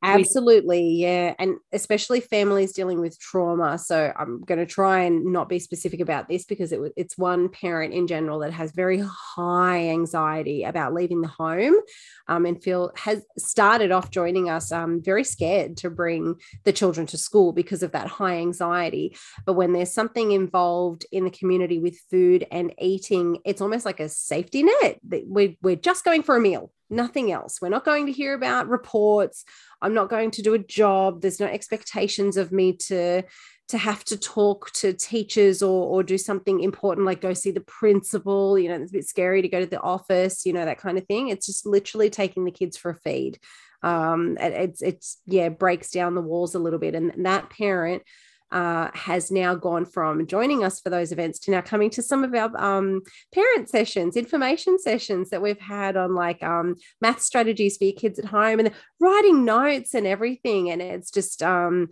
Absolutely, 0.00 0.94
yeah. 0.94 1.34
And 1.40 1.56
especially 1.72 2.20
families 2.20 2.72
dealing 2.72 3.00
with 3.00 3.18
trauma. 3.18 3.78
So 3.78 4.12
I'm 4.16 4.42
going 4.42 4.60
to 4.60 4.66
try 4.66 5.00
and 5.00 5.32
not 5.32 5.48
be 5.48 5.58
specific 5.58 5.98
about 5.98 6.28
this 6.28 6.44
because 6.44 6.70
it, 6.70 6.80
it's 6.96 7.18
one 7.18 7.48
parent 7.48 7.92
in 7.92 8.06
general 8.06 8.38
that 8.40 8.52
has 8.52 8.70
very 8.70 9.02
high 9.04 9.88
anxiety 9.88 10.62
about 10.62 10.94
leaving 10.94 11.20
the 11.20 11.28
home 11.28 11.74
um, 12.28 12.46
and 12.46 12.62
feel 12.62 12.92
has 12.96 13.24
started 13.38 13.90
off 13.90 14.12
joining 14.12 14.48
us 14.48 14.70
um, 14.70 15.02
very 15.02 15.24
scared 15.24 15.76
to 15.78 15.90
bring 15.90 16.36
the 16.64 16.72
children 16.72 17.04
to 17.08 17.18
school 17.18 17.52
because 17.52 17.82
of 17.82 17.90
that 17.90 18.06
high 18.06 18.36
anxiety. 18.36 19.16
But 19.46 19.54
when 19.54 19.72
there's 19.72 19.92
something 19.92 20.30
involved 20.30 21.06
in 21.10 21.24
the 21.24 21.30
community 21.30 21.80
with 21.80 21.98
food 22.08 22.46
and 22.52 22.72
eating, 22.78 23.38
it's 23.44 23.60
almost 23.60 23.84
like 23.84 23.98
a 23.98 24.08
safety 24.08 24.62
net. 24.62 25.00
We're, 25.02 25.56
we're 25.60 25.74
just 25.76 26.04
going 26.04 26.22
for 26.22 26.36
a 26.36 26.40
meal 26.40 26.70
nothing 26.90 27.32
else. 27.32 27.60
We're 27.60 27.68
not 27.68 27.84
going 27.84 28.06
to 28.06 28.12
hear 28.12 28.34
about 28.34 28.68
reports. 28.68 29.44
I'm 29.80 29.94
not 29.94 30.10
going 30.10 30.30
to 30.32 30.42
do 30.42 30.54
a 30.54 30.58
job. 30.58 31.20
There's 31.20 31.40
no 31.40 31.46
expectations 31.46 32.36
of 32.36 32.52
me 32.52 32.74
to 32.88 33.22
to 33.68 33.76
have 33.76 34.02
to 34.02 34.16
talk 34.16 34.72
to 34.72 34.94
teachers 34.94 35.62
or 35.62 35.86
or 35.86 36.02
do 36.02 36.16
something 36.16 36.60
important 36.60 37.06
like 37.06 37.20
go 37.20 37.34
see 37.34 37.50
the 37.50 37.60
principal. 37.60 38.58
You 38.58 38.68
know, 38.70 38.76
it's 38.76 38.90
a 38.90 38.94
bit 38.94 39.08
scary 39.08 39.42
to 39.42 39.48
go 39.48 39.60
to 39.60 39.66
the 39.66 39.80
office. 39.80 40.46
You 40.46 40.52
know 40.52 40.64
that 40.64 40.78
kind 40.78 40.98
of 40.98 41.06
thing. 41.06 41.28
It's 41.28 41.46
just 41.46 41.66
literally 41.66 42.10
taking 42.10 42.44
the 42.44 42.50
kids 42.50 42.76
for 42.76 42.90
a 42.90 42.96
feed. 42.96 43.38
Um, 43.82 44.36
it's 44.40 44.82
it's 44.82 45.18
yeah 45.26 45.50
breaks 45.50 45.90
down 45.90 46.14
the 46.14 46.22
walls 46.22 46.54
a 46.54 46.58
little 46.58 46.78
bit, 46.78 46.94
and 46.94 47.26
that 47.26 47.50
parent 47.50 48.02
uh, 48.50 48.88
has 48.94 49.30
now 49.30 49.54
gone 49.54 49.84
from 49.84 50.26
joining 50.26 50.64
us 50.64 50.80
for 50.80 50.90
those 50.90 51.12
events 51.12 51.38
to 51.38 51.50
now 51.50 51.60
coming 51.60 51.90
to 51.90 52.02
some 52.02 52.24
of 52.24 52.34
our 52.34 52.50
um, 52.56 53.02
parent 53.34 53.68
sessions, 53.68 54.16
information 54.16 54.78
sessions 54.78 55.30
that 55.30 55.42
we've 55.42 55.60
had 55.60 55.96
on 55.96 56.14
like 56.14 56.42
um, 56.42 56.76
math 57.00 57.20
strategies 57.20 57.76
for 57.76 57.84
your 57.84 57.94
kids 57.94 58.18
at 58.18 58.24
home 58.26 58.58
and 58.58 58.70
writing 59.00 59.44
notes 59.44 59.94
and 59.94 60.06
everything. 60.06 60.70
And 60.70 60.80
it's 60.80 61.10
just, 61.10 61.42
um, 61.42 61.88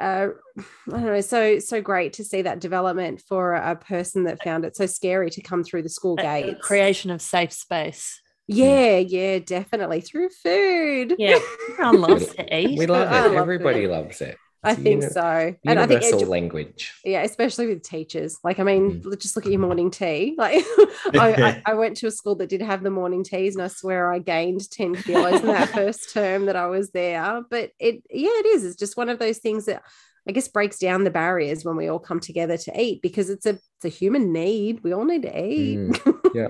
uh, 0.00 0.28
I 0.58 0.90
don't 0.90 1.06
know, 1.06 1.20
so 1.20 1.58
so 1.58 1.82
great 1.82 2.12
to 2.14 2.24
see 2.24 2.42
that 2.42 2.60
development 2.60 3.22
for 3.28 3.54
a 3.54 3.74
person 3.74 4.24
that 4.24 4.42
found 4.44 4.64
it 4.64 4.76
so 4.76 4.86
scary 4.86 5.30
to 5.30 5.42
come 5.42 5.64
through 5.64 5.82
the 5.82 5.88
school 5.88 6.14
gate. 6.14 6.60
Creation 6.60 7.10
of 7.10 7.20
safe 7.20 7.52
space. 7.52 8.20
Yeah, 8.46 8.96
yeah, 8.98 9.40
definitely 9.40 10.00
through 10.00 10.30
food. 10.30 11.16
Yeah, 11.18 11.38
everyone 11.70 12.00
loves 12.08 12.34
to 12.34 12.56
eat. 12.56 12.78
We 12.78 12.86
love 12.86 13.12
it. 13.12 13.36
Everybody 13.36 13.86
loves 13.88 14.20
it. 14.20 14.38
I 14.62 14.74
think 14.74 15.02
uni- 15.02 15.12
so. 15.12 15.54
And 15.64 15.78
I 15.78 15.86
think 15.86 16.26
language. 16.28 16.92
Yeah, 17.04 17.22
especially 17.22 17.68
with 17.68 17.82
teachers. 17.82 18.38
Like, 18.42 18.58
I 18.58 18.64
mean, 18.64 19.02
mm. 19.02 19.20
just 19.20 19.36
look 19.36 19.46
at 19.46 19.52
your 19.52 19.60
morning 19.60 19.90
tea. 19.90 20.36
Like, 20.48 20.64
I, 21.14 21.62
I, 21.66 21.72
I, 21.72 21.74
went 21.74 21.96
to 21.98 22.06
a 22.06 22.10
school 22.10 22.34
that 22.36 22.48
did 22.48 22.62
have 22.62 22.82
the 22.82 22.90
morning 22.90 23.24
teas, 23.24 23.54
and 23.54 23.62
I 23.62 23.68
swear 23.68 24.12
I 24.12 24.18
gained 24.18 24.68
10 24.70 24.96
kilos 24.96 25.40
in 25.40 25.46
that 25.46 25.68
first 25.74 26.12
term 26.12 26.46
that 26.46 26.56
I 26.56 26.66
was 26.66 26.90
there. 26.90 27.42
But 27.48 27.70
it, 27.78 28.02
yeah, 28.10 28.30
it 28.30 28.46
is. 28.46 28.64
It's 28.64 28.76
just 28.76 28.96
one 28.96 29.08
of 29.08 29.18
those 29.18 29.38
things 29.38 29.66
that 29.66 29.82
I 30.28 30.32
guess 30.32 30.48
breaks 30.48 30.78
down 30.78 31.04
the 31.04 31.10
barriers 31.10 31.64
when 31.64 31.76
we 31.76 31.88
all 31.88 31.98
come 31.98 32.20
together 32.20 32.56
to 32.56 32.80
eat 32.80 33.00
because 33.00 33.30
it's 33.30 33.46
a, 33.46 33.50
it's 33.50 33.84
a 33.84 33.88
human 33.88 34.32
need. 34.32 34.82
We 34.82 34.92
all 34.92 35.04
need 35.04 35.22
to 35.22 35.42
eat. 35.42 35.78
Mm. 35.78 36.30
Yeah. 36.34 36.48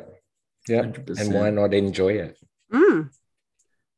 Yeah. 0.69 0.83
100%. 0.83 1.21
And 1.21 1.35
why 1.35 1.51
not 1.51 1.75
enjoy 1.75 2.15
it? 2.15 2.39
Mm. 2.73 3.11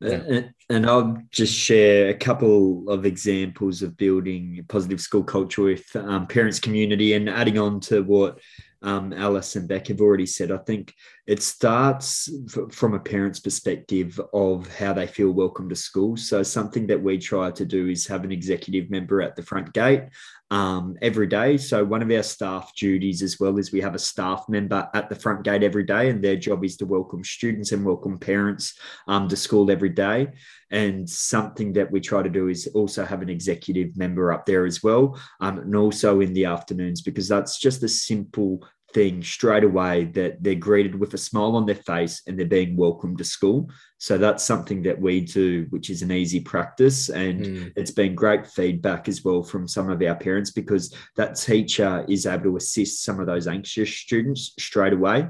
And, 0.02 0.54
and 0.70 0.86
I'll 0.86 1.18
just 1.30 1.54
share 1.54 2.08
a 2.08 2.14
couple 2.14 2.88
of 2.88 3.04
examples 3.04 3.82
of 3.82 3.96
building 3.96 4.64
positive 4.68 5.00
school 5.00 5.24
culture 5.24 5.62
with 5.62 5.94
um, 5.94 6.26
parents 6.26 6.58
community 6.58 7.12
and 7.12 7.28
adding 7.28 7.58
on 7.58 7.80
to 7.80 8.02
what 8.02 8.40
um, 8.82 9.12
Alice 9.12 9.56
and 9.56 9.68
Beck 9.68 9.88
have 9.88 10.00
already 10.00 10.26
said. 10.26 10.50
I 10.50 10.58
think 10.58 10.94
it 11.30 11.40
starts 11.40 12.28
f- 12.48 12.72
from 12.74 12.94
a 12.94 12.98
parent's 12.98 13.38
perspective 13.38 14.20
of 14.34 14.66
how 14.76 14.92
they 14.92 15.06
feel 15.06 15.30
welcome 15.30 15.68
to 15.68 15.76
school. 15.76 16.16
So, 16.16 16.42
something 16.42 16.88
that 16.88 17.00
we 17.00 17.18
try 17.18 17.52
to 17.52 17.64
do 17.64 17.86
is 17.86 18.04
have 18.08 18.24
an 18.24 18.32
executive 18.32 18.90
member 18.90 19.22
at 19.22 19.36
the 19.36 19.44
front 19.44 19.72
gate 19.72 20.08
um, 20.50 20.96
every 21.00 21.28
day. 21.28 21.56
So, 21.56 21.84
one 21.84 22.02
of 22.02 22.10
our 22.10 22.24
staff 22.24 22.74
duties 22.74 23.22
as 23.22 23.38
well 23.38 23.58
is 23.58 23.70
we 23.70 23.80
have 23.80 23.94
a 23.94 23.98
staff 24.00 24.46
member 24.48 24.90
at 24.92 25.08
the 25.08 25.14
front 25.14 25.44
gate 25.44 25.62
every 25.62 25.84
day, 25.84 26.10
and 26.10 26.20
their 26.20 26.34
job 26.34 26.64
is 26.64 26.76
to 26.78 26.86
welcome 26.86 27.22
students 27.22 27.70
and 27.70 27.84
welcome 27.84 28.18
parents 28.18 28.76
um, 29.06 29.28
to 29.28 29.36
school 29.36 29.70
every 29.70 29.90
day. 29.90 30.32
And 30.72 31.08
something 31.08 31.72
that 31.74 31.92
we 31.92 32.00
try 32.00 32.24
to 32.24 32.28
do 32.28 32.48
is 32.48 32.66
also 32.74 33.04
have 33.04 33.22
an 33.22 33.28
executive 33.28 33.96
member 33.96 34.32
up 34.32 34.46
there 34.46 34.66
as 34.66 34.82
well, 34.82 35.16
um, 35.40 35.58
and 35.58 35.76
also 35.76 36.18
in 36.22 36.32
the 36.32 36.46
afternoons, 36.46 37.02
because 37.02 37.28
that's 37.28 37.60
just 37.60 37.84
a 37.84 37.88
simple 37.88 38.66
thing 38.92 39.22
straight 39.22 39.64
away 39.64 40.04
that 40.04 40.42
they're 40.42 40.54
greeted 40.54 40.94
with 40.94 41.14
a 41.14 41.18
smile 41.18 41.56
on 41.56 41.66
their 41.66 41.74
face 41.74 42.22
and 42.26 42.38
they're 42.38 42.46
being 42.46 42.76
welcomed 42.76 43.18
to 43.18 43.24
school. 43.24 43.70
So 44.00 44.16
that's 44.16 44.42
something 44.42 44.82
that 44.84 44.98
we 44.98 45.20
do, 45.20 45.66
which 45.68 45.90
is 45.90 46.00
an 46.00 46.10
easy 46.10 46.40
practice. 46.40 47.10
And 47.10 47.44
mm. 47.44 47.72
it's 47.76 47.90
been 47.90 48.14
great 48.14 48.46
feedback 48.46 49.08
as 49.08 49.22
well 49.22 49.42
from 49.42 49.68
some 49.68 49.90
of 49.90 50.00
our 50.00 50.14
parents 50.14 50.52
because 50.52 50.94
that 51.16 51.36
teacher 51.36 52.06
is 52.08 52.24
able 52.24 52.44
to 52.44 52.56
assist 52.56 53.04
some 53.04 53.20
of 53.20 53.26
those 53.26 53.46
anxious 53.46 53.94
students 53.94 54.54
straight 54.58 54.94
away. 54.94 55.28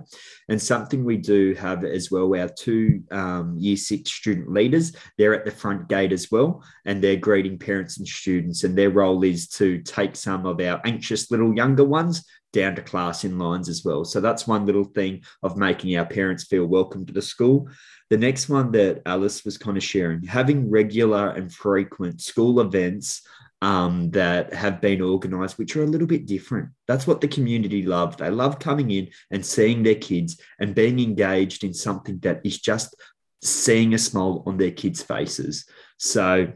And 0.49 0.63
something 0.63 1.05
we 1.05 1.17
do 1.17 1.53
have 1.55 1.85
as 1.85 2.13
well, 2.13 2.33
our 2.37 2.49
two 2.49 3.03
um, 3.11 3.57
year 3.59 3.77
six 3.77 4.13
student 4.13 4.53
leaders, 4.53 4.95
they're 5.19 5.35
at 5.35 5.45
the 5.45 5.51
front 5.51 5.89
gate 5.89 6.13
as 6.13 6.31
well, 6.31 6.63
and 6.85 7.03
they're 7.03 7.17
greeting 7.17 7.59
parents 7.59 7.99
and 7.99 8.07
students. 8.07 8.63
And 8.63 8.79
their 8.79 8.91
role 8.91 9.25
is 9.25 9.49
to 9.49 9.83
take 9.83 10.15
some 10.15 10.47
of 10.47 10.61
our 10.61 10.81
anxious 10.85 11.33
little 11.33 11.57
younger 11.57 11.85
ones 11.85 12.25
down 12.53 12.75
to 12.75 12.83
class 12.83 13.25
in 13.25 13.39
lines 13.39 13.69
as 13.69 13.85
well. 13.85 14.05
So 14.05 14.21
that's 14.21 14.47
one 14.47 14.67
little 14.67 14.85
thing 14.85 15.23
of 15.43 15.57
making 15.57 15.97
our 15.97 16.07
parents 16.07 16.45
feel 16.45 16.67
welcome 16.67 17.07
to 17.07 17.13
the 17.13 17.23
school. 17.23 17.69
The 18.11 18.19
next 18.19 18.49
one 18.49 18.73
that 18.73 19.03
Alice 19.07 19.45
was 19.45 19.57
kind 19.57 19.77
of 19.77 19.85
sharing, 19.85 20.25
having 20.25 20.69
regular 20.69 21.31
and 21.31 21.53
frequent 21.53 22.21
school 22.21 22.61
events 22.61 23.23
um, 23.63 24.11
that 24.11 24.53
have 24.53 24.81
been 24.81 25.01
organized, 25.01 25.59
which 25.59 25.77
are 25.77 25.85
a 25.85 25.87
little 25.87 26.07
bit 26.07 26.27
different. 26.27 26.71
That's 26.89 27.07
what 27.07 27.21
the 27.21 27.29
community 27.29 27.83
love. 27.83 28.17
They 28.17 28.31
love 28.31 28.59
coming 28.59 28.91
in 28.91 29.11
and 29.31 29.45
seeing 29.45 29.83
their 29.83 29.95
kids 29.95 30.41
and 30.59 30.75
being 30.75 30.99
engaged 30.99 31.63
in 31.63 31.73
something 31.73 32.19
that 32.21 32.41
is 32.45 32.59
just 32.59 32.97
seeing 33.43 33.95
a 33.95 33.99
smile 33.99 34.43
on 34.47 34.57
their 34.57 34.71
kids' 34.71 35.03
faces. 35.03 35.67
So, 35.99 36.53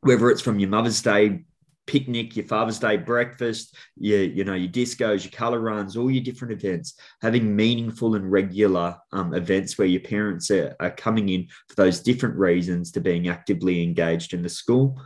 whether 0.00 0.30
it's 0.30 0.40
from 0.40 0.58
your 0.58 0.70
Mother's 0.70 1.02
Day 1.02 1.44
picnic, 1.88 2.36
your 2.36 2.46
Father's 2.46 2.78
Day 2.78 2.96
breakfast, 2.96 3.74
your, 3.96 4.22
you 4.22 4.44
know, 4.44 4.54
your 4.54 4.70
discos, 4.70 5.24
your 5.24 5.32
color 5.32 5.58
runs, 5.58 5.96
all 5.96 6.10
your 6.10 6.22
different 6.22 6.52
events, 6.52 6.94
having 7.20 7.56
meaningful 7.56 8.14
and 8.14 8.30
regular 8.30 8.96
um, 9.12 9.34
events 9.34 9.76
where 9.76 9.88
your 9.88 10.02
parents 10.02 10.50
are, 10.52 10.76
are 10.78 10.92
coming 10.92 11.30
in 11.30 11.48
for 11.68 11.74
those 11.74 12.00
different 12.00 12.36
reasons 12.36 12.92
to 12.92 13.00
being 13.00 13.28
actively 13.28 13.82
engaged 13.82 14.34
in 14.34 14.42
the 14.42 14.48
school. 14.48 15.00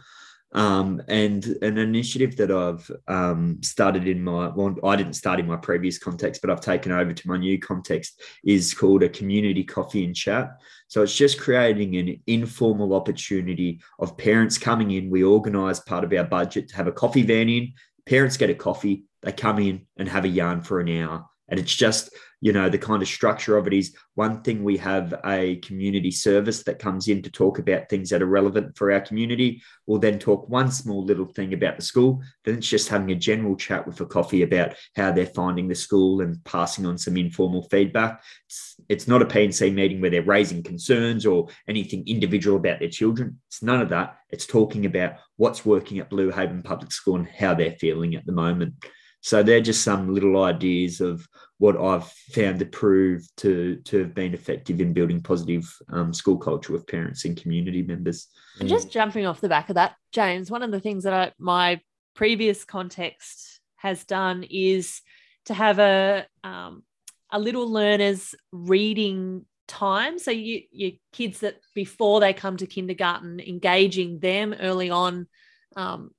Um, 0.55 1.03
and 1.09 1.45
an 1.63 1.79
initiative 1.79 2.37
that 2.37 2.51
I've 2.51 2.91
um, 3.09 3.63
started 3.63 4.07
in 4.07 4.23
my, 4.23 4.49
well, 4.49 4.77
I 4.85 4.97
didn't 4.97 5.15
start 5.15 5.41
in 5.41 5.47
my 5.47 5.57
previous 5.57 5.99
context, 5.99 6.43
but 6.43 6.51
I've 6.51 6.61
taken 6.61 6.93
over 6.93 7.13
to 7.13 7.29
my 7.29 7.39
new 7.39 7.59
context 7.59 8.21
is 8.45 8.75
called 8.75 9.03
a 9.03 9.09
community 9.09 9.65
coffee 9.65 10.05
and 10.05 10.15
chat. 10.15 10.51
So 10.89 11.03
it's 11.03 11.17
just 11.17 11.41
creating 11.41 11.97
an 11.97 12.21
informal 12.27 12.95
opportunity 12.95 13.81
of 13.99 14.19
parents 14.19 14.59
coming 14.59 14.91
in. 14.91 15.11
We 15.11 15.25
organize 15.25 15.81
part 15.81 16.05
of 16.05 16.13
our 16.13 16.25
budget 16.25 16.69
to 16.69 16.77
have 16.77 16.87
a 16.87 16.93
coffee 16.93 17.23
van 17.23 17.49
in. 17.49 17.73
Parents 18.05 18.37
get 18.37 18.51
a 18.51 18.55
coffee, 18.55 19.05
they 19.23 19.33
come 19.33 19.59
in 19.59 19.87
and 19.97 20.09
have 20.09 20.25
a 20.25 20.29
yarn 20.29 20.61
for 20.61 20.81
an 20.81 20.91
hour. 20.91 21.25
And 21.49 21.59
it's 21.59 21.75
just 21.75 22.11
you 22.43 22.53
know 22.53 22.69
the 22.69 22.77
kind 22.77 23.01
of 23.01 23.09
structure 23.09 23.57
of 23.57 23.69
it 23.69 23.73
is 23.73 23.95
one 24.15 24.43
thing 24.43 24.65
we 24.65 24.77
have 24.77 25.15
a 25.25 25.57
community 25.57 26.11
service 26.11 26.65
that 26.65 26.81
comes 26.81 27.07
in 27.07 27.23
to 27.23 27.31
talk 27.31 27.61
about 27.61 27.89
things 27.89 28.11
that 28.11 28.21
are 28.21 28.27
relevant 28.27 28.77
for 28.77 28.91
our 28.91 29.01
community. 29.01 29.63
We'll 29.87 30.01
then 30.01 30.19
talk 30.19 30.49
one 30.49 30.71
small 30.73 31.05
little 31.05 31.25
thing 31.25 31.55
about 31.55 31.77
the 31.77 31.83
school. 31.83 32.21
Then 32.45 32.59
it's 32.59 32.69
just 32.69 32.89
having 32.89 33.13
a 33.13 33.15
general 33.15 33.55
chat 33.55 33.87
with 33.87 34.01
a 34.01 34.07
coffee 34.07 34.43
about 34.43 34.75
how 34.97 35.13
they're 35.13 35.27
finding 35.27 35.69
the 35.69 35.77
school 35.77 36.21
and 36.21 36.43
passing 36.45 36.85
on 36.85 36.99
some 36.99 37.17
informal 37.17 37.63
feedback. 37.71 38.21
It's, 38.47 38.75
it's 38.89 39.09
not 39.09 39.23
a 39.23 39.27
P&C 39.27 39.71
meeting 39.71 40.01
where 40.01 40.11
they're 40.11 40.23
raising 40.23 40.65
concerns 40.65 41.25
or 41.25 41.47
anything 41.69 42.03
individual 42.09 42.57
about 42.57 42.81
their 42.81 42.91
children. 42.91 43.39
It's 43.47 43.63
none 43.63 43.81
of 43.81 43.89
that. 43.91 44.17
It's 44.31 44.47
talking 44.47 44.85
about 44.85 45.15
what's 45.37 45.65
working 45.65 46.01
at 46.01 46.11
blue 46.11 46.33
haven 46.33 46.65
public 46.65 46.91
school 46.91 47.17
and 47.17 47.29
how 47.29 47.55
they're 47.55 47.77
feeling 47.79 48.17
at 48.17 48.27
the 48.27 48.33
moment. 48.33 48.75
So 49.23 49.45
they're 49.45 49.61
just 49.61 49.85
some 49.85 50.13
little 50.13 50.43
ideas 50.43 51.01
of 51.01 51.27
what 51.63 51.81
I've 51.81 52.09
found 52.35 52.59
to 52.59 52.67
prove 52.67 53.25
to 53.37 53.77
to 53.85 53.99
have 54.01 54.17
been 54.17 54.35
effective 54.35 54.81
in 54.81 54.93
building 54.93 55.23
positive 55.23 55.73
um, 55.91 56.13
school 56.13 56.37
culture 56.37 56.73
with 56.73 56.89
parents 56.89 57.25
and 57.25 57.41
community 57.41 57.83
members. 57.83 58.27
And 58.59 58.69
just 58.69 58.91
jumping 58.91 59.27
off 59.27 59.41
the 59.41 59.49
back 59.49 59.69
of 59.69 59.77
that, 59.77 59.95
James, 60.11 60.51
one 60.51 60.65
of 60.65 60.73
the 60.73 60.81
things 60.81 61.05
that 61.05 61.15
I, 61.15 61.33
my 61.39 61.81
previous 62.17 62.65
context 62.65 63.61
has 63.77 64.05
done 64.05 64.45
is 64.51 65.03
to 65.45 65.55
have 65.55 65.79
a 65.79 66.27
um, 66.43 66.83
a 67.31 67.39
little 67.39 67.71
learners 67.71 68.35
reading 68.51 69.47
time. 69.69 70.19
So 70.19 70.33
you 70.33 70.63
your 70.73 70.91
kids 71.13 71.41
that 71.41 71.61
before 71.77 72.19
they 72.19 72.33
come 72.33 72.57
to 72.57 72.67
kindergarten, 72.67 73.39
engaging 73.39 74.19
them 74.19 74.53
early 74.59 74.91
on. 74.91 75.29
Um, 75.77 76.11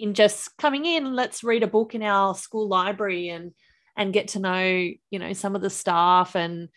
in 0.00 0.14
just 0.14 0.56
coming 0.56 0.84
in, 0.84 1.14
let's 1.14 1.44
read 1.44 1.62
a 1.62 1.68
book 1.68 1.94
in 1.94 2.02
our 2.02 2.34
school 2.34 2.66
library 2.66 3.28
and 3.28 3.52
and 3.96 4.12
get 4.12 4.28
to 4.28 4.40
know 4.40 4.62
you 5.10 5.18
know 5.18 5.32
some 5.32 5.54
of 5.56 5.62
the 5.62 5.70
staff 5.70 6.34
and 6.36 6.68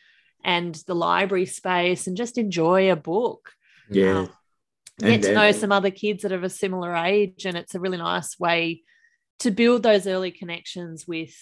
and 0.44 0.76
the 0.88 0.96
library 0.96 1.46
space 1.46 2.08
and 2.08 2.18
just 2.18 2.38
enjoy 2.38 2.92
a 2.92 2.96
book 2.96 3.52
yeah 3.90 4.20
um, 4.20 4.30
get 5.00 5.22
to 5.24 5.34
know 5.34 5.52
some 5.52 5.72
other 5.72 5.92
kids 5.92 6.24
that 6.24 6.32
are 6.32 6.36
of 6.36 6.44
a 6.44 6.50
similar 6.50 6.96
age 6.96 7.46
and 7.46 7.58
it's 7.58 7.76
a 7.76 7.80
really 7.80 7.98
nice 7.98 8.40
way 8.40 8.82
to 9.40 9.52
build 9.52 9.84
those 9.84 10.08
early 10.08 10.32
connections 10.32 11.08
with 11.08 11.36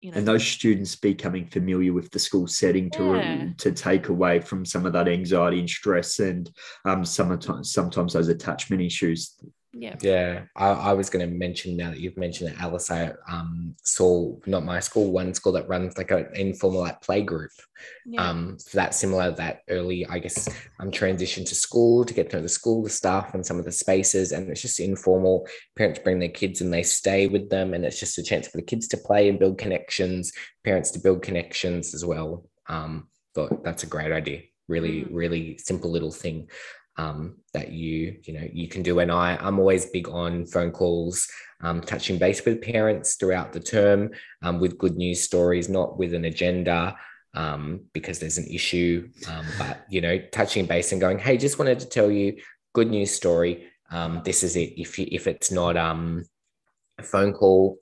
you 0.00 0.10
know 0.10 0.18
and 0.18 0.26
those 0.28 0.46
students 0.46 0.96
becoming 0.96 1.46
familiar 1.46 1.92
with 1.92 2.10
the 2.10 2.18
school 2.18 2.46
setting 2.46 2.90
to 2.90 3.16
Yeah. 3.16 3.46
to 3.58 3.72
take 3.72 4.08
away 4.08 4.40
from 4.40 4.64
some 4.64 4.86
of 4.86 4.92
that 4.92 5.08
anxiety 5.08 5.58
and 5.58 5.68
stress 5.68 6.18
and 6.20 6.50
um 6.84 7.04
sometimes 7.04 7.72
sometimes 7.72 8.12
those 8.12 8.28
attachment 8.28 8.82
issues 8.82 9.34
yeah 9.74 9.96
Yeah, 10.00 10.44
I, 10.56 10.68
I 10.68 10.92
was 10.92 11.10
going 11.10 11.28
to 11.28 11.34
mention 11.34 11.76
now 11.76 11.90
that 11.90 12.00
you've 12.00 12.16
mentioned 12.16 12.50
it, 12.50 12.60
Alice. 12.60 12.90
I 12.90 13.12
um, 13.28 13.74
saw 13.82 14.36
not 14.46 14.64
my 14.64 14.80
school, 14.80 15.12
one 15.12 15.34
school 15.34 15.52
that 15.52 15.68
runs 15.68 15.96
like 15.96 16.10
an 16.10 16.28
informal 16.34 16.80
like 16.80 17.00
play 17.00 17.22
group. 17.22 17.50
yeah 18.06 18.20
Um, 18.22 18.58
for 18.58 18.76
that 18.76 18.94
similar 18.94 19.30
that 19.32 19.60
early, 19.68 20.06
I 20.06 20.18
guess, 20.20 20.48
um, 20.80 20.90
transition 20.90 21.44
to 21.44 21.54
school 21.54 22.04
to 22.04 22.14
get 22.14 22.30
to 22.30 22.36
know 22.36 22.42
the 22.42 22.48
school, 22.48 22.82
the 22.82 22.90
staff, 22.90 23.34
and 23.34 23.44
some 23.44 23.58
of 23.58 23.64
the 23.64 23.72
spaces, 23.72 24.32
and 24.32 24.48
it's 24.50 24.62
just 24.62 24.80
informal. 24.80 25.46
Parents 25.76 25.98
bring 25.98 26.18
their 26.20 26.28
kids 26.28 26.60
and 26.60 26.72
they 26.72 26.82
stay 26.82 27.26
with 27.26 27.50
them, 27.50 27.74
and 27.74 27.84
it's 27.84 27.98
just 27.98 28.18
a 28.18 28.22
chance 28.22 28.46
for 28.48 28.58
the 28.58 28.62
kids 28.62 28.86
to 28.88 28.96
play 28.96 29.28
and 29.28 29.38
build 29.38 29.58
connections. 29.58 30.32
Parents 30.64 30.90
to 30.92 31.00
build 31.00 31.22
connections 31.22 31.94
as 31.94 32.04
well. 32.04 32.48
Um, 32.68 33.08
thought 33.34 33.64
that's 33.64 33.82
a 33.82 33.88
great 33.88 34.12
idea. 34.12 34.42
Really, 34.68 35.02
Mhm. 35.02 35.08
really 35.10 35.58
simple 35.58 35.90
little 35.90 36.12
thing 36.12 36.48
um, 36.96 37.36
that 37.52 37.72
you 37.72 38.16
you 38.24 38.34
know 38.34 38.48
you 38.52 38.68
can 38.68 38.82
do. 38.82 38.98
And 39.00 39.10
I 39.10 39.36
I'm 39.36 39.58
always 39.58 39.86
big 39.86 40.08
on 40.08 40.46
phone 40.46 40.70
calls, 40.70 41.28
um, 41.60 41.80
touching 41.80 42.18
base 42.18 42.44
with 42.44 42.62
parents 42.62 43.16
throughout 43.16 43.52
the 43.52 43.60
term 43.60 44.10
um, 44.42 44.60
with 44.60 44.78
good 44.78 44.96
news 44.96 45.20
stories, 45.20 45.68
not 45.68 45.98
with 45.98 46.14
an 46.14 46.24
agenda 46.24 46.96
um, 47.34 47.80
because 47.92 48.18
there's 48.18 48.38
an 48.38 48.46
issue. 48.46 49.08
Um, 49.28 49.46
but 49.58 49.84
you 49.88 50.00
know, 50.00 50.18
touching 50.32 50.66
base 50.66 50.92
and 50.92 51.00
going, 51.00 51.18
hey, 51.18 51.36
just 51.36 51.58
wanted 51.58 51.80
to 51.80 51.88
tell 51.88 52.10
you 52.10 52.36
good 52.72 52.90
news 52.90 53.12
story. 53.12 53.68
Um, 53.90 54.22
this 54.24 54.42
is 54.42 54.56
it. 54.56 54.80
If 54.80 54.98
you, 54.98 55.06
if 55.10 55.26
it's 55.26 55.50
not 55.50 55.76
a 55.76 57.02
phone 57.02 57.32
call, 57.32 57.78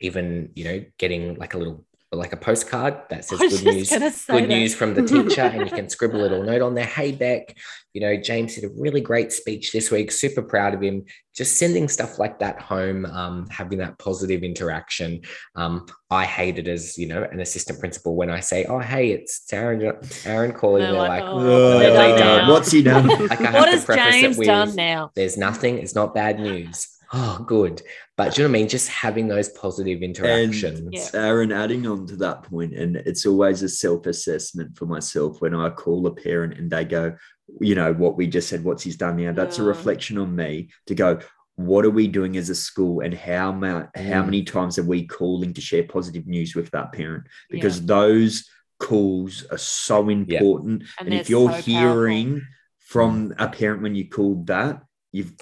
even 0.00 0.50
you 0.54 0.64
know, 0.64 0.84
getting 0.98 1.36
like 1.36 1.54
a 1.54 1.58
little 1.58 1.84
like 2.16 2.32
a 2.32 2.36
postcard 2.36 2.96
that 3.10 3.22
says 3.24 3.38
good 3.38 3.64
news 3.64 3.90
good 3.90 4.12
that. 4.28 4.48
news 4.48 4.74
from 4.74 4.94
the 4.94 5.02
teacher 5.02 5.42
and 5.42 5.68
you 5.68 5.70
can 5.70 5.88
scribble 5.90 6.20
a 6.20 6.22
little 6.22 6.42
note 6.42 6.62
on 6.62 6.74
there 6.74 6.86
hey 6.86 7.12
beck 7.12 7.54
you 7.92 8.00
know 8.00 8.16
james 8.16 8.54
did 8.54 8.64
a 8.64 8.70
really 8.78 9.02
great 9.02 9.30
speech 9.30 9.72
this 9.72 9.90
week 9.90 10.10
super 10.10 10.40
proud 10.40 10.72
of 10.72 10.80
him 10.80 11.04
just 11.34 11.58
sending 11.58 11.86
stuff 11.86 12.18
like 12.18 12.38
that 12.38 12.60
home 12.60 13.04
um, 13.06 13.46
having 13.50 13.78
that 13.78 13.98
positive 13.98 14.42
interaction 14.42 15.20
um, 15.54 15.84
i 16.10 16.24
hate 16.24 16.58
it 16.58 16.66
as 16.66 16.96
you 16.96 17.06
know 17.06 17.22
an 17.24 17.40
assistant 17.40 17.78
principal 17.78 18.16
when 18.16 18.30
i 18.30 18.40
say 18.40 18.64
oh 18.64 18.78
hey 18.78 19.10
it's 19.10 19.52
aaron 19.52 19.94
aaron 20.24 20.52
calling 20.52 20.82
They're 20.82 20.92
they're 20.92 21.00
like, 21.00 21.22
like, 21.22 21.30
"Oh, 21.30 21.74
what 21.74 21.84
have 21.84 21.94
they 21.94 22.10
no, 22.12 22.18
done?" 22.18 22.46
no. 22.46 22.52
what's 22.54 22.70
he 22.70 22.82
done 22.82 23.06
Like, 23.06 23.40
I 23.42 23.50
have 23.50 23.54
what 23.54 23.64
to 23.66 23.70
has 23.72 23.84
preface 23.84 24.14
it 24.14 24.20
james 24.20 24.38
with, 24.38 24.46
done 24.46 24.74
now 24.74 25.10
there's 25.14 25.36
nothing 25.36 25.76
it's 25.78 25.94
not 25.94 26.14
bad 26.14 26.40
news 26.40 26.97
oh 27.12 27.42
good 27.46 27.80
but 28.16 28.34
do 28.34 28.42
you 28.42 28.48
know 28.48 28.52
what 28.52 28.58
i 28.58 28.60
mean 28.60 28.68
just 28.68 28.88
having 28.88 29.28
those 29.28 29.48
positive 29.50 30.02
interactions 30.02 30.80
Yeah. 31.14 31.20
Aaron, 31.20 31.52
adding 31.52 31.86
on 31.86 32.06
to 32.08 32.16
that 32.16 32.42
point, 32.42 32.74
and 32.74 32.96
it's 32.96 33.24
always 33.26 33.62
a 33.62 33.68
self 33.68 34.06
assessment 34.06 34.76
for 34.76 34.86
myself 34.86 35.40
when 35.40 35.54
I 35.54 35.70
call 35.70 36.06
a 36.06 36.14
parent 36.14 36.58
and 36.58 36.70
they 36.70 36.84
go, 36.84 37.16
you 37.60 37.74
know, 37.74 37.92
what 37.94 38.16
we 38.16 38.26
just 38.26 38.48
said, 38.48 38.62
what's 38.64 38.82
he's 38.82 38.96
done 38.96 39.16
now. 39.16 39.32
That's 39.32 39.58
a 39.58 39.62
reflection 39.62 40.18
on 40.18 40.34
me 40.36 40.68
to 40.86 40.94
go, 40.94 41.18
what 41.56 41.84
are 41.84 41.90
we 41.90 42.06
doing 42.08 42.36
as 42.36 42.50
a 42.50 42.54
school 42.54 43.00
and 43.00 43.14
how, 43.14 43.52
ma- 43.52 43.86
how 43.94 44.22
Mm. 44.22 44.26
many 44.26 44.42
times 44.44 44.78
are 44.78 44.84
we 44.84 45.06
calling 45.06 45.54
to 45.54 45.60
share 45.60 45.84
positive 45.84 46.26
news 46.26 46.54
with 46.54 46.70
that 46.72 46.92
parent? 46.92 47.24
Because 47.50 47.84
those 47.86 48.48
calls 48.78 49.44
are 49.50 49.58
so 49.58 50.08
important. 50.08 50.84
And 51.00 51.08
And, 51.08 51.14
if 51.14 51.30
you're 51.30 51.48
so 51.48 51.52
powerful. 51.52 51.72
hearing 51.72 52.42
from 52.78 53.34
a 53.38 53.48
parent 53.48 53.82
when 53.82 53.94
you 53.94 54.08
called 54.08 54.46
that, 54.48 54.82
you've 55.12 55.34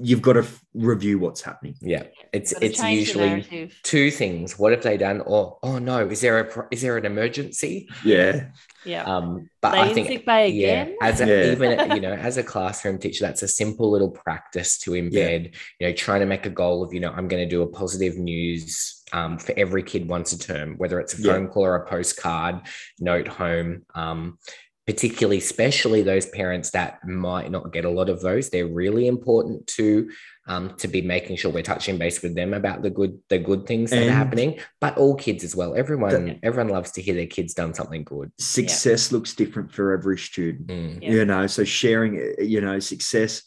you've 0.00 0.22
got 0.22 0.32
to 0.34 0.40
f- 0.40 0.60
review 0.74 1.18
what's 1.20 1.40
happening. 1.40 1.76
yeah 1.80 2.02
it's 2.32 2.52
it's 2.60 2.82
usually 2.82 3.70
two 3.84 4.10
things 4.10 4.58
what 4.58 4.72
have 4.72 4.82
they 4.82 4.96
done 4.96 5.20
or 5.20 5.56
oh 5.62 5.78
no 5.78 6.08
is 6.08 6.20
there 6.20 6.40
a 6.40 6.66
is 6.72 6.82
there 6.82 6.96
an 6.96 7.04
emergency 7.06 7.88
Yeah. 8.04 8.46
yeah 8.84 9.04
um 9.04 9.48
but 9.62 9.70
they 9.72 9.80
i 9.80 9.92
think 9.94 10.08
sick 10.08 10.26
bay 10.26 10.48
yeah 10.48 10.82
again 10.82 10.96
as 11.00 11.20
a, 11.20 11.26
Yeah. 11.26 11.52
even 11.52 11.90
you 11.96 12.00
know 12.00 12.12
as 12.28 12.36
a 12.38 12.42
classroom 12.42 12.98
teacher 12.98 13.24
that's 13.24 13.42
a 13.44 13.48
simple 13.48 13.88
little 13.90 14.10
practice 14.10 14.78
to 14.78 14.92
embed 14.92 15.54
you 15.78 15.86
know 15.86 15.92
trying 15.92 16.20
to 16.20 16.26
make 16.26 16.44
a 16.44 16.50
goal 16.50 16.82
of 16.82 16.92
you 16.92 16.98
know 16.98 17.12
i'm 17.12 17.28
going 17.28 17.42
to 17.42 17.48
do 17.48 17.62
a 17.62 17.66
positive 17.68 18.18
news 18.18 19.00
um, 19.12 19.38
for 19.38 19.54
every 19.56 19.84
kid 19.84 20.08
once 20.08 20.32
a 20.32 20.38
term 20.38 20.74
whether 20.76 20.98
it's 20.98 21.16
a 21.16 21.22
Yeah. 21.22 21.34
phone 21.34 21.46
call 21.46 21.64
or 21.66 21.76
a 21.76 21.86
postcard 21.86 22.62
note 22.98 23.28
home 23.28 23.82
um, 23.94 24.38
particularly 24.86 25.38
especially 25.38 26.02
those 26.02 26.26
parents 26.26 26.70
that 26.72 26.98
might 27.06 27.50
not 27.50 27.72
get 27.72 27.84
a 27.86 27.90
lot 27.90 28.08
of 28.10 28.20
those 28.20 28.50
they're 28.50 28.66
really 28.66 29.06
important 29.06 29.66
to 29.66 30.10
um, 30.46 30.74
to 30.76 30.88
be 30.88 31.00
making 31.00 31.36
sure 31.36 31.50
we're 31.50 31.62
touching 31.62 31.96
base 31.96 32.20
with 32.20 32.34
them 32.34 32.52
about 32.52 32.82
the 32.82 32.90
good 32.90 33.18
the 33.30 33.38
good 33.38 33.66
things 33.66 33.90
that 33.90 34.06
are 34.06 34.10
happening 34.12 34.58
but 34.80 34.96
all 34.98 35.14
kids 35.14 35.42
as 35.42 35.56
well 35.56 35.74
everyone 35.74 36.10
The- 36.26 36.38
everyone 36.42 36.70
loves 36.72 36.90
to 36.92 37.02
hear 37.02 37.14
their 37.14 37.26
kids 37.26 37.54
done 37.54 37.72
something 37.72 38.04
good 38.04 38.30
Success 38.38 39.10
looks 39.10 39.34
different 39.34 39.72
for 39.72 39.92
every 39.92 40.18
student. 40.18 40.66
Mm. 40.68 41.02
Yeah. 41.02 41.10
you 41.12 41.24
know 41.24 41.46
so 41.46 41.64
sharing 41.64 42.34
you 42.38 42.60
know 42.60 42.78
success 42.78 43.42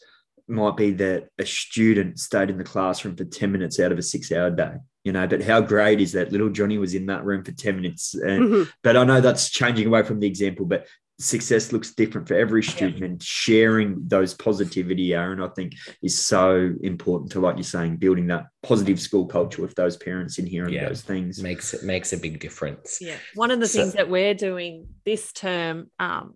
might 0.48 0.76
be 0.76 0.90
that 0.92 1.28
a 1.38 1.44
student 1.46 2.18
stayed 2.18 2.50
in 2.50 2.58
the 2.58 2.64
classroom 2.64 3.14
for 3.14 3.24
10 3.24 3.52
minutes 3.52 3.78
out 3.78 3.92
of 3.92 3.98
a 3.98 4.02
six 4.02 4.32
hour 4.32 4.50
day 4.50 4.72
you 5.04 5.12
know 5.12 5.26
but 5.28 5.42
how 5.44 5.60
great 5.60 6.00
is 6.00 6.12
that 6.12 6.32
little 6.32 6.48
johnny 6.48 6.78
was 6.78 6.94
in 6.94 7.06
that 7.06 7.24
room 7.24 7.44
for 7.44 7.52
10 7.52 7.76
minutes 7.76 8.14
and, 8.14 8.42
Mhm. 8.42 8.68
but 8.82 8.96
i 8.96 9.04
know 9.04 9.20
that's 9.20 9.50
changing 9.50 9.86
away 9.86 10.02
from 10.02 10.18
the 10.18 10.26
example 10.26 10.64
but 10.66 10.86
success 11.20 11.72
looks 11.72 11.92
different 11.94 12.28
for 12.28 12.34
every 12.34 12.62
student 12.62 13.02
and 13.02 13.20
sharing 13.22 13.96
those 14.06 14.34
positivity 14.34 15.14
aaron 15.14 15.40
i 15.42 15.48
think 15.48 15.74
is 16.00 16.16
so 16.24 16.72
important 16.82 17.32
to 17.32 17.40
like 17.40 17.56
you're 17.56 17.64
saying 17.64 17.96
building 17.96 18.28
that 18.28 18.44
positive 18.62 19.00
school 19.00 19.26
culture 19.26 19.60
with 19.60 19.74
those 19.74 19.96
parents 19.96 20.38
in 20.38 20.46
hearing 20.46 20.72
Yeah. 20.74 20.88
those 20.88 21.02
things 21.02 21.42
makes 21.42 21.74
it 21.74 21.82
makes 21.82 22.12
a 22.12 22.16
big 22.18 22.38
difference 22.38 22.98
Yeah. 23.00 23.16
One 23.34 23.50
of 23.50 23.58
the 23.58 23.66
So- 23.66 23.80
things 23.80 23.94
that 23.94 24.08
we're 24.08 24.34
doing 24.34 24.86
this 25.04 25.32
term 25.32 25.90
um, 25.98 26.34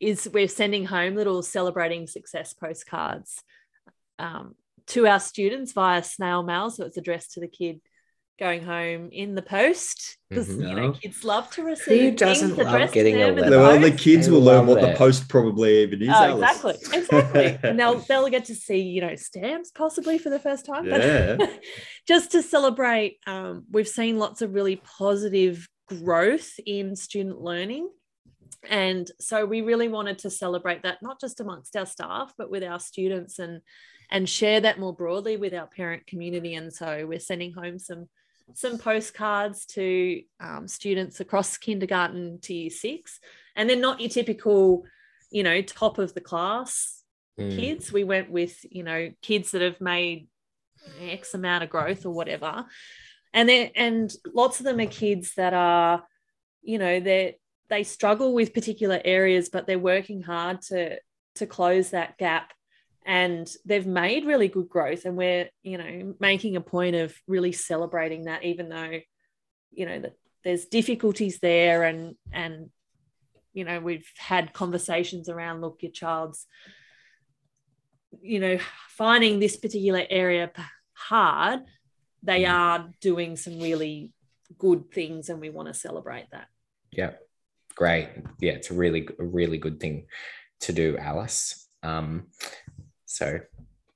is 0.00 0.28
we're 0.32 0.48
sending 0.48 0.84
home 0.84 1.14
little 1.14 1.42
celebrating 1.42 2.06
success 2.08 2.52
postcards 2.54 3.40
um, 4.18 4.54
to 4.88 5.06
our 5.06 5.20
students 5.20 5.72
via 5.72 6.02
snail 6.02 6.42
mail. 6.42 6.70
So 6.70 6.84
it's 6.84 6.96
addressed 6.96 7.32
to 7.32 7.40
the 7.40 7.48
kid 7.48 7.80
going 8.38 8.64
home 8.64 9.10
in 9.12 9.34
the 9.34 9.42
post 9.42 10.18
because 10.28 10.48
Mhm. 10.48 10.68
you 10.68 10.74
know 10.74 10.92
kids 10.92 11.22
love 11.22 11.48
to 11.50 11.62
receive 11.62 12.02
Who 12.12 12.16
doesn't 12.16 12.56
love 12.58 12.92
getting 12.92 13.14
a 13.14 13.18
them 13.18 13.38
in 13.38 13.44
letter? 13.44 13.58
well, 13.58 13.80
the 13.80 13.92
kids 13.92 14.26
I 14.28 14.32
will 14.32 14.40
learn 14.40 14.66
love 14.66 14.68
what 14.68 14.80
the 14.80 14.94
post 14.96 15.28
probably 15.28 15.82
even 15.82 16.02
is. 16.02 16.08
Oh, 16.10 16.24
Alice. 16.24 16.50
exactly, 16.50 16.74
exactly, 16.98 17.58
and 17.62 17.78
they'll 17.78 17.98
they'll 18.00 18.28
get 18.28 18.46
to 18.46 18.54
see 18.54 18.78
you 18.80 19.00
know 19.02 19.14
stamps 19.14 19.70
possibly 19.70 20.18
for 20.18 20.30
the 20.30 20.40
first 20.40 20.66
time. 20.66 20.88
But 20.90 21.00
Yeah. 21.02 21.36
just 22.08 22.32
to 22.32 22.42
celebrate, 22.42 23.18
um, 23.26 23.66
we've 23.70 23.88
seen 23.88 24.18
lots 24.18 24.42
of 24.42 24.52
really 24.54 24.76
positive 24.76 25.68
growth 25.86 26.50
in 26.66 26.96
student 26.96 27.40
learning, 27.40 27.88
and 28.68 29.08
so 29.20 29.44
we 29.46 29.60
really 29.60 29.88
wanted 29.88 30.18
to 30.18 30.30
celebrate 30.30 30.82
that 30.82 30.98
not 31.02 31.20
just 31.20 31.38
amongst 31.40 31.76
our 31.76 31.86
staff 31.86 32.32
but 32.36 32.50
with 32.50 32.64
our 32.64 32.80
students 32.80 33.38
and 33.38 33.60
and 34.10 34.28
share 34.28 34.60
that 34.60 34.78
more 34.78 34.94
broadly 34.94 35.36
with 35.38 35.54
our 35.54 35.66
parent 35.66 36.06
community. 36.06 36.54
And 36.54 36.70
so 36.72 37.06
we're 37.06 37.18
sending 37.20 37.52
home 37.54 37.78
some 37.78 38.08
some 38.52 38.78
postcards 38.78 39.64
to 39.66 40.22
um, 40.40 40.68
students 40.68 41.20
across 41.20 41.56
kindergarten 41.56 42.40
to 42.42 42.54
year 42.54 42.70
six, 42.70 43.18
and 43.56 43.68
they're 43.68 43.76
not 43.76 44.00
your 44.00 44.10
typical, 44.10 44.84
you 45.30 45.42
know, 45.42 45.62
top 45.62 45.98
of 45.98 46.14
the 46.14 46.20
class 46.20 47.00
Mm. 47.38 47.56
kids. 47.56 47.92
We 47.92 48.04
went 48.04 48.30
with, 48.30 48.64
you 48.70 48.84
know, 48.84 49.10
kids 49.20 49.50
that 49.50 49.62
have 49.62 49.80
made 49.80 50.28
X 51.00 51.34
amount 51.34 51.64
of 51.64 51.70
growth 51.70 52.06
or 52.06 52.10
whatever. 52.10 52.64
And 53.32 53.48
then 53.48 53.70
and 53.74 54.14
lots 54.32 54.60
of 54.60 54.64
them 54.64 54.78
are 54.78 54.86
kids 54.86 55.34
that 55.34 55.52
are, 55.52 56.04
you 56.62 56.78
know, 56.78 57.00
they 57.00 57.38
they 57.70 57.82
struggle 57.82 58.34
with 58.34 58.54
particular 58.54 59.00
areas, 59.04 59.48
but 59.48 59.66
they're 59.66 59.78
working 59.78 60.22
hard 60.22 60.62
to 60.62 60.98
to 61.36 61.46
close 61.46 61.90
that 61.90 62.16
gap. 62.18 62.52
And 63.04 63.50
they've 63.64 63.86
made 63.86 64.24
really 64.24 64.48
good 64.48 64.68
growth. 64.68 65.04
And 65.04 65.16
we're, 65.16 65.50
you 65.62 65.78
know, 65.78 66.14
making 66.20 66.56
a 66.56 66.60
point 66.60 66.96
of 66.96 67.14
really 67.26 67.52
celebrating 67.52 68.24
that, 68.24 68.44
even 68.44 68.68
though, 68.68 69.00
you 69.72 69.86
know, 69.86 70.00
that 70.00 70.14
there's 70.42 70.66
difficulties 70.66 71.38
there 71.40 71.84
and 71.84 72.16
and 72.32 72.70
you 73.52 73.64
know, 73.64 73.78
we've 73.78 74.10
had 74.18 74.52
conversations 74.52 75.28
around 75.28 75.60
look, 75.60 75.78
your 75.80 75.92
child's 75.92 76.46
you 78.22 78.40
know, 78.40 78.58
finding 78.88 79.38
this 79.38 79.56
particular 79.56 80.04
area 80.08 80.50
hard, 80.92 81.60
they 82.22 82.44
are 82.44 82.90
doing 83.00 83.36
some 83.36 83.58
really 83.58 84.12
good 84.58 84.90
things, 84.92 85.28
and 85.28 85.40
we 85.40 85.50
want 85.50 85.68
to 85.68 85.74
celebrate 85.74 86.30
that. 86.32 86.48
Yeah, 86.90 87.12
great. 87.74 88.08
Yeah, 88.40 88.52
it's 88.52 88.70
a 88.70 88.74
really, 88.74 89.08
a 89.18 89.24
really 89.24 89.58
good 89.58 89.80
thing 89.80 90.06
to 90.60 90.72
do, 90.72 90.96
Alice. 90.96 91.68
Um, 91.82 92.28
so 93.14 93.40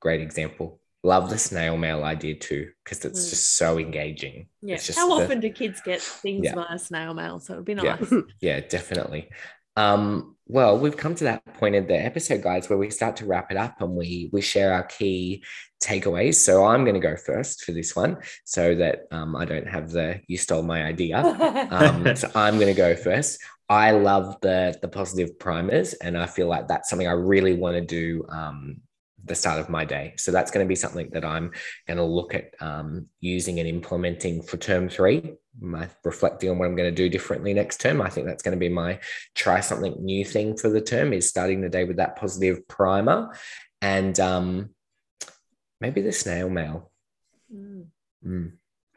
great 0.01 0.21
example. 0.21 0.81
Love 1.05 1.31
the 1.31 1.39
snail 1.39 1.77
mail 1.77 2.03
idea 2.03 2.35
too, 2.35 2.71
because 2.85 3.05
it's 3.05 3.27
Mm. 3.27 3.31
just 3.31 3.57
so 3.57 3.79
engaging. 3.79 4.49
Yeah. 4.63 4.75
It's 4.75 4.87
just 4.87 4.99
How 4.99 5.09
the- 5.17 5.25
often 5.25 5.41
do 5.41 5.51
kids 5.51 5.81
get 5.81 6.01
things 6.01 6.45
Yeah. 6.45 6.55
via 6.55 6.79
snail 6.79 7.15
mail? 7.15 7.39
So 7.41 7.53
it'd 7.55 7.65
be 7.65 7.75
Yeah. 7.75 7.97
nice. 8.01 8.13
Yeah, 8.41 8.61
definitely. 8.61 9.31
Um, 9.77 10.37
well, 10.49 10.77
we've 10.77 10.97
come 10.97 11.15
to 11.15 11.25
that 11.25 11.45
point 11.55 11.77
in 11.77 11.87
the 11.87 11.95
episode, 11.97 12.43
guys, 12.43 12.69
where 12.69 12.79
we 12.79 12.91
start 12.91 13.15
to 13.17 13.27
wrap 13.27 13.53
it 13.53 13.57
up 13.57 13.81
and 13.81 13.95
we 13.95 14.29
we 14.33 14.41
share 14.41 14.73
our 14.73 14.83
key 14.83 15.45
takeaways. 15.81 16.35
So 16.37 16.65
I'm 16.65 16.83
going 16.83 16.95
to 17.01 17.01
go 17.01 17.15
first 17.17 17.63
for 17.65 17.71
this 17.71 17.95
one, 17.95 18.17
so 18.45 18.75
that 18.75 19.03
um, 19.13 19.37
I 19.37 19.45
don't 19.45 19.69
have 19.69 19.91
the 19.91 20.21
you 20.27 20.37
stole 20.37 20.63
my 20.65 20.83
idea. 20.83 21.19
Um, 21.71 22.17
so 22.17 22.29
I'm 22.35 22.57
going 22.57 22.75
to 22.75 22.83
go 22.87 22.97
first. 22.97 23.39
I 23.69 23.93
love 23.93 24.37
the 24.41 24.77
the 24.83 24.89
positive 24.89 25.39
primers, 25.39 25.93
and 25.95 26.19
I 26.19 26.27
feel 26.27 26.49
like 26.49 26.67
that's 26.67 26.89
something 26.91 27.07
I 27.07 27.13
really 27.13 27.55
want 27.55 27.77
to 27.77 27.81
do. 28.01 28.25
Um, 28.29 28.81
the 29.29 29.35
start 29.35 29.61
of 29.61 29.69
my 29.69 29.85
day. 29.85 30.15
So 30.17 30.33
that's 30.33 30.51
going 30.51 30.65
to 30.65 30.69
be 30.69 30.75
something 30.75 31.11
that 31.13 31.25
I'm 31.25 31.53
going 31.87 31.99
to 31.99 32.05
look 32.05 32.35
at 32.35 32.55
um, 32.61 33.07
using 33.21 33.61
and 33.61 33.69
implementing 33.69 34.43
for 34.43 34.57
term 34.57 34.89
three. 34.89 35.35
My 35.61 35.89
reflecting 36.05 36.51
on 36.51 36.59
what 36.59 36.67
I'm 36.67 36.77
going 36.77 36.91
to 36.91 37.03
do 37.03 37.09
differently 37.09 37.53
next 37.53 37.81
term. 37.81 38.01
I 38.01 38.11
think 38.11 38.27
that's 38.27 38.43
going 38.43 38.57
to 38.57 38.59
be 38.59 38.69
my 38.69 39.01
try 39.35 39.61
something 39.61 39.95
new 39.99 40.25
thing 40.25 40.57
for 40.57 40.69
the 40.69 40.81
term 40.81 41.13
is 41.13 41.29
starting 41.29 41.61
the 41.61 41.69
day 41.69 41.85
with 41.85 41.97
that 41.97 42.17
positive 42.17 42.67
primer, 42.69 43.35
and 43.83 44.19
um, 44.21 44.71
maybe 45.81 46.01
the 46.01 46.13
snail 46.13 46.49
mail. 46.49 46.91
Mm. 47.53 47.87
Mm. 48.25 48.53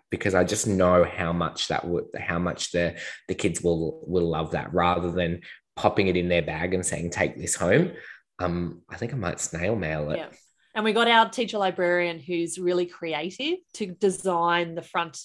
Because 0.09 0.35
I 0.35 0.43
just 0.43 0.67
know 0.67 1.03
how 1.03 1.33
much 1.33 1.69
that 1.69 1.87
would, 1.87 2.05
how 2.19 2.37
much 2.37 2.71
the 2.71 2.95
the 3.27 3.33
kids 3.33 3.61
will 3.61 4.03
will 4.05 4.29
love 4.29 4.51
that, 4.51 4.73
rather 4.73 5.11
than 5.11 5.41
popping 5.77 6.07
it 6.07 6.17
in 6.17 6.27
their 6.27 6.41
bag 6.41 6.73
and 6.73 6.85
saying 6.85 7.09
take 7.09 7.37
this 7.37 7.55
home. 7.55 7.93
Um, 8.41 8.81
I 8.89 8.97
think 8.97 9.13
I 9.13 9.17
might 9.17 9.39
snail 9.39 9.75
mail 9.75 10.11
it. 10.11 10.17
Yeah. 10.17 10.29
And 10.73 10.85
we 10.85 10.93
got 10.93 11.07
our 11.07 11.29
teacher 11.29 11.57
librarian 11.57 12.19
who's 12.19 12.57
really 12.57 12.85
creative 12.85 13.57
to 13.73 13.87
design 13.87 14.75
the 14.75 14.81
front 14.81 15.19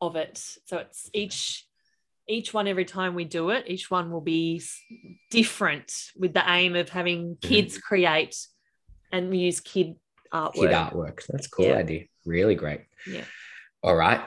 of 0.00 0.16
it. 0.16 0.38
So 0.66 0.78
it's 0.78 1.08
each 1.12 1.66
each 2.28 2.54
one 2.54 2.68
every 2.68 2.84
time 2.84 3.14
we 3.14 3.24
do 3.24 3.50
it, 3.50 3.64
each 3.66 3.90
one 3.90 4.10
will 4.10 4.20
be 4.20 4.62
different 5.30 5.92
with 6.16 6.32
the 6.32 6.44
aim 6.48 6.76
of 6.76 6.88
having 6.88 7.36
kids 7.40 7.78
create 7.78 8.36
and 9.10 9.36
use 9.36 9.60
kid 9.60 9.96
artwork. 10.32 10.54
Kid 10.54 10.70
artwork. 10.70 11.26
That's 11.28 11.46
a 11.46 11.50
cool 11.50 11.66
Yeah. 11.66 11.76
idea. 11.76 12.04
Really 12.24 12.54
great. 12.54 12.82
Yeah. 13.06 13.24
All 13.82 13.96
right, 13.96 14.20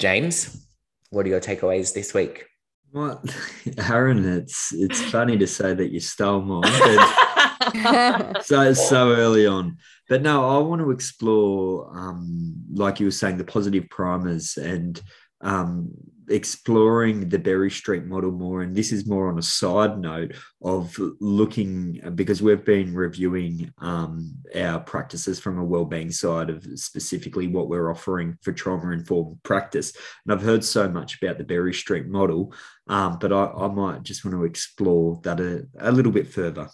James, 0.00 0.66
what 1.10 1.26
are 1.26 1.28
your 1.28 1.40
takeaways 1.40 1.92
this 1.92 2.14
week? 2.14 2.46
What, 2.92 3.24
Aaron? 3.90 4.24
It's 4.24 4.72
it's 4.72 5.00
funny 5.10 5.36
to 5.38 5.46
say 5.46 5.74
that 5.74 5.90
you 5.90 6.00
stole 6.00 6.40
mine, 6.42 6.62
but 6.62 7.31
so 8.42 8.72
so 8.72 9.12
early 9.12 9.46
on. 9.46 9.78
But 10.08 10.22
no, 10.22 10.48
I 10.48 10.58
want 10.58 10.82
to 10.82 10.90
explore, 10.90 11.90
um, 11.96 12.54
like 12.72 13.00
you 13.00 13.06
were 13.06 13.12
saying, 13.12 13.38
the 13.38 13.44
positive 13.44 13.88
primers 13.88 14.56
and 14.56 15.00
um, 15.40 15.90
exploring 16.28 17.28
the 17.28 17.38
Berry 17.38 17.70
Street 17.70 18.04
model 18.04 18.30
more. 18.30 18.62
And 18.62 18.74
this 18.74 18.92
is 18.92 19.06
more 19.06 19.28
on 19.28 19.38
a 19.38 19.42
side 19.42 19.98
note 19.98 20.34
of 20.62 20.96
looking 21.20 22.00
because 22.14 22.42
we've 22.42 22.64
been 22.64 22.94
reviewing 22.94 23.72
um, 23.78 24.34
our 24.54 24.80
practices 24.80 25.40
from 25.40 25.58
a 25.58 25.64
wellbeing 25.64 26.10
side 26.10 26.50
of 26.50 26.66
specifically 26.74 27.48
what 27.48 27.68
we're 27.68 27.90
offering 27.90 28.36
for 28.42 28.52
trauma 28.52 28.92
informed 28.92 29.42
practice. 29.42 29.92
And 30.24 30.32
I've 30.32 30.44
heard 30.44 30.64
so 30.64 30.88
much 30.88 31.20
about 31.22 31.38
the 31.38 31.44
Berry 31.44 31.74
Street 31.74 32.06
model, 32.06 32.54
um, 32.88 33.18
but 33.20 33.32
I, 33.32 33.46
I 33.46 33.68
might 33.68 34.02
just 34.02 34.24
want 34.24 34.36
to 34.36 34.44
explore 34.44 35.20
that 35.24 35.40
a, 35.40 35.66
a 35.78 35.92
little 35.92 36.12
bit 36.12 36.28
further. 36.28 36.68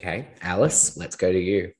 Okay, 0.00 0.28
Alice, 0.40 0.96
let's 0.96 1.16
go 1.16 1.30
to 1.30 1.38
you. 1.38 1.72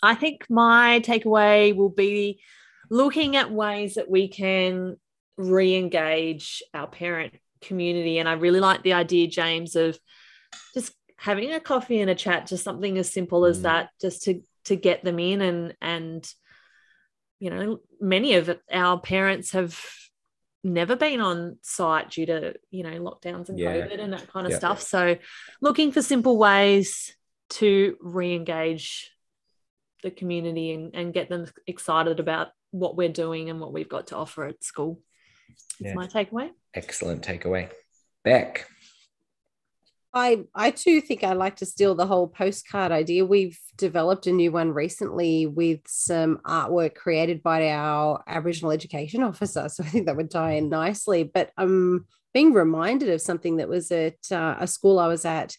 I 0.00 0.14
think 0.14 0.46
my 0.48 1.00
takeaway 1.04 1.74
will 1.74 1.88
be 1.88 2.40
looking 2.88 3.34
at 3.34 3.50
ways 3.50 3.94
that 3.94 4.08
we 4.08 4.28
can 4.28 4.96
re 5.36 5.74
engage 5.74 6.62
our 6.72 6.86
parent 6.86 7.34
community. 7.60 8.18
And 8.18 8.28
I 8.28 8.34
really 8.34 8.60
like 8.60 8.82
the 8.84 8.92
idea, 8.92 9.26
James, 9.26 9.74
of 9.74 9.98
just 10.72 10.92
having 11.16 11.52
a 11.52 11.58
coffee 11.58 12.00
and 12.00 12.08
a 12.08 12.14
chat, 12.14 12.46
just 12.46 12.62
something 12.62 12.96
as 12.96 13.12
simple 13.12 13.44
as 13.44 13.58
Mm. 13.58 13.62
that, 13.62 13.90
just 14.00 14.22
to 14.24 14.42
to 14.64 14.76
get 14.76 15.02
them 15.02 15.18
in 15.18 15.40
and 15.40 15.74
and 15.80 16.32
you 17.40 17.50
know, 17.50 17.80
many 18.00 18.34
of 18.34 18.56
our 18.72 19.00
parents 19.00 19.52
have 19.52 19.80
never 20.64 20.96
been 20.96 21.20
on 21.20 21.56
site 21.62 22.10
due 22.10 22.26
to 22.26 22.54
you 22.70 22.84
know 22.84 23.00
lockdowns 23.00 23.48
and 23.48 23.58
Yeah. 23.58 23.74
COVID 23.74 24.00
and 24.00 24.12
that 24.12 24.28
kind 24.28 24.46
of 24.46 24.52
Yeah. 24.52 24.58
stuff. 24.58 24.80
So 24.82 25.16
looking 25.60 25.90
for 25.90 26.02
simple 26.02 26.38
ways 26.38 27.16
to 27.50 27.96
re-engage 28.00 29.10
the 30.02 30.10
community 30.10 30.72
and, 30.72 30.94
and 30.94 31.14
get 31.14 31.28
them 31.28 31.46
excited 31.66 32.20
about 32.20 32.48
what 32.70 32.96
we're 32.96 33.08
doing 33.08 33.50
and 33.50 33.60
what 33.60 33.72
we've 33.72 33.88
got 33.88 34.08
to 34.08 34.16
offer 34.16 34.44
at 34.44 34.62
school. 34.62 35.00
That's 35.80 35.90
Yeah. 35.90 35.94
my 35.94 36.06
takeaway. 36.06 36.50
Excellent 36.74 37.24
takeaway. 37.24 37.70
Beck. 38.24 38.68
I 40.14 40.44
I 40.54 40.70
too 40.70 41.00
think 41.00 41.22
I 41.22 41.34
like 41.34 41.56
to 41.56 41.66
steal 41.66 41.94
the 41.94 42.06
whole 42.06 42.28
postcard 42.28 42.92
idea. 42.92 43.24
We've 43.26 43.58
developed 43.76 44.26
a 44.26 44.32
new 44.32 44.50
one 44.50 44.72
recently 44.72 45.46
with 45.46 45.80
some 45.86 46.38
artwork 46.46 46.94
created 46.94 47.42
by 47.42 47.70
our 47.70 48.22
Aboriginal 48.26 48.72
education 48.72 49.22
officer. 49.22 49.68
So 49.68 49.84
I 49.84 49.88
think 49.88 50.06
that 50.06 50.16
would 50.16 50.30
tie 50.30 50.52
in 50.52 50.68
nicely. 50.70 51.24
But 51.24 51.50
I'm 51.56 52.06
being 52.32 52.52
reminded 52.52 53.10
of 53.10 53.20
something 53.20 53.56
that 53.56 53.68
was 53.68 53.90
at 53.90 54.16
uh, 54.32 54.56
a 54.58 54.66
school 54.66 54.98
I 54.98 55.08
was 55.08 55.24
at 55.24 55.56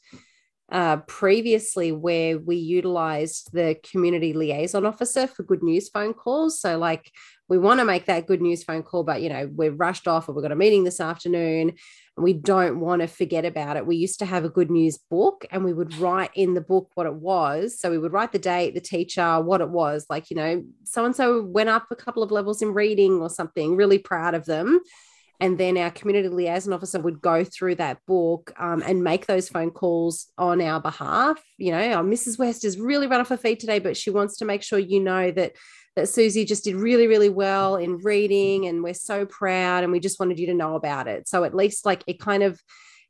uh, 0.71 0.97
previously 1.07 1.91
where 1.91 2.37
we 2.37 2.55
utilized 2.55 3.51
the 3.53 3.75
community 3.89 4.33
liaison 4.33 4.85
officer 4.85 5.25
for 5.25 5.43
good 5.43 5.63
news 5.63 5.89
phone 5.89 6.13
calls. 6.13 6.59
So, 6.61 6.77
like, 6.77 7.11
we 7.47 7.57
want 7.57 7.79
to 7.79 7.85
make 7.85 8.05
that 8.05 8.27
good 8.27 8.41
news 8.41 8.63
phone 8.63 8.83
call, 8.83 9.03
but 9.03 9.23
you 9.23 9.29
know, 9.29 9.49
we're 9.51 9.71
rushed 9.71 10.07
off 10.07 10.29
or 10.29 10.33
we've 10.33 10.43
got 10.43 10.51
a 10.51 10.55
meeting 10.55 10.83
this 10.83 10.99
afternoon 10.99 11.69
and 11.69 12.23
we 12.23 12.33
don't 12.33 12.79
want 12.79 13.01
to 13.01 13.07
forget 13.07 13.45
about 13.45 13.77
it. 13.77 13.87
We 13.87 13.95
used 13.95 14.19
to 14.19 14.25
have 14.25 14.45
a 14.45 14.49
good 14.49 14.69
news 14.69 14.99
book 15.09 15.45
and 15.49 15.65
we 15.65 15.73
would 15.73 15.97
write 15.97 16.29
in 16.35 16.53
the 16.53 16.61
book 16.61 16.91
what 16.93 17.07
it 17.07 17.15
was. 17.15 17.79
So, 17.79 17.89
we 17.89 17.97
would 17.97 18.13
write 18.13 18.31
the 18.31 18.39
date, 18.39 18.75
the 18.75 18.81
teacher, 18.81 19.41
what 19.41 19.61
it 19.61 19.69
was 19.69 20.05
like, 20.09 20.29
you 20.29 20.35
know, 20.35 20.63
so 20.83 21.03
and 21.05 21.15
so 21.15 21.41
went 21.41 21.69
up 21.69 21.87
a 21.89 21.95
couple 21.95 22.21
of 22.21 22.31
levels 22.31 22.61
in 22.61 22.73
reading 22.73 23.21
or 23.21 23.29
something, 23.29 23.75
really 23.75 23.97
proud 23.97 24.35
of 24.35 24.45
them 24.45 24.81
and 25.39 25.57
then 25.57 25.77
our 25.77 25.91
community 25.91 26.27
liaison 26.27 26.73
officer 26.73 26.99
would 26.99 27.21
go 27.21 27.43
through 27.43 27.75
that 27.75 27.99
book 28.05 28.51
um, 28.59 28.83
and 28.85 29.03
make 29.03 29.25
those 29.25 29.47
phone 29.47 29.71
calls 29.71 30.27
on 30.37 30.61
our 30.61 30.81
behalf. 30.81 31.41
You 31.57 31.71
know, 31.71 31.79
oh, 31.93 32.03
Mrs. 32.03 32.37
West 32.37 32.65
is 32.65 32.77
really 32.77 33.07
run 33.07 33.21
off 33.21 33.29
her 33.29 33.37
feet 33.37 33.59
today, 33.59 33.79
but 33.79 33.95
she 33.95 34.09
wants 34.09 34.37
to 34.37 34.45
make 34.45 34.63
sure 34.63 34.79
you 34.79 34.99
know 34.99 35.31
that 35.31 35.53
that 35.95 36.07
Susie 36.07 36.45
just 36.45 36.65
did 36.65 36.75
really, 36.75 37.07
really 37.07 37.29
well 37.29 37.75
in 37.75 37.97
reading, 37.97 38.67
and 38.67 38.83
we're 38.83 38.93
so 38.93 39.25
proud, 39.25 39.83
and 39.83 39.91
we 39.91 39.99
just 39.99 40.19
wanted 40.19 40.39
you 40.39 40.47
to 40.47 40.53
know 40.53 40.75
about 40.75 41.07
it. 41.07 41.27
So 41.27 41.43
at 41.43 41.55
least 41.55 41.85
like 41.85 42.03
it 42.05 42.19
kind 42.19 42.43
of 42.43 42.61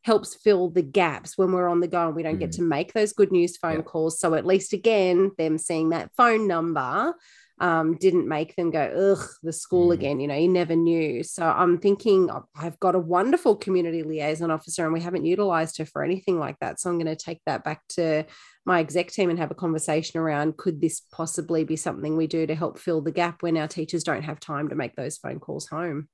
helps 0.03 0.35
fill 0.35 0.69
the 0.69 0.81
gaps 0.81 1.37
when 1.37 1.51
we're 1.51 1.67
on 1.67 1.81
the 1.81 1.87
go 1.87 2.07
and 2.07 2.15
we 2.15 2.23
don't 2.23 2.37
mm. 2.37 2.39
get 2.39 2.53
to 2.53 2.61
make 2.61 2.93
those 2.93 3.11
good 3.11 3.31
news 3.31 3.57
phone 3.57 3.77
yeah. 3.77 3.81
calls. 3.81 4.19
So 4.19 4.33
at 4.33 4.45
least 4.45 4.71
again, 4.71 5.31
them 5.37 5.57
seeing 5.57 5.89
that 5.89 6.11
phone 6.15 6.47
number 6.47 7.13
um, 7.59 7.95
didn't 7.95 8.27
make 8.27 8.55
them 8.55 8.71
go, 8.71 9.13
ugh, 9.13 9.27
the 9.43 9.51
school 9.51 9.89
mm. 9.89 9.93
again. 9.93 10.19
You 10.19 10.27
know, 10.27 10.35
you 10.35 10.47
never 10.47 10.75
knew. 10.75 11.23
So 11.23 11.43
I'm 11.43 11.77
thinking 11.77 12.29
oh, 12.31 12.45
I've 12.55 12.79
got 12.79 12.95
a 12.95 12.99
wonderful 12.99 13.55
community 13.55 14.03
liaison 14.03 14.51
officer 14.51 14.85
and 14.85 14.93
we 14.93 15.01
haven't 15.01 15.25
utilized 15.25 15.77
her 15.77 15.85
for 15.85 16.03
anything 16.03 16.39
like 16.39 16.57
that. 16.61 16.79
So 16.79 16.89
I'm 16.89 16.97
going 16.97 17.15
to 17.15 17.15
take 17.15 17.41
that 17.45 17.63
back 17.63 17.81
to 17.89 18.25
my 18.65 18.79
exec 18.79 19.11
team 19.11 19.29
and 19.29 19.39
have 19.39 19.51
a 19.51 19.55
conversation 19.55 20.19
around 20.19 20.57
could 20.57 20.79
this 20.79 21.01
possibly 21.11 21.63
be 21.63 21.75
something 21.75 22.15
we 22.15 22.27
do 22.27 22.45
to 22.45 22.55
help 22.55 22.79
fill 22.79 23.01
the 23.01 23.11
gap 23.11 23.41
when 23.41 23.57
our 23.57 23.67
teachers 23.67 24.03
don't 24.03 24.23
have 24.23 24.39
time 24.39 24.69
to 24.69 24.75
make 24.75 24.95
those 24.95 25.17
phone 25.17 25.39
calls 25.39 25.67
home? 25.67 26.07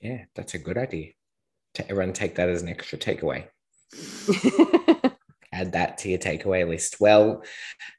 Yeah, 0.00 0.24
that's 0.34 0.54
a 0.54 0.58
good 0.58 0.78
idea. 0.78 1.12
To 1.74 1.88
everyone 1.88 2.12
take 2.12 2.34
that 2.36 2.48
as 2.48 2.62
an 2.62 2.68
extra 2.68 2.98
takeaway. 2.98 3.46
add 5.60 5.72
that 5.72 5.98
to 5.98 6.08
your 6.08 6.18
takeaway 6.18 6.66
list. 6.66 7.00
Well, 7.00 7.42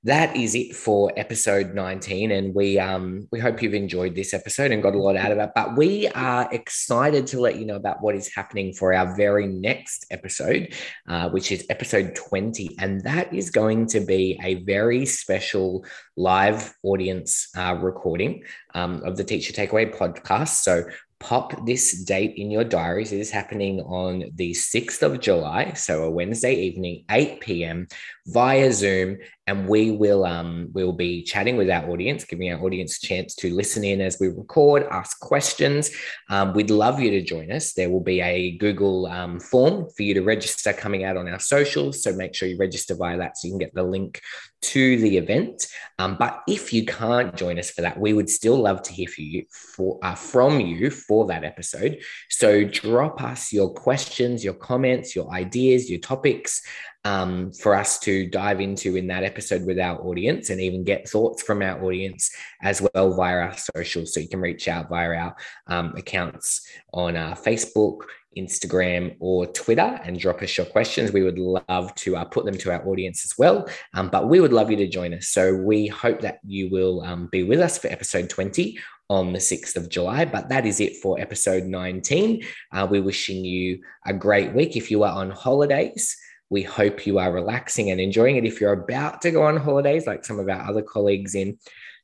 that 0.03 0.35
is 0.35 0.55
it 0.55 0.75
for 0.75 1.11
episode 1.15 1.73
19. 1.73 2.31
And 2.31 2.55
we 2.55 2.79
um 2.79 3.27
we 3.31 3.39
hope 3.39 3.61
you've 3.61 3.73
enjoyed 3.73 4.15
this 4.15 4.33
episode 4.33 4.71
and 4.71 4.81
got 4.81 4.95
a 4.95 4.97
lot 4.97 5.15
out 5.15 5.31
of 5.31 5.37
it. 5.37 5.51
But 5.53 5.77
we 5.77 6.07
are 6.09 6.51
excited 6.51 7.27
to 7.27 7.39
let 7.39 7.57
you 7.57 7.65
know 7.65 7.75
about 7.75 8.01
what 8.01 8.15
is 8.15 8.33
happening 8.33 8.73
for 8.73 8.93
our 8.93 9.15
very 9.15 9.47
next 9.47 10.05
episode, 10.11 10.73
uh, 11.07 11.29
which 11.29 11.51
is 11.51 11.65
episode 11.69 12.15
20. 12.15 12.75
And 12.79 13.01
that 13.01 13.33
is 13.33 13.49
going 13.49 13.85
to 13.87 13.99
be 13.99 14.39
a 14.43 14.55
very 14.63 15.05
special 15.05 15.85
live 16.17 16.73
audience 16.83 17.49
uh, 17.55 17.77
recording 17.79 18.43
um, 18.73 19.03
of 19.03 19.17
the 19.17 19.23
Teacher 19.23 19.53
Takeaway 19.53 19.95
podcast. 19.95 20.63
So 20.63 20.85
pop 21.21 21.65
this 21.65 22.03
date 22.03 22.33
in 22.35 22.51
your 22.51 22.63
diaries. 22.65 23.13
It 23.13 23.19
is 23.19 23.31
happening 23.31 23.79
on 23.81 24.25
the 24.35 24.51
6th 24.51 25.03
of 25.03 25.21
July, 25.21 25.73
so 25.73 26.03
a 26.03 26.09
Wednesday 26.09 26.55
evening, 26.55 27.05
8 27.09 27.39
p.m. 27.39 27.87
via 28.25 28.73
Zoom 28.73 29.17
and 29.51 29.67
we 29.67 29.91
will 29.91 30.23
um, 30.23 30.69
we'll 30.71 30.93
be 30.93 31.23
chatting 31.23 31.57
with 31.57 31.69
our 31.69 31.89
audience, 31.89 32.23
giving 32.23 32.51
our 32.53 32.63
audience 32.63 32.97
a 32.97 33.05
chance 33.05 33.35
to 33.35 33.53
listen 33.53 33.83
in 33.83 33.99
as 33.99 34.17
we 34.19 34.27
record, 34.27 34.87
ask 34.91 35.19
questions. 35.19 35.91
Um, 36.29 36.53
we'd 36.53 36.69
love 36.69 36.99
you 37.01 37.11
to 37.11 37.21
join 37.21 37.51
us. 37.51 37.73
There 37.73 37.89
will 37.89 38.03
be 38.03 38.21
a 38.21 38.57
Google 38.57 39.07
um, 39.07 39.39
form 39.39 39.87
for 39.95 40.03
you 40.03 40.13
to 40.13 40.21
register 40.21 40.71
coming 40.71 41.03
out 41.03 41.17
on 41.17 41.27
our 41.27 41.39
socials, 41.39 42.01
so 42.01 42.13
make 42.13 42.33
sure 42.33 42.47
you 42.47 42.57
register 42.57 42.95
via 42.95 43.17
that 43.17 43.37
so 43.37 43.47
you 43.47 43.53
can 43.53 43.59
get 43.59 43.73
the 43.73 43.83
link 43.83 44.21
to 44.61 44.97
the 44.97 45.17
event. 45.17 45.67
Um, 45.99 46.17
but 46.19 46.41
if 46.47 46.71
you 46.73 46.85
can't 46.85 47.35
join 47.35 47.59
us 47.59 47.71
for 47.71 47.81
that, 47.81 47.99
we 47.99 48.13
would 48.13 48.29
still 48.29 48.57
love 48.57 48.81
to 48.83 48.93
hear 48.93 49.07
from 49.07 49.23
you 49.23 49.45
for 49.49 49.99
uh, 50.03 50.15
from 50.15 50.59
you 50.59 50.89
for 50.89 51.27
that 51.27 51.43
episode. 51.43 51.99
So 52.29 52.63
drop 52.63 53.21
us 53.23 53.51
your 53.51 53.73
questions, 53.73 54.43
your 54.43 54.53
comments, 54.53 55.15
your 55.15 55.31
ideas, 55.31 55.89
your 55.89 55.99
topics 55.99 56.61
um, 57.03 57.51
for 57.51 57.73
us 57.75 57.99
to 57.99 58.27
dive 58.27 58.61
into 58.61 58.95
in 58.95 59.07
that 59.07 59.23
episode 59.23 59.65
with 59.65 59.79
our 59.79 59.99
audience 60.01 60.49
and 60.49 60.61
even 60.61 60.83
get 60.83 61.09
thoughts 61.09 61.41
from 61.41 61.61
our 61.61 61.83
audience 61.83 62.31
as 62.61 62.81
well 62.81 63.15
via 63.15 63.37
our 63.37 63.57
socials. 63.57 64.13
So 64.13 64.19
you 64.19 64.27
can 64.27 64.39
reach 64.39 64.67
out 64.67 64.89
via 64.89 65.15
our 65.15 65.35
um, 65.67 65.93
accounts 65.97 66.67
on 66.93 67.17
uh, 67.17 67.33
Facebook, 67.33 68.01
Instagram, 68.37 69.15
or 69.19 69.45
Twitter 69.47 69.99
and 70.03 70.19
drop 70.19 70.41
us 70.41 70.57
your 70.57 70.65
questions. 70.65 71.11
We 71.11 71.23
would 71.23 71.37
love 71.37 71.93
to 71.95 72.15
uh, 72.15 72.25
put 72.25 72.45
them 72.45 72.57
to 72.59 72.71
our 72.71 72.87
audience 72.87 73.25
as 73.25 73.37
well. 73.37 73.67
Um, 73.93 74.09
but 74.09 74.29
we 74.29 74.39
would 74.39 74.53
love 74.53 74.71
you 74.71 74.77
to 74.77 74.87
join 74.87 75.13
us. 75.13 75.27
So 75.27 75.53
we 75.53 75.87
hope 75.87 76.21
that 76.21 76.39
you 76.45 76.69
will 76.69 77.01
um, 77.01 77.27
be 77.31 77.43
with 77.43 77.59
us 77.59 77.77
for 77.77 77.87
episode 77.87 78.29
20 78.29 78.77
on 79.09 79.33
the 79.33 79.39
6th 79.39 79.75
of 79.75 79.89
July. 79.89 80.25
But 80.25 80.49
that 80.49 80.65
is 80.65 80.79
it 80.79 80.97
for 80.97 81.19
episode 81.19 81.65
19. 81.65 82.43
Uh, 82.71 82.87
we're 82.89 83.03
wishing 83.03 83.43
you 83.43 83.81
a 84.05 84.13
great 84.13 84.53
week. 84.53 84.77
If 84.77 84.89
you 84.89 85.03
are 85.03 85.13
on 85.13 85.31
holidays, 85.31 86.15
we 86.49 86.63
hope 86.63 87.05
you 87.05 87.19
are 87.19 87.31
relaxing 87.31 87.91
and 87.91 87.99
enjoying 87.99 88.37
it. 88.37 88.45
If 88.45 88.61
you're 88.61 88.73
about 88.73 89.21
to 89.21 89.31
go 89.31 89.43
on 89.43 89.57
holidays, 89.57 90.07
like 90.07 90.23
some 90.23 90.39
of 90.39 90.47
our 90.49 90.69
other 90.69 90.81
colleagues 90.81 91.35
in 91.35 91.57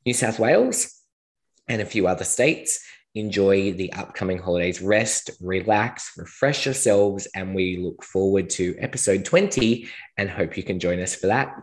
New 0.04 0.14
South 0.14 0.38
Wales 0.38 1.02
and 1.68 1.80
a 1.80 1.86
few 1.86 2.06
other 2.06 2.24
states, 2.24 2.80
enjoy 3.14 3.72
the 3.72 3.92
upcoming 3.92 4.38
holidays. 4.38 4.80
Rest, 4.80 5.30
relax, 5.40 6.12
refresh 6.16 6.66
yourselves, 6.66 7.26
and 7.34 7.54
we 7.54 7.78
look 7.78 8.04
forward 8.04 8.50
to 8.50 8.76
episode 8.78 9.24
20 9.24 9.88
and 10.16 10.30
hope 10.30 10.56
you 10.56 10.62
can 10.62 10.78
join 10.78 11.00
us 11.00 11.14
for 11.14 11.28
that. 11.28 11.54